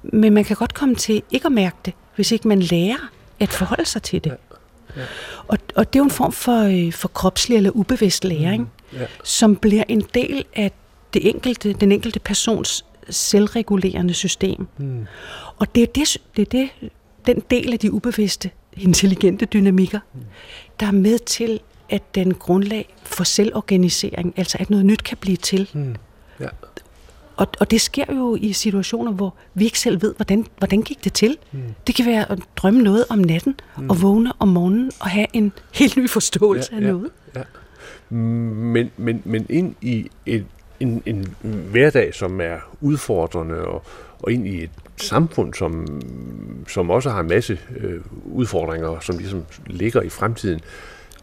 Men 0.02 0.34
man 0.34 0.44
kan 0.44 0.56
godt 0.56 0.74
komme 0.74 0.94
til 0.94 1.22
ikke 1.30 1.46
at 1.46 1.52
mærke 1.52 1.76
det, 1.84 1.92
hvis 2.16 2.32
ikke 2.32 2.48
man 2.48 2.60
lærer 2.60 3.10
at 3.40 3.48
forholde 3.48 3.84
sig 3.84 4.02
til 4.02 4.24
det. 4.24 4.30
Ja. 4.30 4.53
Ja. 4.96 5.02
Og, 5.46 5.58
og 5.74 5.92
det 5.92 5.98
er 5.98 6.00
jo 6.00 6.04
en 6.04 6.10
form 6.10 6.32
for, 6.32 6.86
øh, 6.86 6.92
for 6.92 7.08
kropslig 7.08 7.56
eller 7.56 7.70
ubevidst 7.70 8.24
læring, 8.24 8.70
mm. 8.92 8.98
ja. 8.98 9.06
som 9.24 9.56
bliver 9.56 9.84
en 9.88 10.04
del 10.14 10.44
af 10.56 10.72
det 11.14 11.28
enkelte, 11.28 11.72
den 11.72 11.92
enkelte 11.92 12.20
persons 12.20 12.84
selvregulerende 13.10 14.14
system. 14.14 14.66
Mm. 14.78 15.06
Og 15.56 15.74
det 15.74 15.82
er, 15.82 15.86
det, 15.86 16.16
det 16.36 16.42
er 16.42 16.46
det, 16.50 16.90
den 17.26 17.42
del 17.50 17.72
af 17.72 17.78
de 17.78 17.92
ubevidste, 17.92 18.50
intelligente 18.76 19.46
dynamikker, 19.46 20.00
mm. 20.14 20.20
der 20.80 20.86
er 20.86 20.92
med 20.92 21.18
til, 21.18 21.60
at 21.90 22.14
den 22.14 22.34
grundlag 22.34 22.94
for 23.02 23.24
selvorganisering, 23.24 24.34
altså 24.36 24.58
at 24.60 24.70
noget 24.70 24.86
nyt 24.86 25.02
kan 25.02 25.16
blive 25.16 25.36
til. 25.36 25.70
Mm. 25.72 25.96
Ja. 26.40 26.46
Og, 27.36 27.48
og 27.60 27.70
det 27.70 27.80
sker 27.80 28.04
jo 28.14 28.36
i 28.40 28.52
situationer, 28.52 29.12
hvor 29.12 29.34
vi 29.54 29.64
ikke 29.64 29.78
selv 29.78 30.02
ved, 30.02 30.14
hvordan, 30.16 30.46
hvordan 30.58 30.82
gik 30.82 31.04
det 31.04 31.12
til. 31.12 31.36
Mm. 31.52 31.60
Det 31.86 31.94
kan 31.94 32.06
være 32.06 32.32
at 32.32 32.38
drømme 32.56 32.82
noget 32.82 33.04
om 33.10 33.18
natten, 33.18 33.54
mm. 33.78 33.90
og 33.90 34.02
vågne 34.02 34.32
om 34.38 34.48
morgenen, 34.48 34.92
og 35.00 35.06
have 35.06 35.26
en 35.32 35.52
helt 35.74 35.96
ny 35.96 36.10
forståelse 36.10 36.68
ja, 36.72 36.76
af 36.76 36.82
ja, 36.82 36.86
noget. 36.86 37.10
Ja. 37.36 37.42
Men, 38.10 38.90
men, 38.96 39.22
men 39.24 39.46
ind 39.48 39.74
i 39.80 40.10
et, 40.26 40.44
en, 40.80 41.02
en 41.06 41.36
hverdag, 41.70 42.14
som 42.14 42.40
er 42.40 42.56
udfordrende, 42.80 43.56
og, 43.56 43.84
og 44.22 44.32
ind 44.32 44.46
i 44.46 44.62
et 44.62 44.70
samfund, 44.96 45.54
som, 45.54 46.00
som 46.68 46.90
også 46.90 47.10
har 47.10 47.20
en 47.20 47.28
masse 47.28 47.58
øh, 47.76 48.00
udfordringer, 48.24 49.00
som 49.00 49.18
ligesom 49.18 49.44
ligger 49.66 50.02
i 50.02 50.08
fremtiden. 50.08 50.60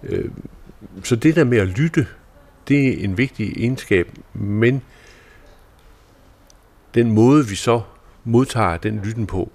Øh, 0.04 0.30
så 1.04 1.16
det 1.16 1.36
der 1.36 1.44
med 1.44 1.58
at 1.58 1.68
lytte, 1.68 2.08
det 2.68 2.88
er 2.88 3.04
en 3.04 3.18
vigtig 3.18 3.54
egenskab, 3.58 4.08
men 4.34 4.82
den 6.94 7.12
måde, 7.12 7.48
vi 7.48 7.56
så 7.56 7.82
modtager 8.24 8.78
den 8.78 9.02
lytten 9.04 9.28
på, 9.28 9.52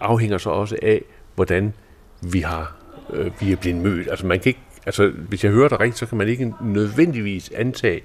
afhænger 0.00 0.38
så 0.38 0.50
også 0.50 0.76
af, 0.82 1.02
hvordan 1.34 1.74
vi 2.20 2.40
har 2.40 2.82
øh, 3.12 3.30
vi 3.40 3.52
er 3.52 3.56
blevet 3.56 3.82
mødt. 3.82 4.08
Altså 4.10 4.26
man 4.26 4.40
kan 4.40 4.50
ikke, 4.50 4.60
altså 4.86 5.08
hvis 5.08 5.44
jeg 5.44 5.52
hører 5.52 5.68
dig 5.68 5.80
rigtigt, 5.80 5.98
så 5.98 6.06
kan 6.06 6.18
man 6.18 6.28
ikke 6.28 6.54
nødvendigvis 6.60 7.50
antage, 7.54 8.02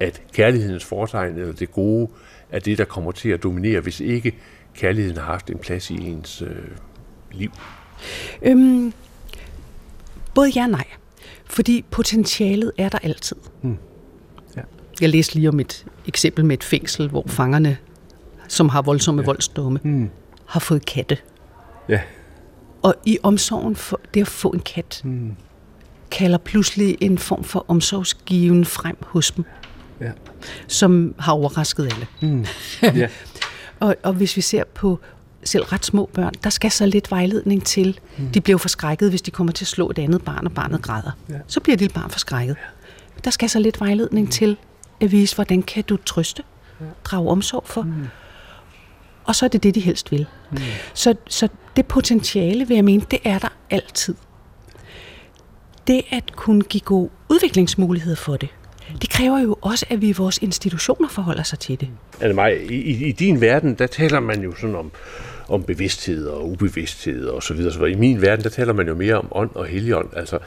at 0.00 0.22
kærlighedens 0.32 0.84
fortegn 0.84 1.38
eller 1.38 1.52
det 1.52 1.72
gode 1.72 2.08
er 2.50 2.58
det, 2.58 2.78
der 2.78 2.84
kommer 2.84 3.12
til 3.12 3.28
at 3.28 3.42
dominere, 3.42 3.80
hvis 3.80 4.00
ikke 4.00 4.34
kærligheden 4.74 5.16
har 5.16 5.24
haft 5.24 5.50
en 5.50 5.58
plads 5.58 5.90
i 5.90 5.94
ens 5.94 6.42
øh, 6.42 6.56
liv. 7.32 7.50
Øhm, 8.42 8.92
både 10.34 10.50
ja 10.56 10.62
og 10.62 10.70
nej. 10.70 10.86
Fordi 11.44 11.84
potentialet 11.90 12.72
er 12.78 12.88
der 12.88 12.98
altid. 12.98 13.36
Hmm. 13.62 13.78
Jeg 15.00 15.08
læste 15.08 15.34
lige 15.34 15.48
om 15.48 15.60
et 15.60 15.86
eksempel 16.06 16.44
med 16.44 16.56
et 16.56 16.64
fængsel, 16.64 17.08
hvor 17.08 17.24
fangerne, 17.26 17.76
som 18.48 18.68
har 18.68 18.82
voldsomme 18.82 19.22
ja. 19.22 19.26
voldsdomme, 19.26 19.80
mm. 19.82 20.10
har 20.46 20.60
fået 20.60 20.86
katte. 20.86 21.18
Ja. 21.88 22.00
Og 22.82 22.94
i 23.06 23.18
omsorgen 23.22 23.76
for 23.76 24.00
det 24.14 24.20
at 24.20 24.26
få 24.26 24.50
en 24.50 24.60
kat, 24.60 25.00
mm. 25.04 25.36
kalder 26.10 26.38
pludselig 26.38 26.96
en 27.00 27.18
form 27.18 27.44
for 27.44 27.64
omsorgsgiven 27.68 28.64
frem 28.64 28.96
hos 29.00 29.30
dem, 29.30 29.44
ja. 30.00 30.10
som 30.66 31.14
har 31.18 31.32
overrasket 31.32 31.84
alle. 31.84 32.06
Mm. 32.20 32.46
Ja. 32.82 33.08
og, 33.80 33.96
og 34.02 34.12
hvis 34.12 34.36
vi 34.36 34.40
ser 34.40 34.64
på 34.74 35.00
selv 35.44 35.64
ret 35.64 35.84
små 35.84 36.10
børn, 36.12 36.32
der 36.44 36.50
skal 36.50 36.70
så 36.70 36.86
lidt 36.86 37.10
vejledning 37.10 37.64
til. 37.64 38.00
Mm. 38.18 38.26
De 38.28 38.40
bliver 38.40 38.58
forskrækket, 38.58 39.10
hvis 39.10 39.22
de 39.22 39.30
kommer 39.30 39.52
til 39.52 39.64
at 39.64 39.68
slå 39.68 39.90
et 39.90 39.98
andet 39.98 40.24
barn, 40.24 40.46
og 40.46 40.52
barnet 40.52 40.82
græder. 40.82 41.10
Ja. 41.28 41.34
Så 41.46 41.60
bliver 41.60 41.76
det 41.76 41.80
lille 41.80 41.94
barn 41.94 42.10
forskrækket. 42.10 42.56
Ja. 42.60 43.20
Der 43.24 43.30
skal 43.30 43.50
så 43.50 43.58
lidt 43.58 43.80
vejledning 43.80 44.26
mm. 44.26 44.30
til, 44.30 44.56
at 45.00 45.12
vise, 45.12 45.34
hvordan 45.34 45.62
kan 45.62 45.84
du 45.84 45.96
trøste, 45.96 46.42
drage 47.04 47.28
omsorg 47.28 47.64
for. 47.66 47.82
Mm. 47.82 48.06
Og 49.24 49.34
så 49.34 49.44
er 49.44 49.48
det 49.48 49.62
det, 49.62 49.74
de 49.74 49.80
helst 49.80 50.12
vil. 50.12 50.26
Mm. 50.50 50.58
Så, 50.94 51.14
så 51.28 51.48
det 51.76 51.86
potentiale, 51.86 52.68
vil 52.68 52.74
jeg 52.74 52.84
mene, 52.84 53.02
det 53.10 53.18
er 53.24 53.38
der 53.38 53.48
altid. 53.70 54.14
Det 55.86 56.02
at 56.10 56.36
kunne 56.36 56.62
give 56.62 56.80
gode 56.80 57.10
udviklingsmuligheder 57.28 58.16
for 58.16 58.36
det, 58.36 58.48
det 59.02 59.10
kræver 59.10 59.38
jo 59.38 59.56
også, 59.60 59.86
at 59.88 60.00
vi 60.00 60.08
i 60.08 60.12
vores 60.12 60.38
institutioner 60.38 61.08
forholder 61.08 61.42
sig 61.42 61.58
til 61.58 61.80
det. 61.80 61.88
Altså 62.20 62.34
mig, 62.34 62.70
i, 62.70 63.06
i 63.08 63.12
din 63.12 63.40
verden, 63.40 63.74
der 63.74 63.86
taler 63.86 64.20
man 64.20 64.42
jo 64.42 64.54
sådan 64.54 64.76
om, 64.76 64.92
om 65.48 65.62
bevidsthed 65.62 66.26
og 66.26 66.50
ubevidsthed 66.50 67.26
og 67.26 67.42
så 67.42 67.54
videre. 67.54 67.72
Så 67.72 67.84
I 67.84 67.94
min 67.94 68.22
verden, 68.22 68.44
der 68.44 68.50
taler 68.50 68.72
man 68.72 68.88
jo 68.88 68.94
mere 68.94 69.14
om 69.14 69.28
ånd 69.30 69.50
og 69.54 69.66
heligånd. 69.66 70.08
Altså, 70.16 70.38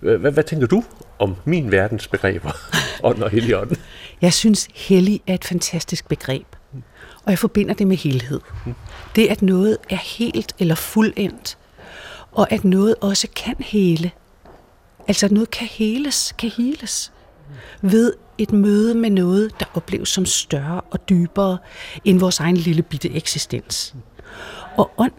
hvad, 0.00 0.32
hvad 0.32 0.44
tænker 0.44 0.66
du 0.66 0.84
om 1.18 1.36
min 1.44 1.72
verdens 1.72 2.08
begreber, 2.08 2.50
ånd 3.08 3.22
og 3.22 3.30
helligånd? 3.30 3.70
Jeg 4.22 4.32
synes, 4.32 4.68
hellig 4.74 5.20
er 5.26 5.34
et 5.34 5.44
fantastisk 5.44 6.08
begreb, 6.08 6.46
og 7.24 7.30
jeg 7.30 7.38
forbinder 7.38 7.74
det 7.74 7.86
med 7.86 7.96
helhed. 7.96 8.40
Det, 9.16 9.26
at 9.26 9.42
noget 9.42 9.76
er 9.90 9.96
helt 9.96 10.54
eller 10.58 10.74
fuldendt, 10.74 11.58
og 12.32 12.52
at 12.52 12.64
noget 12.64 12.94
også 13.00 13.28
kan 13.36 13.56
hele. 13.60 14.10
Altså, 15.08 15.26
at 15.26 15.32
noget 15.32 15.50
kan 15.50 15.66
heles, 15.66 16.34
kan 16.38 16.50
heles 16.50 17.12
ved 17.82 18.12
et 18.38 18.52
møde 18.52 18.94
med 18.94 19.10
noget, 19.10 19.60
der 19.60 19.66
opleves 19.74 20.08
som 20.08 20.26
større 20.26 20.80
og 20.80 21.08
dybere 21.08 21.58
end 22.04 22.20
vores 22.20 22.40
egen 22.40 22.56
lille 22.56 22.82
bitte 22.82 23.10
eksistens. 23.10 23.94
Og 24.76 24.90
ånd 24.98 25.12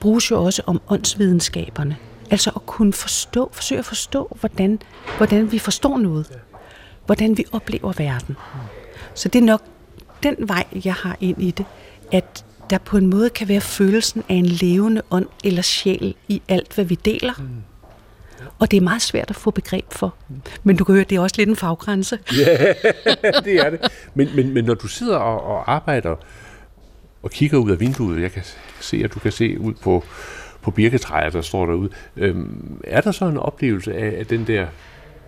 bruges 0.00 0.30
jo 0.30 0.44
også 0.44 0.62
om 0.66 0.80
åndsvidenskaberne. 0.88 1.96
Altså 2.30 2.50
at 2.56 2.66
kunne 2.66 2.92
forstå, 2.92 3.50
forsøge 3.52 3.78
at 3.78 3.84
forstå, 3.84 4.36
hvordan, 4.40 4.78
hvordan 5.16 5.52
vi 5.52 5.58
forstår 5.58 5.98
noget. 5.98 6.40
Hvordan 7.06 7.38
vi 7.38 7.44
oplever 7.52 7.92
verden. 7.96 8.36
Så 9.14 9.28
det 9.28 9.38
er 9.38 9.44
nok 9.44 9.62
den 10.22 10.36
vej, 10.38 10.64
jeg 10.84 10.94
har 10.94 11.16
ind 11.20 11.42
i 11.42 11.50
det, 11.50 11.66
at 12.12 12.44
der 12.70 12.78
på 12.78 12.96
en 12.96 13.06
måde 13.06 13.30
kan 13.30 13.48
være 13.48 13.60
følelsen 13.60 14.22
af 14.28 14.34
en 14.34 14.46
levende 14.46 15.02
ånd 15.10 15.26
eller 15.44 15.62
sjæl 15.62 16.14
i 16.28 16.42
alt, 16.48 16.74
hvad 16.74 16.84
vi 16.84 16.94
deler. 16.94 17.32
Og 18.58 18.70
det 18.70 18.76
er 18.76 18.80
meget 18.80 19.02
svært 19.02 19.30
at 19.30 19.36
få 19.36 19.50
begreb 19.50 19.84
for. 19.92 20.14
Men 20.62 20.76
du 20.76 20.84
kan 20.84 20.94
høre, 20.94 21.04
det 21.04 21.16
er 21.16 21.20
også 21.20 21.36
lidt 21.38 21.48
en 21.48 21.56
faggrænse. 21.56 22.18
Ja, 22.38 22.72
det 23.44 23.66
er 23.66 23.70
det. 23.70 23.80
Men, 24.14 24.28
men, 24.36 24.54
men 24.54 24.64
når 24.64 24.74
du 24.74 24.86
sidder 24.86 25.16
og, 25.16 25.44
og 25.44 25.72
arbejder 25.72 26.16
og 27.22 27.30
kigger 27.30 27.58
ud 27.58 27.70
af 27.70 27.80
vinduet, 27.80 28.22
jeg 28.22 28.32
kan 28.32 28.42
se, 28.80 29.00
at 29.04 29.14
du 29.14 29.18
kan 29.18 29.32
se 29.32 29.60
ud 29.60 29.74
på, 29.74 30.04
på 30.62 30.70
birketræer, 30.70 31.30
der 31.30 31.42
står 31.42 31.66
derude. 31.66 31.90
Øhm, 32.16 32.80
er 32.84 33.00
der 33.00 33.12
så 33.12 33.24
en 33.24 33.36
oplevelse 33.36 33.94
af, 33.94 34.18
af 34.18 34.26
den 34.26 34.46
der 34.46 34.66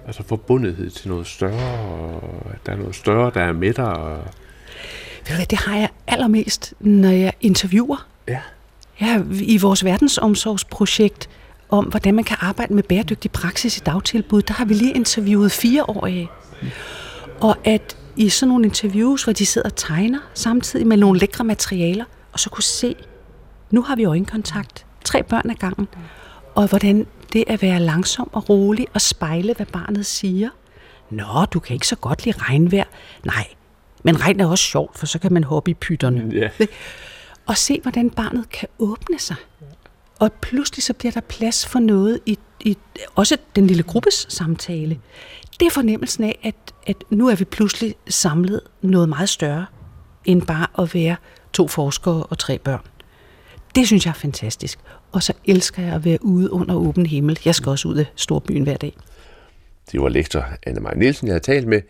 altså 0.06 0.22
forbundethed 0.22 0.90
til 0.90 1.08
noget 1.08 1.26
større, 1.26 1.78
og 1.78 2.44
der 2.66 2.72
er 2.72 2.76
noget 2.76 2.94
større, 2.94 3.30
der 3.34 3.40
er 3.40 3.52
med 3.52 3.74
dig? 3.74 3.92
Og... 3.92 4.16
Ved 4.16 5.28
du 5.28 5.34
hvad, 5.34 5.46
det 5.46 5.58
har 5.58 5.76
jeg 5.76 5.88
allermest, 6.06 6.74
når 6.80 7.08
jeg 7.08 7.32
interviewer. 7.40 8.06
Ja. 8.28 8.40
Ja, 9.00 9.22
i 9.30 9.58
vores 9.58 9.84
verdensomsorgsprojekt 9.84 11.28
om, 11.68 11.84
hvordan 11.84 12.14
man 12.14 12.24
kan 12.24 12.36
arbejde 12.40 12.74
med 12.74 12.82
bæredygtig 12.82 13.30
praksis 13.30 13.78
i 13.78 13.80
dagtilbud, 13.80 14.42
der 14.42 14.54
har 14.54 14.64
vi 14.64 14.74
lige 14.74 14.92
interviewet 14.92 15.52
fire 15.52 15.84
år 15.90 16.06
af. 16.06 16.28
Og 17.40 17.56
at 17.64 17.96
i 18.16 18.28
sådan 18.28 18.48
nogle 18.48 18.64
interviews, 18.64 19.24
hvor 19.24 19.32
de 19.32 19.46
sidder 19.46 19.68
og 19.68 19.76
tegner 19.76 20.18
samtidig 20.34 20.86
med 20.86 20.96
nogle 20.96 21.20
lækre 21.20 21.44
materialer, 21.44 22.04
og 22.32 22.40
så 22.40 22.50
kunne 22.50 22.62
se, 22.62 22.96
nu 23.70 23.82
har 23.82 23.96
vi 23.96 24.04
øjenkontakt 24.04 24.86
tre 25.04 25.22
børn 25.22 25.50
ad 25.50 25.54
gangen, 25.54 25.88
og 26.54 26.68
hvordan 26.68 27.06
det 27.36 27.44
at 27.46 27.62
være 27.62 27.80
langsom 27.80 28.30
og 28.32 28.48
rolig 28.48 28.86
og 28.94 29.00
spejle, 29.00 29.54
hvad 29.54 29.66
barnet 29.66 30.06
siger. 30.06 30.48
Nå, 31.10 31.44
du 31.52 31.60
kan 31.60 31.74
ikke 31.74 31.86
så 31.86 31.96
godt 31.96 32.24
lide 32.24 32.38
regnvejr. 32.38 32.84
Nej, 33.24 33.46
men 34.02 34.20
regn 34.20 34.40
er 34.40 34.46
også 34.46 34.64
sjovt, 34.64 34.98
for 34.98 35.06
så 35.06 35.18
kan 35.18 35.32
man 35.32 35.44
hoppe 35.44 35.70
i 35.70 35.74
pytterne. 35.74 36.32
Yeah. 36.32 36.50
Og 37.46 37.56
se, 37.56 37.80
hvordan 37.82 38.10
barnet 38.10 38.50
kan 38.50 38.68
åbne 38.78 39.18
sig. 39.18 39.36
Og 40.18 40.32
pludselig 40.32 40.82
så 40.82 40.92
bliver 40.92 41.12
der 41.12 41.20
plads 41.20 41.66
for 41.66 41.78
noget 41.78 42.20
i, 42.26 42.38
i 42.60 42.76
også 43.14 43.36
den 43.56 43.66
lille 43.66 43.82
gruppes 43.82 44.26
samtale. 44.28 45.00
Det 45.60 45.66
er 45.66 45.70
fornemmelsen 45.70 46.24
af, 46.24 46.38
at, 46.42 46.54
at 46.86 46.96
nu 47.10 47.28
er 47.28 47.34
vi 47.34 47.44
pludselig 47.44 47.94
samlet 48.08 48.60
noget 48.82 49.08
meget 49.08 49.28
større, 49.28 49.66
end 50.24 50.42
bare 50.42 50.66
at 50.78 50.94
være 50.94 51.16
to 51.52 51.68
forskere 51.68 52.22
og 52.22 52.38
tre 52.38 52.58
børn 52.58 52.80
Det 53.74 53.86
synes 53.86 54.06
jeg 54.06 54.10
er 54.10 54.14
fantastisk. 54.14 54.78
Og 55.16 55.22
så 55.22 55.32
elsker 55.44 55.82
jeg 55.82 55.94
at 55.94 56.04
være 56.04 56.18
ude 56.24 56.52
under 56.52 56.74
åben 56.74 57.06
himmel. 57.06 57.38
Jeg 57.44 57.54
skal 57.54 57.70
også 57.70 57.88
ud 57.88 57.96
af 57.96 58.06
storbyen 58.16 58.62
hver 58.62 58.76
dag. 58.76 58.96
Det 59.92 60.00
var 60.00 60.08
lektor 60.08 60.44
Anne 60.66 60.80
Maja 60.80 60.94
Nielsen, 60.94 61.26
jeg 61.26 61.32
havde 61.32 61.44
talt 61.44 61.68
med. 61.68 61.80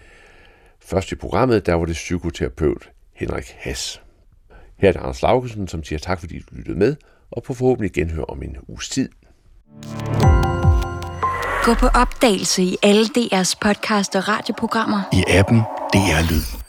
Først 0.80 1.12
i 1.12 1.14
programmet, 1.14 1.66
der 1.66 1.74
var 1.74 1.84
det 1.84 1.94
psykoterapeut 1.94 2.90
Henrik 3.14 3.54
Hass. 3.58 4.02
Her 4.78 4.88
er 4.88 4.92
det 4.92 5.00
Anders 5.00 5.22
Laugesen, 5.22 5.68
som 5.68 5.84
siger 5.84 5.98
tak, 5.98 6.20
fordi 6.20 6.38
du 6.38 6.54
lyttede 6.56 6.78
med, 6.78 6.96
og 7.30 7.42
på 7.42 7.54
forhåbentlig 7.54 7.92
genhør 7.92 8.22
om 8.22 8.42
en 8.42 8.56
uges 8.68 8.88
tid. 8.88 9.08
Gå 11.64 11.74
på 11.74 11.86
opdagelse 11.86 12.62
i 12.62 12.76
alle 12.82 13.04
DR's 13.04 13.54
podcast 13.60 14.16
og 14.16 14.28
radioprogrammer. 14.28 15.02
I 15.12 15.24
appen 15.28 15.58
DR 15.92 16.30
Lyd. 16.30 16.65